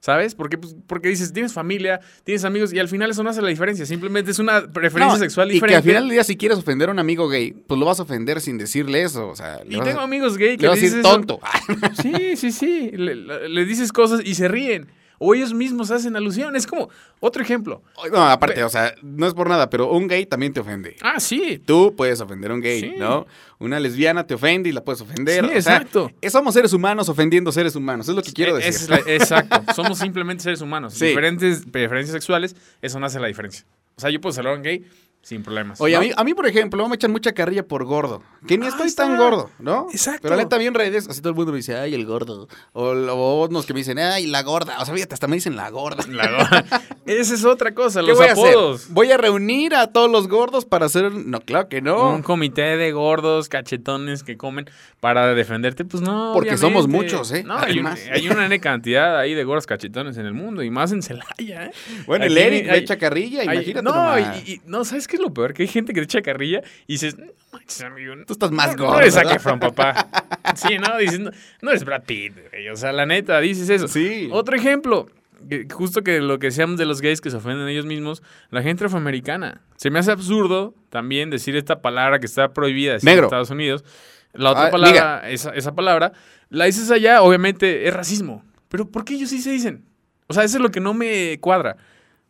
¿Sabes? 0.00 0.35
Porque, 0.35 0.58
pues, 0.58 0.74
porque 0.88 1.08
dices, 1.08 1.32
tienes 1.32 1.52
familia, 1.52 2.00
tienes 2.24 2.44
amigos, 2.44 2.72
y 2.72 2.80
al 2.80 2.88
final 2.88 3.12
eso 3.12 3.22
no 3.22 3.30
hace 3.30 3.40
la 3.40 3.46
diferencia. 3.50 3.87
Simplemente 3.87 4.32
es 4.32 4.40
una 4.40 4.62
preferencia 4.72 5.14
No, 5.14 5.16
sexual 5.16 5.48
y 5.50 5.54
diferente. 5.54 5.72
que 5.74 5.76
al 5.76 5.82
final 5.85 6.02
del 6.08 6.11
día, 6.11 6.24
si 6.24 6.37
quieres 6.37 6.58
ofender 6.58 6.88
a 6.88 6.92
un 6.92 6.98
amigo 6.98 7.28
gay, 7.28 7.52
pues 7.52 7.78
lo 7.78 7.87
vas 7.87 8.00
a 8.00 8.02
ofender 8.02 8.40
sin 8.40 8.58
decirle 8.58 9.02
eso. 9.02 9.28
O 9.28 9.37
sea, 9.37 9.62
le 9.64 9.76
Y 9.76 9.80
tengo 9.80 10.00
a, 10.00 10.02
amigos 10.02 10.37
gay 10.38 10.56
que 10.56 10.62
le 10.62 10.68
vas 10.70 10.78
a 10.78 10.80
le 10.80 10.87
decir 10.87 10.98
eso. 11.00 11.08
tonto. 11.08 11.38
Sí, 12.02 12.37
sí, 12.37 12.50
sí. 12.50 12.90
Le, 12.92 13.14
le- 13.14 13.48
le 13.48 13.64
dices 13.64 13.92
cosas 13.92 14.22
y 14.24 14.35
se 14.35 14.48
ríen. 14.48 14.88
O 15.24 15.35
ellos 15.35 15.54
mismos 15.54 15.90
hacen 15.92 16.16
alusión. 16.16 16.56
Es 16.56 16.66
como 16.66 16.88
otro 17.20 17.42
ejemplo. 17.42 17.80
No, 18.11 18.28
aparte, 18.28 18.64
o 18.64 18.68
sea, 18.68 18.92
no 19.02 19.26
es 19.28 19.35
por 19.35 19.48
nada, 19.48 19.70
pero 19.70 19.90
un 19.92 20.08
gay 20.08 20.26
también 20.26 20.52
te 20.52 20.58
ofende. 20.58 20.96
Ah, 21.00 21.20
sí. 21.20 21.62
Tú 21.64 21.94
puedes 21.96 22.20
ofender 22.20 22.50
a 22.50 22.54
un 22.54 22.61
gay, 22.61 22.80
Sí. 22.80 22.94
¿no? 22.98 23.26
Una 23.61 23.78
lesbiana 23.78 24.26
te 24.26 24.35
ofende 24.35 24.68
y 24.68 24.72
la 24.72 24.82
puedes 24.82 25.00
ofender. 25.00 25.44
Sí, 25.44 25.50
o 25.50 25.54
exacto. 25.54 26.11
es- 26.20 26.32
somos 26.32 26.54
seres 26.54 26.72
humanos 26.72 27.08
ofendiendo 27.08 27.52
seres 27.52 27.76
humanos, 27.76 28.08
es 28.08 28.16
lo 28.16 28.22
que 28.22 28.32
quiero 28.32 28.58
Eh, 28.58 28.64
decir. 28.64 28.72
es 28.74 28.88
la- 28.88 28.96
exacto. 29.06 29.72
Somos 29.74 29.98
simplemente 29.98 30.42
seres 30.42 30.61
humanos. 30.61 30.94
Sí. 30.94 31.06
Diferentes 31.06 31.66
preferencias 31.70 32.12
sexuales, 32.14 32.56
eso 32.80 32.98
no 32.98 33.06
hace 33.06 33.20
la 33.20 33.28
diferencia. 33.28 33.64
O 33.96 34.00
sea, 34.00 34.11
yo 34.11 34.20
puedo 34.20 34.32
saludar 34.32 34.54
a 34.54 34.56
un 34.56 34.62
gay 34.64 34.85
sin 35.22 35.42
problemas. 35.42 35.80
Oye, 35.80 35.94
¿no? 35.94 35.98
a, 36.00 36.02
mí, 36.02 36.11
a 36.16 36.24
mí, 36.24 36.35
por 36.35 36.46
ejemplo, 36.46 36.87
me 36.88 36.96
echan 36.96 37.12
mucha 37.12 37.32
carrilla 37.32 37.62
por 37.66 37.85
gordo. 37.85 38.22
Que 38.46 38.58
ni 38.58 38.66
Ah, 38.66 38.70
estoy 38.70 38.88
está. 38.88 39.04
tan 39.04 39.16
gordo, 39.16 39.50
¿no? 39.61 39.87
Exacto. 39.92 40.22
Pero 40.22 40.35
la 40.37 40.42
neta, 40.42 40.58
bien 40.58 40.74
redes, 40.74 41.08
así 41.08 41.20
todo 41.20 41.30
el 41.30 41.37
mundo 41.37 41.52
me 41.52 41.58
dice, 41.58 41.76
ay, 41.76 41.94
el 41.94 42.04
gordo. 42.06 42.48
O, 42.72 42.88
o 42.90 43.46
unos 43.46 43.64
que 43.64 43.72
me 43.72 43.78
dicen, 43.80 43.98
ay, 44.00 44.26
la 44.26 44.42
gorda. 44.42 44.78
O 44.80 44.85
sea, 44.85 44.92
fíjate, 44.94 45.14
hasta 45.14 45.28
me 45.28 45.37
dicen 45.37 45.54
la 45.54 45.70
gorda. 45.70 46.04
La 46.08 46.28
gorda. 46.28 46.64
Esa 47.06 47.35
es 47.35 47.44
otra 47.44 47.72
cosa, 47.74 48.00
¿Qué 48.00 48.06
los 48.08 48.18
voy 48.18 48.26
a 48.26 48.32
hacer? 48.32 48.48
apodos. 48.48 48.87
¿Voy 48.90 49.12
a 49.12 49.16
reunir 49.16 49.74
a 49.74 49.87
todos 49.88 50.11
los 50.11 50.26
gordos 50.28 50.64
para 50.64 50.87
hacer...? 50.87 51.12
No, 51.12 51.40
claro 51.40 51.68
que 51.68 51.80
no. 51.80 52.11
Un 52.14 52.22
comité 52.22 52.76
de 52.76 52.90
gordos, 52.92 53.48
cachetones 53.48 54.22
que 54.24 54.37
comen 54.37 54.68
para 55.00 55.35
defenderte, 55.35 55.85
pues 55.85 56.02
no. 56.02 56.32
Porque 56.35 56.56
somos 56.58 56.88
muchos, 56.88 57.30
¿eh? 57.32 57.44
No, 57.44 57.58
hay, 57.58 57.78
un- 57.78 57.87
hay 57.87 58.28
una 58.28 58.46
N 58.46 58.58
cantidad 58.61 59.18
ahí 59.18 59.35
de 59.35 59.44
gordos 59.44 59.66
cachetones 59.66 60.16
en 60.16 60.26
el 60.26 60.35
mundo 60.35 60.62
y 60.64 60.70
más 60.70 60.90
en 60.92 61.02
Celaya, 61.02 61.66
¿eh? 61.66 61.72
Bueno, 62.06 62.24
el 62.24 62.37
Eric 62.37 62.68
hay- 62.68 62.80
echa 62.80 62.98
carrilla, 62.98 63.44
imagínate 63.44 63.82
no, 63.82 63.92
nomás. 63.94 64.42
y, 64.46 64.52
y- 64.54 64.61
no, 64.66 64.85
¿sabes 64.85 65.06
qué 65.12 65.16
es 65.18 65.22
lo 65.22 65.33
peor? 65.35 65.53
Que 65.53 65.62
hay 65.62 65.68
gente 65.68 65.92
que 65.92 66.01
te 66.01 66.05
echa 66.05 66.22
carrilla 66.22 66.62
y 66.87 66.94
dices, 66.94 67.18
no 67.18 67.27
manches, 67.53 67.83
amigo. 67.83 68.14
Tú 68.27 68.33
estás 68.33 68.51
más 68.51 68.75
gordo, 68.77 68.94
No 68.94 69.01
eres 69.01 69.14
¿verdad? 69.14 69.37
Efron, 69.37 69.61
papá. 69.61 70.09
Sí, 70.57 70.79
¿no? 70.79 70.96
Dices, 70.98 71.20
no, 71.20 71.31
no 71.61 71.70
eres 71.70 71.85
Brad 71.85 72.03
Pitt, 72.05 72.35
güey. 72.51 72.68
O 72.70 72.77
sea, 72.77 72.92
la 72.92 73.05
neta, 73.07 73.38
dices 73.40 73.68
eso. 73.68 73.87
Sí. 73.88 74.29
Otro 74.33 74.57
ejemplo, 74.57 75.09
que 75.48 75.66
justo 75.70 76.03
que 76.03 76.20
lo 76.20 76.38
que 76.38 76.46
decíamos 76.46 76.79
de 76.79 76.87
los 76.87 77.01
gays 77.03 77.20
que 77.20 77.31
se 77.31 77.37
ofenden 77.37 77.68
ellos 77.68 77.85
mismos, 77.87 78.22
la 78.51 78.62
gente 78.62 78.85
afroamericana. 78.87 79.61
Se 79.77 79.90
me 79.90 79.98
hace 79.98 80.11
absurdo 80.12 80.75
también 80.90 81.29
decir 81.31 81.55
esta 81.57 81.83
palabra 81.83 82.18
que 82.18 82.27
está 82.27 82.53
prohibida 82.53 82.94
decir 82.94 83.07
Negro. 83.07 83.25
en 83.25 83.27
Estados 83.27 83.51
Unidos. 83.51 83.85
La 84.33 84.51
otra 84.53 84.66
Ah, 84.66 84.70
palabra, 84.70 85.31
esa, 85.31 85.51
esa 85.51 85.75
palabra, 85.75 86.12
la 86.48 86.64
dices 86.64 86.90
allá, 86.90 87.20
obviamente 87.22 87.87
es 87.87 87.92
racismo. 87.92 88.42
Pero 88.70 88.88
¿por 88.88 89.05
qué 89.05 89.14
ellos 89.14 89.29
sí 89.29 89.42
se 89.42 89.51
dicen? 89.51 89.85
O 90.29 90.33
sea, 90.33 90.44
eso 90.44 90.57
es 90.57 90.62
lo 90.62 90.70
que 90.70 90.81
no 90.81 90.94
me 90.94 91.38
cuadra. 91.40 91.77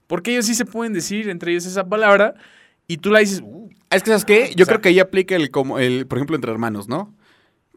¿Por 0.08 0.22
qué 0.22 0.32
ellos 0.32 0.46
sí 0.46 0.54
se 0.54 0.64
pueden 0.64 0.92
decir 0.92 1.28
entre 1.30 1.52
ellos 1.52 1.64
esa 1.64 1.88
palabra 1.88 2.34
y 2.92 2.96
tú 2.98 3.10
la 3.10 3.20
dices, 3.20 3.40
"Uh, 3.44 3.68
Es 3.90 4.02
que, 4.02 4.08
¿sabes 4.10 4.24
qué? 4.24 4.52
Yo 4.56 4.62
O 4.62 4.66
sea- 4.66 4.66
creo 4.66 4.80
que 4.80 4.88
ahí 4.88 4.98
aplica 5.00 5.36
el, 5.36 5.50
como 5.50 5.78
el, 5.78 6.06
por 6.06 6.16
ejemplo, 6.18 6.34
entre 6.36 6.50
hermanos, 6.50 6.88
¿no? 6.88 7.14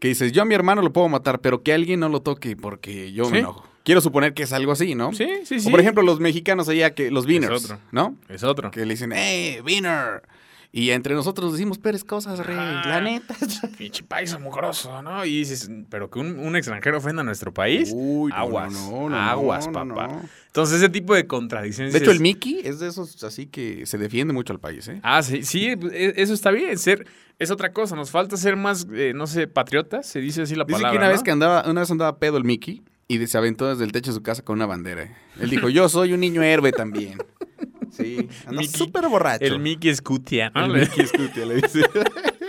Que 0.00 0.08
dices, 0.08 0.32
yo 0.32 0.42
a 0.42 0.44
mi 0.46 0.54
hermano 0.54 0.80
lo 0.82 0.92
puedo 0.92 1.08
matar, 1.08 1.40
pero 1.40 1.62
que 1.62 1.72
alguien 1.74 2.00
no 2.00 2.08
lo 2.08 2.20
toque 2.22 2.56
porque 2.56 3.12
yo 3.12 3.26
Sí. 3.26 3.32
me 3.32 3.38
enojo. 3.40 3.66
Quiero 3.84 4.00
suponer 4.00 4.34
que 4.34 4.42
es 4.42 4.52
algo 4.52 4.72
así, 4.72 4.94
¿no? 4.94 5.12
sí, 5.12 5.28
sí, 5.44 5.60
sí. 5.60 5.68
O 5.68 5.70
por 5.70 5.78
ejemplo, 5.80 6.02
los 6.02 6.18
mexicanos 6.18 6.68
allá, 6.68 6.94
que 6.94 7.10
los 7.10 7.24
beaners, 7.26 7.64
otro. 7.64 7.78
¿no? 7.92 8.16
es 8.28 8.42
otro. 8.44 8.70
Que 8.70 8.84
le 8.84 8.94
dicen, 8.94 9.12
¡eh, 9.14 9.60
beaner! 9.64 10.22
Y 10.78 10.90
entre 10.90 11.14
nosotros 11.14 11.52
decimos 11.52 11.78
peores 11.78 12.04
cosas, 12.04 12.38
rey, 12.44 12.54
Ah. 12.58 12.82
la 12.86 13.00
neta. 13.00 13.34
Pinche 13.78 14.02
país 14.02 14.38
mugroso, 14.38 15.00
¿no? 15.00 15.24
Y 15.24 15.38
dices, 15.38 15.70
pero 15.88 16.10
que 16.10 16.18
un, 16.18 16.38
un 16.38 16.54
extranjero 16.54 16.98
ofenda 16.98 17.22
a 17.22 17.24
nuestro 17.24 17.54
país. 17.54 17.90
Uy, 17.94 18.30
aguas, 18.34 18.74
no, 18.74 19.08
no, 19.08 19.16
aguas, 19.16 19.66
no, 19.68 19.72
papá. 19.72 20.20
Entonces, 20.48 20.76
ese 20.76 20.90
tipo 20.90 21.14
de 21.14 21.26
contradicciones. 21.26 21.94
De 21.94 21.98
hecho, 22.00 22.10
el 22.10 22.20
Mickey 22.20 22.60
es 22.62 22.78
de 22.78 22.88
esos 22.88 23.24
así 23.24 23.46
que 23.46 23.86
se 23.86 23.96
defiende 23.96 24.34
mucho 24.34 24.52
al 24.52 24.60
país, 24.60 24.86
¿eh? 24.88 25.00
Ah, 25.02 25.22
sí, 25.22 25.44
sí, 25.44 25.76
pues, 25.76 25.94
e- 25.94 26.12
eso 26.20 26.34
está 26.34 26.50
bien. 26.50 26.76
Ser, 26.76 27.06
es 27.38 27.50
otra 27.50 27.72
cosa. 27.72 27.96
Nos 27.96 28.10
falta 28.10 28.36
ser 28.36 28.56
más, 28.56 28.86
eh, 28.92 29.12
no 29.14 29.26
sé, 29.26 29.46
patriotas. 29.46 30.04
Se 30.06 30.20
dice 30.20 30.42
así 30.42 30.56
la 30.56 30.64
Dice 30.64 30.72
palabra. 30.76 30.92
que 30.92 30.98
una 30.98 31.08
vez 31.08 31.22
que 31.22 31.30
andaba, 31.30 31.64
una 31.70 31.80
vez 31.80 31.90
andaba 31.90 32.18
pedo 32.18 32.36
el 32.36 32.44
Mickey 32.44 32.82
y 33.08 33.26
se 33.26 33.38
aventó 33.38 33.66
desde 33.70 33.84
el 33.84 33.92
techo 33.92 34.10
de 34.10 34.16
su 34.16 34.22
casa 34.22 34.42
con 34.42 34.56
una 34.56 34.66
bandera. 34.66 35.08
Él 35.40 35.48
dijo, 35.48 35.70
yo 35.70 35.88
soy 35.88 36.12
un 36.12 36.20
niño 36.20 36.42
héroe 36.42 36.70
también. 36.72 37.16
Sí, 37.90 38.28
anda 38.46 38.62
súper 38.64 39.08
borracho. 39.08 39.44
El 39.44 39.58
Mickey 39.58 39.94
Scutia, 39.94 40.50
¿no? 40.54 40.64
El 40.66 40.80
Mickey 40.82 41.06
Scutia, 41.06 41.46
le 41.46 41.56
dice. 41.56 41.80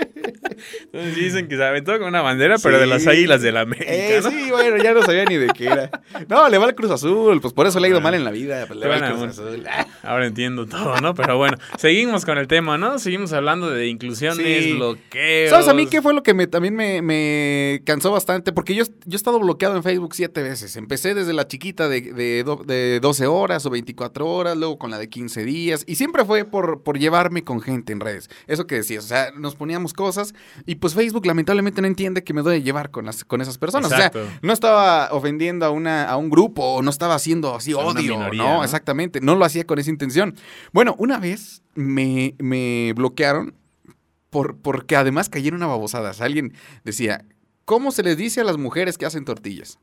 Entonces 0.86 1.16
dicen 1.16 1.48
que 1.48 1.58
se 1.58 1.64
aventó 1.64 1.98
con 2.00 2.08
una 2.08 2.22
bandera, 2.22 2.56
pero 2.62 2.80
de 2.80 2.88
las 2.88 3.06
águilas 3.08 3.42
de 3.42 3.52
la 3.52 3.62
América. 3.62 3.92
Eh, 3.94 4.20
¿no? 4.24 4.30
sí, 4.30 4.52
bueno, 4.52 4.78
ya 4.84 4.94
no 4.94 5.02
sabía 5.04 5.26
ni 5.26 5.38
de 5.38 5.48
qué 5.50 5.66
era. 5.66 5.90
No, 6.30 6.48
le 6.50 6.58
va 6.58 6.66
al 6.66 6.76
Cruz 6.76 6.92
Azul, 6.92 7.40
pues 7.42 7.54
por 7.54 7.68
eso 7.68 7.80
le 7.80 7.88
ha 7.88 7.90
ido 7.90 8.02
mal 8.02 8.14
en 8.14 8.24
la 8.24 8.32
vida. 8.32 8.66
pues, 8.68 8.80
le 8.80 8.88
va 8.88 8.96
al 8.96 9.14
Cruz 9.14 9.24
Azul. 9.30 9.64
Ah, 9.70 9.86
Ahora 10.04 10.26
entiendo 10.28 10.66
todo, 10.66 11.00
¿no? 11.02 11.14
Pero 11.16 11.38
bueno, 11.38 11.58
seguimos 11.78 12.26
con 12.26 12.38
el 12.38 12.48
tema, 12.48 12.78
¿no? 12.78 13.00
Seguimos 13.00 13.34
hablando 13.34 13.70
de 13.70 13.88
inclusiones, 13.88 14.64
Sí. 14.64 14.74
bloqueos. 14.74 15.50
¿Sabes 15.50 15.68
a 15.68 15.74
mí 15.74 15.88
qué 15.88 16.02
fue 16.02 16.14
lo 16.14 16.24
que 16.24 16.34
me, 16.34 16.48
también 16.48 16.76
me, 16.76 17.02
me 17.02 17.82
cansó 17.86 18.12
bastante? 18.12 18.52
Porque 18.54 18.74
yo, 18.76 18.84
yo 19.06 19.14
he 19.14 19.16
estado 19.16 19.40
bloqueado 19.40 19.76
en 19.76 19.84
Facebook 19.84 20.16
siete 20.16 20.42
veces. 20.44 20.76
Empecé 20.76 21.14
desde 21.14 21.34
la 21.34 21.48
chiquita 21.48 21.90
de, 21.90 22.02
de, 22.14 22.44
do- 22.44 22.64
de 22.66 23.00
12 23.02 23.28
horas 23.28 23.66
o 23.66 23.70
24 23.70 24.28
horas, 24.28 24.58
luego 24.58 24.78
con 24.78 24.92
la 24.92 24.98
de 24.98 25.10
15 25.10 25.44
días. 25.44 25.84
Y 25.88 25.96
siempre 25.96 26.26
fue 26.26 26.46
por, 26.46 26.84
por 26.84 26.98
llevarme 27.00 27.44
con 27.44 27.62
gente 27.62 27.94
en 27.94 28.00
redes. 28.00 28.30
Eso 28.48 28.68
que 28.68 28.76
decías, 28.76 29.06
o 29.06 29.08
sea, 29.08 29.32
nos 29.36 29.56
poníamos 29.56 29.94
cosas 29.94 30.34
y 30.66 30.76
pues 30.76 30.94
Facebook 30.94 31.26
lamentablemente 31.26 31.82
no 31.82 31.88
entiende 31.88 32.24
que 32.24 32.34
me 32.34 32.42
doy 32.42 32.56
a 32.56 32.60
llevar 32.60 32.92
con, 32.92 33.06
las, 33.06 33.24
con 33.24 33.42
esas 33.42 33.58
personas. 33.58 33.92
Exacto. 33.92 34.22
O 34.22 34.26
sea, 34.26 34.40
no 34.42 34.54
estaba 34.54 35.10
ofendiendo 35.12 35.66
a, 35.66 35.70
una, 35.70 36.10
a 36.10 36.18
un 36.18 36.30
grupo 36.30 36.64
o 36.64 36.82
no 36.82 36.90
estaba 36.90 37.16
haciendo 37.16 37.56
así 37.56 37.74
odio, 37.74 38.18
minoría, 38.18 38.44
¿no? 38.44 38.54
¿no? 38.58 38.64
Exactamente, 38.64 39.22
no 39.22 39.36
lo 39.36 39.46
hacía 39.46 39.66
con 39.66 39.80
esa 39.80 39.90
intención. 39.90 40.36
Bueno, 40.72 40.96
una 40.98 41.20
vez 41.20 41.64
me, 41.76 42.36
me 42.40 42.94
bloquearon 42.94 43.56
por, 44.30 44.58
porque 44.58 44.96
además 44.96 45.30
cayeron 45.30 45.64
a 45.64 45.68
babosadas. 45.68 46.22
Alguien 46.22 46.54
decía, 46.84 47.26
¿cómo 47.66 47.92
se 47.92 48.04
les 48.04 48.18
dice 48.18 48.42
a 48.42 48.44
las 48.44 48.58
mujeres 48.58 48.98
que 48.98 49.06
hacen 49.06 49.26
tortillas? 49.26 49.80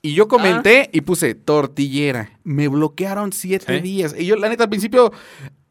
Y 0.00 0.14
yo 0.14 0.28
comenté 0.28 0.90
y 0.92 1.00
puse 1.00 1.34
tortillera. 1.34 2.38
Me 2.44 2.68
bloquearon 2.68 3.32
siete 3.32 3.80
días. 3.80 4.14
Y 4.16 4.26
yo, 4.26 4.36
la 4.36 4.48
neta, 4.48 4.64
al 4.64 4.70
principio, 4.70 5.12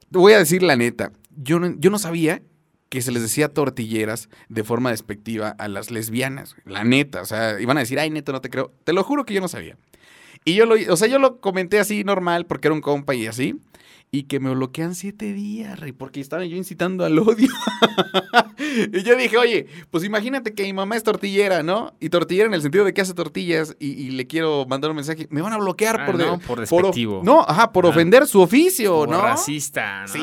voy 0.10 0.34
a 0.34 0.40
decir 0.40 0.64
la 0.64 0.76
neta, 0.76 1.12
yo 1.36 1.60
no, 1.60 1.74
yo 1.78 1.90
no 1.90 1.98
sabía 2.00 2.42
que 2.90 3.02
se 3.02 3.12
les 3.12 3.22
decía 3.22 3.50
tortilleras 3.50 4.30
de 4.50 4.64
forma 4.64 4.92
despectiva 4.92 5.50
a 5.50 5.68
las 5.68 5.92
lesbianas. 5.92 6.56
La 6.66 6.84
neta, 6.84 7.22
o 7.22 7.26
sea, 7.26 7.60
iban 7.60 7.78
a 7.78 7.82
decir, 7.82 8.00
ay, 8.00 8.10
neto, 8.10 8.32
no 8.32 8.42
te 8.42 8.50
creo. 8.50 8.72
Te 8.84 8.94
lo 8.94 9.04
juro 9.04 9.26
que 9.26 9.34
yo 9.34 9.42
no 9.42 9.48
sabía. 9.48 9.78
Y 10.46 10.56
yo 10.56 10.66
lo, 10.66 10.76
o 10.92 10.96
sea, 10.96 11.08
yo 11.08 11.20
lo 11.20 11.42
comenté 11.42 11.80
así 11.80 12.04
normal 12.04 12.46
porque 12.46 12.70
era 12.70 12.76
un 12.76 12.82
compa 12.82 13.14
y 13.16 13.28
así. 13.28 13.60
Y 14.10 14.24
que 14.24 14.40
me 14.40 14.50
bloquean 14.56 14.96
siete 14.96 15.34
días, 15.34 15.78
rey, 15.80 15.92
porque 15.92 16.22
estaba 16.22 16.46
yo 16.46 16.56
incitando 16.56 17.04
al 17.04 17.20
odio. 17.20 17.50
y 18.94 19.04
yo 19.04 19.16
dije, 19.18 19.38
oye, 19.38 19.68
pues 19.92 20.04
imagínate 20.06 20.54
que 20.54 20.64
mi 20.64 20.72
mamá 20.74 20.96
es 20.96 21.04
tortillera, 21.04 21.62
¿no? 21.62 21.94
Y 22.00 22.10
tortillera 22.10 22.48
en 22.48 22.54
el 22.54 22.62
sentido 22.62 22.86
de 22.86 22.94
que 22.94 23.02
hace 23.02 23.14
tortillas 23.14 23.76
y, 23.80 23.88
y 23.90 24.12
le 24.12 24.26
quiero 24.26 24.66
mandar 24.66 24.92
un 24.92 24.96
mensaje. 24.96 25.28
Me 25.30 25.42
van 25.42 25.52
a 25.54 25.58
bloquear 25.58 26.02
Ah, 26.02 26.06
por, 26.06 26.18
de- 26.18 26.26
no, 26.26 26.40
por 26.40 26.60
despectivo. 26.60 27.22
no, 27.24 27.42
ajá, 27.42 27.72
por 27.74 27.86
Ah. 27.86 27.90
ofender 27.90 28.28
su 28.28 28.40
oficio, 28.42 29.06
¿no? 29.08 29.22
racista, 29.22 30.04
¿no? 30.04 30.08
Sí, 30.08 30.22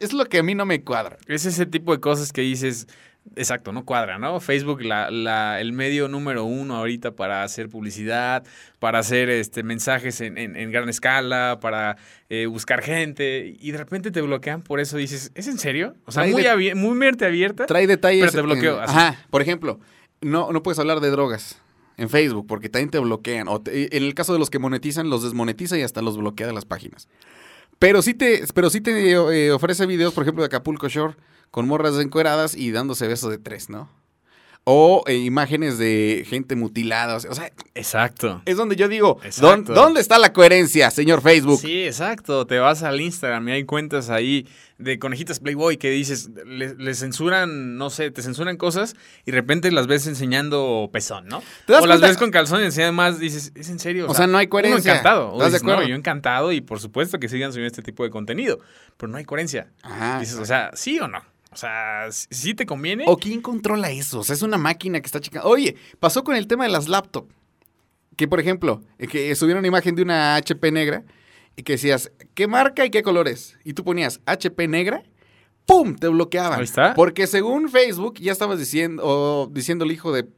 es 0.00 0.12
lo 0.12 0.26
que 0.26 0.38
a 0.38 0.42
mí 0.42 0.54
no 0.54 0.66
me 0.66 0.82
cuadra. 0.82 1.16
Es 1.26 1.46
ese 1.46 1.64
tipo 1.66 1.92
de 1.92 2.00
cosas 2.00 2.30
que 2.32 2.42
dices, 2.42 2.88
exacto, 3.36 3.72
no 3.72 3.84
cuadra, 3.84 4.18
¿no? 4.18 4.40
Facebook, 4.40 4.82
la, 4.82 5.10
la- 5.10 5.60
el 5.60 5.72
medio 5.72 6.08
número 6.08 6.44
uno 6.44 6.76
ahorita 6.76 7.12
para 7.12 7.42
hacer 7.42 7.68
publicidad, 7.68 8.44
para 8.78 8.98
hacer 8.98 9.28
este, 9.30 9.62
mensajes 9.62 10.20
en, 10.20 10.38
en- 10.38 10.56
en 10.56 10.70
gran 10.70 10.88
escala, 10.88 11.58
para 11.60 11.96
eh, 12.28 12.46
buscar 12.46 12.82
gente, 12.82 13.56
y 13.60 13.70
de 13.72 13.78
repente 13.78 14.10
te 14.10 14.20
bloquean 14.20 14.62
por 14.62 14.80
eso 14.80 14.96
dices, 14.96 15.30
¿es 15.34 15.48
en 15.48 15.58
serio? 15.58 15.94
O 16.06 16.12
sea, 16.12 16.22
Trae 16.22 16.32
muy, 16.32 16.42
abier- 16.44 16.74
muy 16.74 16.96
mente 16.96 17.24
abierta. 17.24 17.66
Trae 17.66 17.86
detalles. 17.86 18.20
Pero 18.20 18.32
te 18.32 18.42
bloqueo, 18.42 18.78
en- 18.78 18.84
ajá, 18.88 19.16
por 19.30 19.42
ejemplo, 19.42 19.80
no, 20.20 20.52
no 20.52 20.62
puedes 20.62 20.78
hablar 20.78 21.00
de 21.00 21.10
drogas 21.10 21.60
en 21.96 22.08
Facebook 22.08 22.46
porque 22.46 22.68
también 22.68 22.90
te 22.90 22.98
bloquean. 22.98 23.48
O 23.48 23.60
te- 23.60 23.96
en 23.96 24.02
el 24.04 24.14
caso 24.14 24.32
de 24.32 24.38
los 24.38 24.50
que 24.50 24.58
monetizan, 24.58 25.10
los 25.10 25.22
desmonetiza 25.22 25.76
y 25.78 25.82
hasta 25.82 26.02
los 26.02 26.16
bloquea 26.16 26.46
de 26.46 26.52
las 26.52 26.64
páginas. 26.64 27.08
Pero 27.78 28.02
sí 28.02 28.12
te, 28.14 28.42
pero 28.54 28.70
sí 28.70 28.80
te 28.80 29.12
eh, 29.12 29.52
ofrece 29.52 29.86
videos, 29.86 30.12
por 30.12 30.24
ejemplo, 30.24 30.42
de 30.42 30.46
Acapulco 30.46 30.88
Shore 30.88 31.14
con 31.50 31.66
morras 31.68 31.98
encueradas 31.98 32.54
y 32.54 32.70
dándose 32.72 33.06
besos 33.08 33.30
de 33.30 33.38
tres, 33.38 33.68
¿no? 33.70 33.88
O 34.70 35.02
eh, 35.06 35.14
imágenes 35.16 35.78
de 35.78 36.26
gente 36.28 36.54
mutilada. 36.54 37.16
O 37.16 37.20
sea, 37.20 37.50
Exacto. 37.74 38.42
es 38.44 38.58
donde 38.58 38.76
yo 38.76 38.86
digo, 38.86 39.18
Exacto. 39.24 39.72
¿dón- 39.72 39.74
¿dónde 39.74 40.00
está 40.02 40.18
la 40.18 40.34
coherencia, 40.34 40.90
señor 40.90 41.22
Facebook? 41.22 41.58
Sí, 41.58 41.84
exacto. 41.84 42.46
Te 42.46 42.58
vas 42.58 42.82
al 42.82 43.00
Instagram 43.00 43.48
y 43.48 43.52
hay 43.52 43.64
cuentas 43.64 44.10
ahí 44.10 44.46
de 44.76 44.98
conejitas 44.98 45.40
Playboy 45.40 45.78
que 45.78 45.88
dices, 45.90 46.28
le, 46.44 46.74
le 46.74 46.94
censuran, 46.94 47.78
no 47.78 47.88
sé, 47.88 48.10
te 48.10 48.20
censuran 48.20 48.58
cosas 48.58 48.94
y 49.24 49.30
de 49.30 49.38
repente 49.38 49.72
las 49.72 49.86
ves 49.86 50.06
enseñando 50.06 50.90
pezón, 50.92 51.28
¿no? 51.28 51.42
¿Te 51.64 51.72
das 51.72 51.82
o 51.82 51.86
las 51.86 52.02
ves 52.02 52.18
con 52.18 52.30
calzón 52.30 52.60
y 52.60 52.64
enseñan 52.66 52.94
más, 52.94 53.18
dices, 53.18 53.52
¿es 53.54 53.70
en 53.70 53.78
serio? 53.78 54.06
O 54.06 54.12
sea, 54.14 54.26
no 54.26 54.36
hay 54.36 54.48
coherencia. 54.48 54.92
Uno 54.92 55.00
encantado. 55.00 55.30
O 55.32 55.36
¿Estás 55.42 55.52
de 55.62 55.66
no, 55.66 55.72
acuerdo? 55.72 55.88
yo 55.88 55.94
encantado 55.96 56.52
y 56.52 56.60
por 56.60 56.78
supuesto 56.78 57.18
que 57.18 57.30
sigan 57.30 57.52
subiendo 57.52 57.68
este 57.68 57.80
tipo 57.82 58.04
de 58.04 58.10
contenido, 58.10 58.58
pero 58.98 59.10
no 59.10 59.16
hay 59.16 59.24
coherencia. 59.24 59.68
Ajá. 59.82 60.20
dices, 60.20 60.36
o 60.36 60.44
sea, 60.44 60.72
¿sí 60.74 60.98
o 61.00 61.08
no? 61.08 61.22
O 61.58 61.60
sea, 61.60 62.06
¿sí 62.12 62.54
te 62.54 62.66
conviene? 62.66 63.02
¿O 63.08 63.16
quién 63.16 63.42
controla 63.42 63.90
eso? 63.90 64.20
O 64.20 64.22
sea, 64.22 64.36
es 64.36 64.42
una 64.42 64.58
máquina 64.58 65.00
que 65.00 65.06
está 65.06 65.18
checando. 65.18 65.48
Oye, 65.48 65.74
pasó 65.98 66.22
con 66.22 66.36
el 66.36 66.46
tema 66.46 66.62
de 66.62 66.70
las 66.70 66.86
laptops. 66.86 67.34
Que, 68.14 68.28
por 68.28 68.38
ejemplo, 68.38 68.80
eh, 68.98 69.08
que 69.08 69.34
subieron 69.34 69.58
una 69.58 69.66
imagen 69.66 69.96
de 69.96 70.02
una 70.02 70.36
HP 70.36 70.70
negra 70.70 71.02
y 71.56 71.64
que 71.64 71.72
decías, 71.72 72.12
¿qué 72.34 72.46
marca 72.46 72.84
y 72.84 72.90
qué 72.90 73.02
colores? 73.02 73.58
Y 73.64 73.72
tú 73.72 73.82
ponías 73.82 74.20
HP 74.26 74.68
negra, 74.68 75.02
¡pum! 75.66 75.96
Te 75.96 76.06
bloqueaban. 76.06 76.60
Ahí 76.60 76.64
está. 76.64 76.94
Porque 76.94 77.26
según 77.26 77.68
Facebook 77.68 78.20
ya 78.20 78.30
estabas 78.30 78.60
diciendo, 78.60 79.02
o 79.04 79.48
diciendo 79.52 79.84
el 79.84 79.90
hijo 79.90 80.12
de 80.12 80.28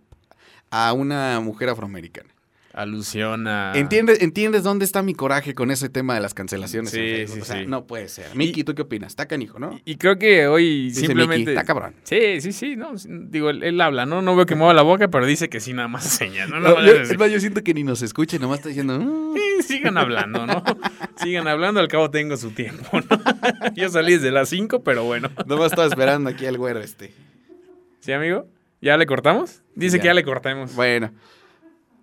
a 0.70 0.94
una 0.94 1.38
mujer 1.40 1.68
afroamericana. 1.68 2.30
Alusiona. 2.72 3.72
¿Entiendes, 3.74 4.22
¿Entiendes 4.22 4.62
dónde 4.62 4.84
está 4.84 5.02
mi 5.02 5.14
coraje 5.14 5.54
con 5.54 5.70
ese 5.70 5.88
tema 5.88 6.14
de 6.14 6.20
las 6.20 6.34
cancelaciones? 6.34 6.90
Sí, 6.90 6.98
en 7.00 7.06
Facebook? 7.16 7.34
sí, 7.36 7.40
o 7.40 7.44
sea, 7.44 7.60
sí. 7.60 7.66
no 7.66 7.86
puede 7.86 8.08
ser. 8.08 8.34
Miki, 8.36 8.62
¿tú 8.64 8.74
qué 8.74 8.82
opinas? 8.82 9.12
Está 9.12 9.26
canijo, 9.26 9.58
¿no? 9.58 9.80
Y 9.84 9.96
creo 9.96 10.18
que 10.18 10.46
hoy 10.46 10.84
Dice 10.90 11.00
simplemente... 11.06 11.50
Está 11.50 11.64
cabrón. 11.64 11.94
Sí, 12.04 12.40
sí, 12.40 12.52
sí, 12.52 12.76
no, 12.76 12.92
digo, 13.08 13.50
él, 13.50 13.62
él 13.64 13.80
habla, 13.80 14.06
¿no? 14.06 14.22
No 14.22 14.36
veo 14.36 14.46
que 14.46 14.54
mueva 14.54 14.72
la 14.72 14.82
boca, 14.82 15.08
pero 15.08 15.26
dice 15.26 15.48
que 15.48 15.58
sí, 15.60 15.72
nada 15.72 15.88
más 15.88 16.04
señas, 16.18 16.48
¿no? 16.48 16.60
Yo, 16.84 16.92
es- 16.92 17.10
es 17.10 17.18
más, 17.18 17.30
yo 17.30 17.40
siento 17.40 17.62
que 17.64 17.74
ni 17.74 17.82
nos 17.82 18.02
escuche, 18.02 18.38
nomás 18.38 18.58
está 18.58 18.68
diciendo... 18.68 18.98
"Mm". 19.00 19.34
Sí, 19.34 19.62
sigan 19.76 19.98
hablando, 19.98 20.46
¿no? 20.46 20.62
Sigan 21.16 21.48
hablando, 21.48 21.80
al 21.80 21.88
cabo 21.88 22.10
tengo 22.10 22.36
su 22.36 22.50
tiempo, 22.52 23.00
¿no? 23.00 23.20
Yo 23.76 23.88
salí 23.90 24.14
desde 24.14 24.30
las 24.30 24.48
5, 24.48 24.82
pero 24.82 25.04
bueno. 25.04 25.30
Nomás 25.46 25.66
estaba 25.72 25.86
esperando 25.86 26.30
aquí 26.30 26.46
al 26.46 26.56
güero 26.56 26.80
este. 26.80 27.12
¿Sí, 28.00 28.12
amigo? 28.12 28.46
¿Ya 28.80 28.96
le 28.96 29.04
cortamos? 29.06 29.62
Dice 29.74 29.98
Ya. 29.98 30.02
que 30.02 30.06
ya 30.06 30.14
le 30.14 30.24
cortamos. 30.24 30.74
Bueno. 30.74 31.12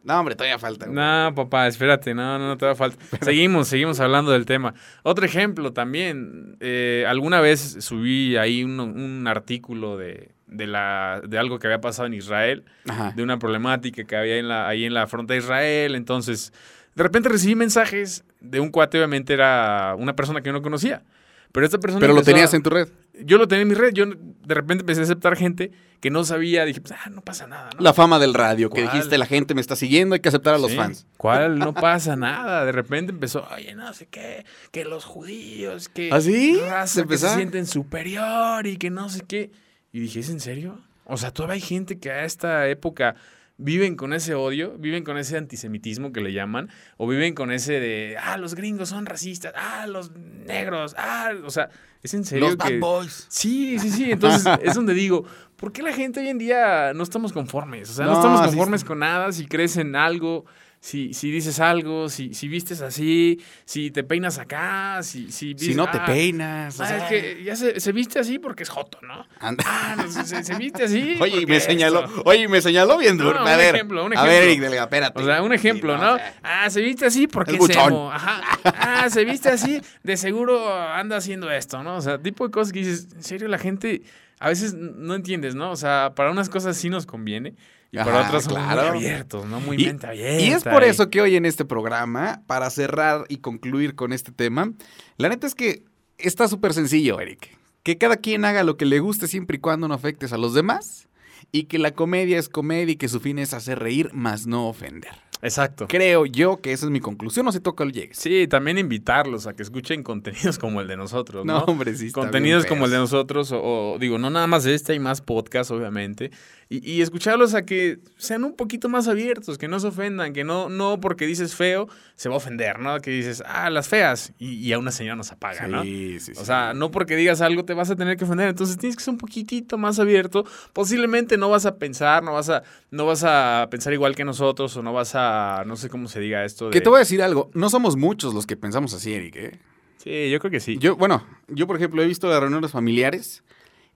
No, 0.08 0.20
hombre, 0.20 0.36
todavía 0.36 0.58
falta. 0.58 0.86
güey. 0.86 0.96
No, 0.96 1.34
papá, 1.36 1.68
espérate, 1.68 2.14
no, 2.14 2.40
no, 2.40 2.48
no 2.48 2.58
te 2.58 2.66
da 2.66 2.76
falta. 2.76 2.98
Seguimos, 3.22 3.68
seguimos 3.68 4.00
hablando 4.00 4.32
del 4.32 4.46
tema. 4.46 4.74
Otro 5.04 5.26
ejemplo 5.26 5.74
también, 5.74 6.56
eh, 6.62 7.04
alguna 7.08 7.42
vez 7.42 7.78
subí 7.82 8.38
ahí 8.38 8.64
un, 8.64 8.80
un 8.80 9.28
artículo 9.28 9.98
de, 9.98 10.32
de, 10.48 10.66
la, 10.66 11.22
de 11.28 11.38
algo 11.38 11.60
que 11.60 11.68
había 11.68 11.82
pasado 11.82 12.06
en 12.08 12.14
Israel, 12.14 12.64
Ajá. 12.88 13.12
de 13.16 13.22
una 13.22 13.38
problemática 13.38 14.06
que 14.06 14.16
había 14.16 14.38
en 14.38 14.48
la, 14.48 14.68
ahí 14.70 14.86
en 14.86 14.94
la 14.94 15.08
frontera 15.08 15.36
de 15.40 15.44
Israel, 15.44 15.96
entonces 15.96 16.54
de 16.96 17.04
repente 17.04 17.28
recibí 17.30 17.56
mensajes 17.56 18.24
de 18.40 18.60
un 18.62 18.70
cuate, 18.70 18.98
obviamente 18.98 19.34
era 19.34 19.94
una 19.98 20.16
persona 20.16 20.40
que 20.42 20.48
yo 20.48 20.54
no 20.54 20.62
conocía. 20.62 21.04
Pero 21.52 21.66
esta 21.66 21.78
persona 21.80 22.00
Pero 22.00 22.14
lo 22.14 22.20
a- 22.22 22.24
tenías 22.24 22.54
en 22.54 22.62
tu 22.64 22.70
red. 22.70 22.88
Yo 23.24 23.38
lo 23.40 23.48
tenía 23.48 23.64
en 23.64 23.68
mi 23.70 23.74
red, 23.74 23.94
yo 23.94 24.06
de 24.06 24.54
repente 24.54 24.84
empecé 24.84 25.02
a 25.02 25.04
aceptar 25.06 25.36
gente 25.36 25.72
que 26.00 26.12
no 26.12 26.24
sabía, 26.24 26.66
dije, 26.66 26.82
pues, 26.82 26.94
ah, 27.04 27.10
no 27.10 27.22
pasa 27.22 27.48
nada, 27.48 27.72
¿no? 27.76 27.82
La 27.82 27.94
fama 27.94 28.20
del 28.20 28.36
radio, 28.36 28.70
que 28.70 28.84
dijiste, 28.84 29.18
la 29.18 29.26
gente 29.26 29.56
me 29.56 29.62
está 29.62 29.76
siguiendo, 29.76 30.14
hay 30.14 30.20
que 30.22 30.30
aceptar 30.30 30.54
a 30.54 30.60
los 30.60 30.70
Sí. 30.72 30.78
fans. 30.78 31.08
¿Cuál? 31.18 31.58
No 31.58 31.74
pasa 31.74 32.16
nada. 32.16 32.64
De 32.66 32.72
repente 32.72 33.12
empezó, 33.12 33.48
oye, 33.56 33.74
no 33.74 33.92
sé 33.94 34.06
qué, 34.06 34.46
que 34.72 34.86
los 34.86 35.06
judíos, 35.06 35.90
que 35.90 36.10
¿Ah, 36.14 36.22
sí? 36.22 36.60
raza 36.70 36.96
que 36.96 37.02
¿Empezó? 37.02 37.30
se 37.30 37.36
sienten 37.38 37.66
superior 37.66 38.68
y 38.68 38.78
que 38.78 38.92
no 38.92 39.10
sé 39.10 39.22
qué. 39.28 39.50
Y 39.92 40.00
dije, 40.02 40.20
¿es 40.20 40.30
en 40.30 40.40
serio? 40.40 40.80
O 41.06 41.18
sea, 41.18 41.32
todavía 41.32 41.56
hay 41.56 41.62
gente 41.62 41.98
que 42.00 42.12
a 42.12 42.24
esta 42.26 42.68
época 42.68 43.16
viven 43.58 43.96
con 43.96 44.14
ese 44.14 44.36
odio, 44.36 44.78
viven 44.78 45.04
con 45.04 45.18
ese 45.18 45.38
antisemitismo 45.38 46.12
que 46.12 46.22
le 46.22 46.32
llaman, 46.32 46.70
o 46.98 47.08
viven 47.08 47.34
con 47.34 47.52
ese 47.52 47.80
de, 47.80 48.16
ah, 48.22 48.38
los 48.38 48.56
gringos 48.56 48.90
son 48.90 49.06
racistas, 49.06 49.54
ah, 49.56 49.88
los 49.88 50.12
negros, 50.16 50.96
ah, 50.98 51.32
o 51.44 51.50
sea, 51.50 51.70
¿es 52.04 52.14
en 52.14 52.24
serio 52.24 52.48
Los 52.48 52.58
que... 52.58 52.74
bad 52.74 52.80
boys. 52.80 53.26
Sí, 53.30 53.80
sí, 53.80 53.90
sí. 53.90 54.12
Entonces 54.12 54.46
es 54.64 54.76
donde 54.76 54.94
digo, 54.94 55.26
¿por 55.56 55.72
qué 55.72 55.82
la 55.82 55.94
gente 55.94 56.20
hoy 56.20 56.30
en 56.30 56.38
día 56.38 56.94
no 56.94 57.04
estamos 57.04 57.34
conformes? 57.34 57.90
O 57.90 57.94
sea, 57.94 58.06
no, 58.06 58.12
No, 58.12 58.18
estamos 58.18 58.42
conformes 58.42 58.82
sí. 58.82 58.88
con 58.88 59.00
nada 59.00 59.32
si 59.32 59.48
crees 59.48 59.76
en 59.78 59.96
algo, 59.96 60.46
si, 60.88 61.14
si 61.14 61.30
dices 61.32 61.60
algo, 61.60 62.08
si, 62.08 62.34
si 62.34 62.48
vistes 62.48 62.80
así, 62.80 63.44
si 63.66 63.92
te 63.92 64.06
peinas 64.06 64.38
acá, 64.38 65.04
si, 65.04 65.30
si, 65.34 65.54
no 65.76 65.92
te 65.92 65.98
ah, 65.98 66.06
peinas. 66.06 66.80
o 66.80 66.84
ah, 66.84 66.88
sea, 66.88 66.98
es 67.00 67.04
que 67.10 67.44
ya 67.44 67.58
se, 67.58 67.82
se 67.82 67.92
viste 67.92 68.20
así 68.20 68.40
porque 68.40 68.64
es 68.64 68.70
joto, 68.70 68.98
¿no? 69.02 69.28
anda. 69.42 69.66
Ah, 69.68 69.98
no, 69.98 70.10
se, 70.10 70.56
viste 70.56 70.86
así. 70.86 71.18
Oye, 71.22 71.42
y 71.42 71.46
me 71.46 71.60
señaló, 71.60 72.06
esto. 72.06 72.22
oye, 72.24 72.48
me 72.48 72.62
señaló 72.62 72.98
bien 72.98 73.18
duro. 73.18 73.34
No, 73.34 73.40
a 73.40 73.52
un 73.52 73.58
ver, 73.58 73.76
ejemplo, 73.76 74.06
un 74.06 74.18
A 74.18 74.24
ver, 74.24 74.32
ejemplo. 74.32 74.50
Eric 74.50 74.62
Delga, 74.62 74.84
espérate. 74.84 75.22
O 75.22 75.26
sea, 75.26 75.42
un 75.42 75.52
ejemplo, 75.52 75.94
Sí, 75.94 76.02
¿no? 76.02 76.14
o 76.14 76.18
sea, 76.18 76.36
Ah, 76.42 76.70
se 76.70 76.80
viste 76.80 77.06
así 77.06 77.28
porque 77.28 77.58
Es 77.58 77.70
emo. 77.70 78.10
Ajá. 78.10 78.42
Ah, 78.64 79.10
se 79.10 79.26
viste 79.26 79.50
así, 79.50 79.82
de 80.04 80.16
seguro 80.16 80.74
anda 80.74 81.18
haciendo 81.18 81.52
esto, 81.52 81.84
¿no? 81.84 81.98
O 81.98 82.02
sea, 82.02 82.18
tipo 82.18 82.46
de 82.46 82.52
cosas 82.52 82.72
que 82.72 82.80
dices, 82.80 83.10
en 83.14 83.24
serio, 83.24 83.50
la 83.50 83.58
gente 83.58 84.04
a 84.40 84.48
veces 84.48 84.74
no 84.74 85.16
entiendes, 85.16 85.54
¿no? 85.54 85.70
O 85.70 85.76
sea, 85.76 86.14
para 86.16 86.32
unas 86.32 86.48
cosas 86.48 86.78
sí 86.78 86.90
nos 86.90 87.06
conviene 87.06 87.56
y 87.92 87.98
para 87.98 88.28
Ajá, 88.28 88.40
claro. 88.42 88.94
muy 88.94 89.06
abiertos, 89.06 89.46
¿no? 89.46 89.60
Muy 89.62 89.82
Y- 89.82 89.86
mente 89.86 90.08
abierta. 90.08 90.42
Y 90.44 90.50
es 90.52 90.64
por 90.64 90.84
eso 90.84 91.10
que 91.10 91.22
hoy 91.22 91.36
en 91.36 91.46
este 91.46 91.66
programa, 91.66 92.42
para 92.48 92.70
cerrar 92.70 93.26
y 93.30 93.38
concluir 93.38 93.96
con 93.96 94.12
este 94.14 94.32
tema, 94.32 94.72
la 95.18 95.30
neta 95.30 95.48
es 95.48 95.56
que 95.56 95.84
está 96.18 96.48
súper 96.48 96.74
sencillo, 96.74 97.20
Eric. 97.22 97.58
Que 97.84 97.98
cada 97.98 98.18
quien 98.18 98.44
haga 98.44 98.64
lo 98.64 98.76
que 98.76 98.86
le 98.86 99.00
guste 99.00 99.28
siempre 99.28 99.58
y 99.58 99.60
cuando 99.62 99.88
no 99.88 99.94
afectes 99.94 100.34
a 100.34 100.38
los 100.38 100.54
demás. 100.54 101.08
Y 101.54 101.64
que 101.66 101.78
la 101.80 101.92
comedia 101.92 102.38
es 102.40 102.50
comedia 102.50 102.92
y 102.92 102.98
que 102.98 103.08
su 103.08 103.22
fin 103.22 103.40
es 103.40 103.54
hacer 103.54 103.80
reír, 103.80 104.12
más 104.14 104.48
no 104.48 104.68
ofender. 104.68 105.14
Exacto. 105.42 105.88
Creo 105.88 106.26
yo 106.26 106.58
que 106.58 106.72
esa 106.72 106.86
es 106.86 106.92
mi 106.92 107.00
conclusión. 107.00 107.46
No 107.46 107.52
sé 107.52 107.60
tú 107.60 107.72
a 107.72 107.76
cuál 107.76 107.92
llegues. 107.92 108.18
Sí, 108.18 108.48
también 108.48 108.78
invitarlos 108.78 109.48
a 109.48 109.54
que 109.54 109.64
escuchen 109.64 110.04
contenidos 110.04 110.58
como 110.58 110.82
el 110.82 110.88
de 110.88 110.98
nosotros, 110.98 111.46
¿no? 111.46 111.60
No, 111.60 111.66
hombre, 111.66 111.96
sí. 111.96 112.08
está 112.08 112.22
Contenidos 112.22 112.64
bien 112.64 112.74
como 112.74 112.86
el 112.86 112.92
de 112.92 112.98
nosotros, 112.98 113.52
o, 113.52 113.94
o, 113.94 114.00
digo, 114.00 114.18
no 114.18 114.30
nada 114.30 114.48
más 114.48 114.66
este, 114.66 114.94
hay 114.94 115.00
más 115.00 115.22
podcasts, 115.22 115.72
obviamente, 115.72 116.32
y, 116.70 116.90
y 116.90 117.02
escucharlos 117.02 117.54
a 117.54 117.66
que 117.66 118.00
sean 118.18 118.44
un 118.44 118.56
poquito 118.56 118.90
más 118.90 119.08
abiertos, 119.08 119.58
que 119.58 119.68
no 119.68 119.80
se 119.80 119.88
ofendan, 119.88 120.34
que 120.34 120.44
no, 120.44 120.70
no 120.70 121.00
porque 121.00 121.26
dices 121.26 121.56
feo 121.56 121.88
se 122.18 122.30
va 122.30 122.36
a 122.36 122.38
ofender, 122.38 122.80
¿no? 122.80 123.00
Que 123.00 123.12
dices, 123.12 123.44
ah, 123.46 123.70
las 123.70 123.88
feas, 123.88 124.34
y, 124.40 124.56
y 124.56 124.74
a 124.74 124.80
una 124.80 124.92
señora 124.92 125.16
nos 125.16 125.32
apaga, 125.32 125.68
¿no? 125.68 125.84
Sí, 125.84 126.20
sí, 126.20 126.32
O 126.36 126.46
sea, 126.46 126.74
no 126.74 126.90
porque 126.90 127.16
digas 127.16 127.42
algo 127.42 127.64
te 127.64 127.76
vas 127.76 127.92
a 127.92 127.96
tener 127.96 128.18
que 128.18 128.26
ofender, 128.26 128.50
entonces 128.50 128.76
tienes 128.78 128.98
que 128.98 129.04
ser 129.04 129.12
un 129.12 129.20
poquitito 129.20 129.78
más 129.78 130.00
abierto. 130.00 130.44
Posiblemente 130.74 131.38
no 131.38 131.48
vas 131.48 131.68
a 131.68 131.78
pensar, 131.78 132.24
no 132.24 132.34
vas 132.34 132.50
a, 132.50 132.64
no 132.90 133.06
vas 133.06 133.24
a 133.24 133.68
pensar 133.70 133.94
igual 133.94 134.16
que 134.16 134.26
nosotros, 134.26 134.76
o 134.76 134.82
no 134.82 134.94
vas 134.94 135.14
a, 135.14 135.64
no 135.68 135.76
sé 135.76 135.90
cómo 135.90 136.08
se 136.08 136.20
diga 136.20 136.44
esto. 136.44 136.66
De... 136.66 136.72
Que 136.72 136.82
te 136.82 136.90
voy 136.90 136.98
a 136.98 137.00
decir 137.00 137.22
algo. 137.22 137.52
No 137.54 137.70
somos 137.70 137.96
muchos 137.96 138.34
los 138.34 138.48
que 138.48 138.58
pensamos 138.58 138.96
así, 138.96 139.14
Eric. 139.14 139.36
¿eh? 139.36 139.60
Sí, 139.98 140.32
yo 140.32 140.40
creo 140.40 140.50
que 140.50 140.60
sí. 140.60 140.80
Yo, 140.80 140.96
bueno, 140.96 141.24
yo 141.48 141.68
por 141.68 141.76
ejemplo 141.76 142.02
he 142.02 142.08
visto 142.08 142.28
las 142.28 142.40
reuniones 142.40 142.72
familiares 142.72 143.44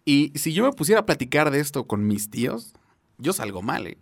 y 0.05 0.31
si 0.36 0.53
yo 0.53 0.63
me 0.63 0.73
pusiera 0.73 1.01
a 1.01 1.05
platicar 1.07 1.49
de 1.49 1.60
esto 1.60 1.88
con 1.88 2.05
mis 2.05 2.29
tíos, 2.29 2.73
yo 3.17 3.34
salgo 3.34 3.63
mal, 3.63 3.88
¿eh? 3.88 3.97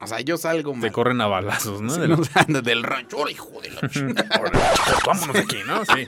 O 0.00 0.06
sea, 0.06 0.20
yo 0.20 0.36
salgo 0.36 0.72
mal. 0.74 0.82
Te 0.82 0.90
corren 0.92 1.20
a 1.20 1.26
balazos, 1.26 1.80
¿no? 1.80 1.90
Sí, 1.94 2.00
Del- 2.00 2.12
o 2.20 2.24
sea, 2.24 2.44
del 2.44 2.82
rancho, 2.82 3.18
¡Hola, 3.18 3.30
hijo 3.30 3.60
de 3.62 3.70
la 3.70 3.88
chingada! 3.88 4.28
Órale, 4.40 4.58
vámonos 5.06 5.32
de 5.34 5.40
aquí, 5.40 5.56
¿no? 5.66 5.84
Sí. 5.84 6.04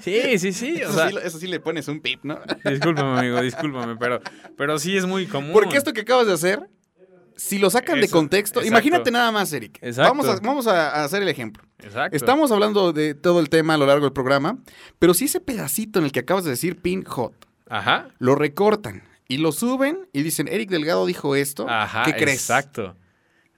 Sí, 0.00 0.38
sí, 0.38 0.52
sí. 0.52 0.82
O 0.82 0.88
Eso, 0.88 0.92
sea, 0.94 1.08
sí, 1.10 1.16
eso 1.24 1.38
sí 1.38 1.46
le 1.46 1.60
pones 1.60 1.88
un 1.88 2.00
pip, 2.00 2.20
¿no? 2.22 2.38
discúlpame, 2.64 3.18
amigo, 3.18 3.40
discúlpame, 3.42 3.96
pero, 3.96 4.20
pero 4.56 4.78
sí 4.78 4.96
es 4.96 5.06
muy 5.06 5.26
común. 5.26 5.52
Porque 5.52 5.76
esto 5.76 5.92
que 5.92 6.02
acabas 6.02 6.26
de 6.28 6.32
hacer, 6.34 6.70
si 7.36 7.58
lo 7.58 7.68
sacan 7.68 8.00
de 8.00 8.08
contexto, 8.08 8.60
exacto. 8.60 8.68
imagínate 8.68 9.10
nada 9.10 9.30
más, 9.32 9.52
Eric. 9.52 9.78
Exacto. 9.82 10.10
Vamos, 10.14 10.28
a, 10.28 10.40
vamos 10.40 10.66
a 10.66 11.04
hacer 11.04 11.22
el 11.22 11.28
ejemplo. 11.28 11.62
Exacto. 11.80 12.16
Estamos 12.16 12.52
hablando 12.52 12.92
de 12.92 13.14
todo 13.14 13.40
el 13.40 13.48
tema 13.50 13.74
a 13.74 13.78
lo 13.78 13.86
largo 13.86 14.04
del 14.04 14.12
programa, 14.12 14.58
pero 14.98 15.14
si 15.14 15.24
ese 15.26 15.40
pedacito 15.40 15.98
en 15.98 16.04
el 16.06 16.12
que 16.12 16.20
acabas 16.20 16.44
de 16.44 16.50
decir 16.50 16.80
pin 16.80 17.04
hot, 17.04 17.34
Ajá. 17.68 18.08
lo 18.18 18.34
recortan 18.34 19.02
y 19.30 19.36
lo 19.36 19.52
suben 19.52 20.08
y 20.12 20.22
dicen, 20.22 20.48
Eric 20.48 20.70
Delgado 20.70 21.06
dijo 21.06 21.36
esto, 21.36 21.68
Ajá. 21.68 22.02
¿qué 22.02 22.14
crees? 22.14 22.40
Exacto. 22.40 22.96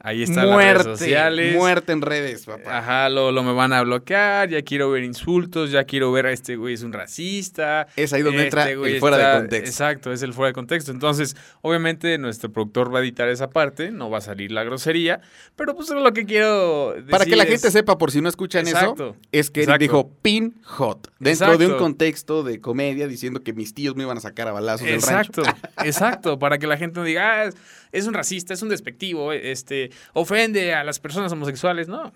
Ahí 0.04 0.24
están 0.24 0.48
muerte, 0.48 0.74
las 0.78 0.84
redes 0.86 0.98
sociales. 0.98 1.54
muerte 1.56 1.92
en 1.92 2.02
redes, 2.02 2.44
papá. 2.44 2.78
Ajá, 2.78 3.08
lo, 3.08 3.30
lo 3.30 3.42
me 3.44 3.52
van 3.52 3.72
a 3.72 3.82
bloquear, 3.82 4.48
ya 4.48 4.60
quiero 4.62 4.90
ver 4.90 5.04
insultos, 5.04 5.70
ya 5.70 5.84
quiero 5.84 6.10
ver 6.10 6.26
a 6.26 6.32
este 6.32 6.56
güey 6.56 6.74
es 6.74 6.82
un 6.82 6.92
racista. 6.92 7.86
Es 7.94 8.12
ahí 8.12 8.22
donde 8.22 8.42
entra 8.44 8.68
este 8.68 8.94
el 8.94 8.98
fuera 8.98 9.16
de 9.16 9.38
contexto. 9.40 9.68
Exacto, 9.70 10.12
es 10.12 10.22
el 10.22 10.32
fuera 10.32 10.48
de 10.48 10.54
contexto. 10.54 10.90
Entonces, 10.90 11.36
obviamente, 11.60 12.18
nuestro 12.18 12.50
productor 12.50 12.92
va 12.92 12.98
a 12.98 13.02
editar 13.02 13.28
esa 13.28 13.50
parte, 13.50 13.92
no 13.92 14.10
va 14.10 14.18
a 14.18 14.20
salir 14.22 14.50
la 14.50 14.64
grosería, 14.64 15.20
pero 15.54 15.76
pues 15.76 15.88
lo 15.90 16.12
que 16.12 16.26
quiero 16.26 16.94
decir 16.94 17.08
Para 17.08 17.24
que 17.24 17.36
la 17.36 17.44
es- 17.44 17.50
gente 17.50 17.70
sepa, 17.70 17.96
por 17.96 18.10
si 18.10 18.20
no 18.20 18.28
escuchan 18.28 18.66
Exacto. 18.66 19.10
eso, 19.10 19.16
es 19.30 19.50
que 19.52 19.60
Exacto. 19.60 19.78
dijo 19.78 20.10
pin 20.20 20.54
hot, 20.64 21.12
dentro 21.20 21.56
de 21.58 21.68
un 21.68 21.78
contexto 21.78 22.42
de 22.42 22.60
comedia, 22.60 23.06
diciendo 23.06 23.44
que 23.44 23.52
mis 23.52 23.72
tíos 23.72 23.94
me 23.94 24.02
iban 24.02 24.18
a 24.18 24.20
sacar 24.20 24.48
a 24.48 24.52
balazos 24.52 24.84
del 24.84 25.00
rancho. 25.00 25.42
Exacto, 25.42 25.68
exacto, 25.84 26.38
para 26.40 26.58
que 26.58 26.66
la 26.66 26.76
gente 26.76 26.98
no 26.98 27.04
diga, 27.06 27.42
ah, 27.42 27.44
es, 27.44 27.54
es 27.92 28.06
un 28.08 28.14
racista, 28.14 28.52
es 28.54 28.62
un 28.62 28.68
despectivo, 28.70 29.32
este, 29.32 29.90
ofende 30.14 30.74
a 30.74 30.84
las 30.84 30.98
personas 31.00 31.32
homosexuales, 31.32 31.88
no. 31.88 32.12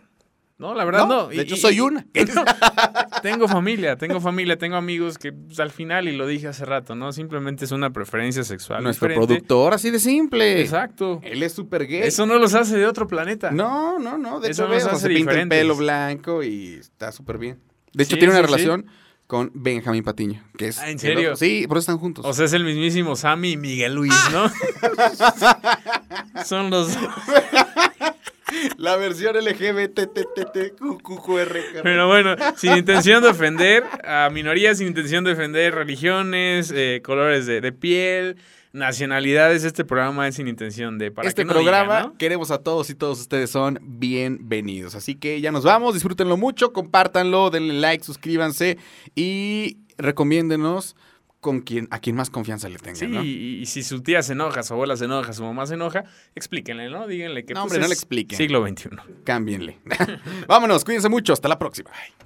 No, 0.59 0.72
la 0.74 0.87
verdad 0.87 1.07
no. 1.07 1.27
De 1.29 1.37
Y- 1.37 1.41
hecho, 1.41 1.55
soy 1.57 1.81
una. 1.81 2.07
Tengo 3.22 3.47
familia, 3.49 3.97
tengo 3.97 4.20
familia, 4.20 4.57
tengo 4.57 4.77
amigos 4.77 5.18
que 5.18 5.33
pues, 5.33 5.59
al 5.61 5.70
final, 5.70 6.09
y 6.09 6.16
lo 6.16 6.27
dije 6.27 6.49
hace 6.49 6.64
rato, 6.64 6.95
¿no? 6.95 7.12
Simplemente 7.12 7.64
es 7.66 7.72
una 7.72 7.91
preferencia 7.91 8.43
sexual. 8.45 8.83
Nuestro 8.83 9.09
diferente. 9.09 9.35
productor, 9.35 9.74
así 9.74 9.91
de 9.91 9.99
simple. 9.99 10.61
Exacto. 10.62 11.20
Él 11.22 11.43
es 11.43 11.53
súper 11.53 11.87
gay. 11.87 12.01
Eso 12.05 12.24
no 12.24 12.39
los 12.39 12.55
hace 12.55 12.79
de 12.79 12.87
otro 12.87 13.07
planeta. 13.07 13.51
No, 13.51 13.99
no, 13.99 14.16
no. 14.16 14.41
De 14.41 14.51
Eso 14.51 14.62
hecho, 14.64 14.68
nos 14.68 14.77
ves, 14.77 14.85
o 14.85 14.89
sea, 14.89 14.97
hace 14.97 15.09
se 15.09 15.14
pinta 15.14 15.33
el 15.41 15.49
pelo 15.49 15.74
blanco 15.77 16.43
y 16.43 16.74
está 16.74 17.12
súper 17.12 17.37
bien. 17.39 17.61
De 17.93 18.05
hecho, 18.05 18.14
Sí, 18.16 18.20
tiene 18.20 18.33
una 18.35 18.41
sí, 18.43 18.47
sí. 18.47 18.53
relación 18.55 18.87
con 19.27 19.51
Benjamín 19.55 20.05
Patiño. 20.05 20.43
Que 20.57 20.68
es 20.68 20.79
Ah, 20.79 20.89
¿en 20.91 20.99
serio? 20.99 21.35
Sí, 21.37 21.64
por 21.66 21.79
eso 21.79 21.91
están 21.91 21.99
juntos. 21.99 22.24
O 22.24 22.33
sea, 22.33 22.45
es 22.47 22.53
el 22.53 22.64
mismísimo 22.64 23.16
Sammy 23.16 23.53
y 23.53 23.57
Miguel 23.57 23.95
Luis, 23.95 24.14
¿no? 24.33 24.45
Son 26.45 26.71
los. 26.71 26.97
la 28.77 28.97
versión 28.97 29.37
LGBTTTQQR. 29.37 30.23
Pero 31.83 32.07
bueno, 32.09 32.37
sin 32.57 32.77
intención 32.77 33.23
de 33.23 33.29
ofender 33.31 33.85
a 34.05 34.31
minorías, 34.31 34.79
sin 34.79 34.87
intención 34.89 35.25
de 35.25 35.33
ofender 35.33 35.75
religiones, 35.75 36.73
eh, 36.75 37.03
colores 37.05 37.47
de, 37.47 37.61
de 37.61 37.73
piel, 37.73 38.37
nacionalidades, 38.73 39.64
este 39.64 39.85
programa 39.85 40.29
es 40.29 40.37
sin 40.37 40.49
intención 40.49 40.99
de. 40.99 41.11
Para 41.11 41.29
este 41.29 41.43
que 41.43 41.47
no 41.47 41.55
programa 41.55 42.12
queremos 42.19 42.51
a 42.51 42.59
todos 42.59 42.91
y 42.91 42.95
todos 42.95 43.21
ustedes 43.21 43.51
son 43.51 43.79
bienvenidos. 43.83 44.95
Así 44.95 45.14
que 45.17 45.41
ya 45.41 45.51
nos 45.51 45.64
vamos, 45.64 45.95
disfrútenlo 45.95 46.37
mucho, 46.37 46.73
compártanlo, 46.73 47.51
denle 47.51 47.75
like, 47.75 48.05
suscríbanse 48.05 48.79
y 49.14 49.79
recomiéndenos 49.99 50.95
con 51.47 51.61
quien, 51.61 51.87
a 51.93 52.01
quien 52.01 52.17
más 52.17 52.29
confianza 52.29 52.69
le 52.69 52.77
tengan. 52.79 52.97
Sí, 52.97 53.07
¿no? 53.07 53.23
y, 53.23 53.61
y 53.61 53.67
si 53.67 53.85
su 53.85 54.03
tía 54.03 54.21
se 54.21 54.33
enoja, 54.33 54.65
su 54.65 54.75
abuela 54.75 54.97
se 54.97 55.05
enoja, 55.05 55.33
su 55.33 55.45
mamá 55.45 55.65
se 55.65 55.75
enoja, 55.75 56.03
explíquenle, 56.35 56.91
¿no? 56.91 57.07
Díganle 57.07 57.45
que 57.45 57.55
No, 57.55 57.61
pues, 57.61 57.75
hombre, 57.75 57.83
no 57.83 57.87
le 57.87 57.95
expliquen. 57.95 58.37
Siglo 58.37 58.67
XXI. 58.67 58.89
Cámbienle. 59.23 59.79
Vámonos, 60.49 60.85
cuídense 60.85 61.09
mucho, 61.09 61.33
hasta 61.33 61.47
la 61.47 61.57
próxima. 61.57 61.91
Bye. 61.91 62.26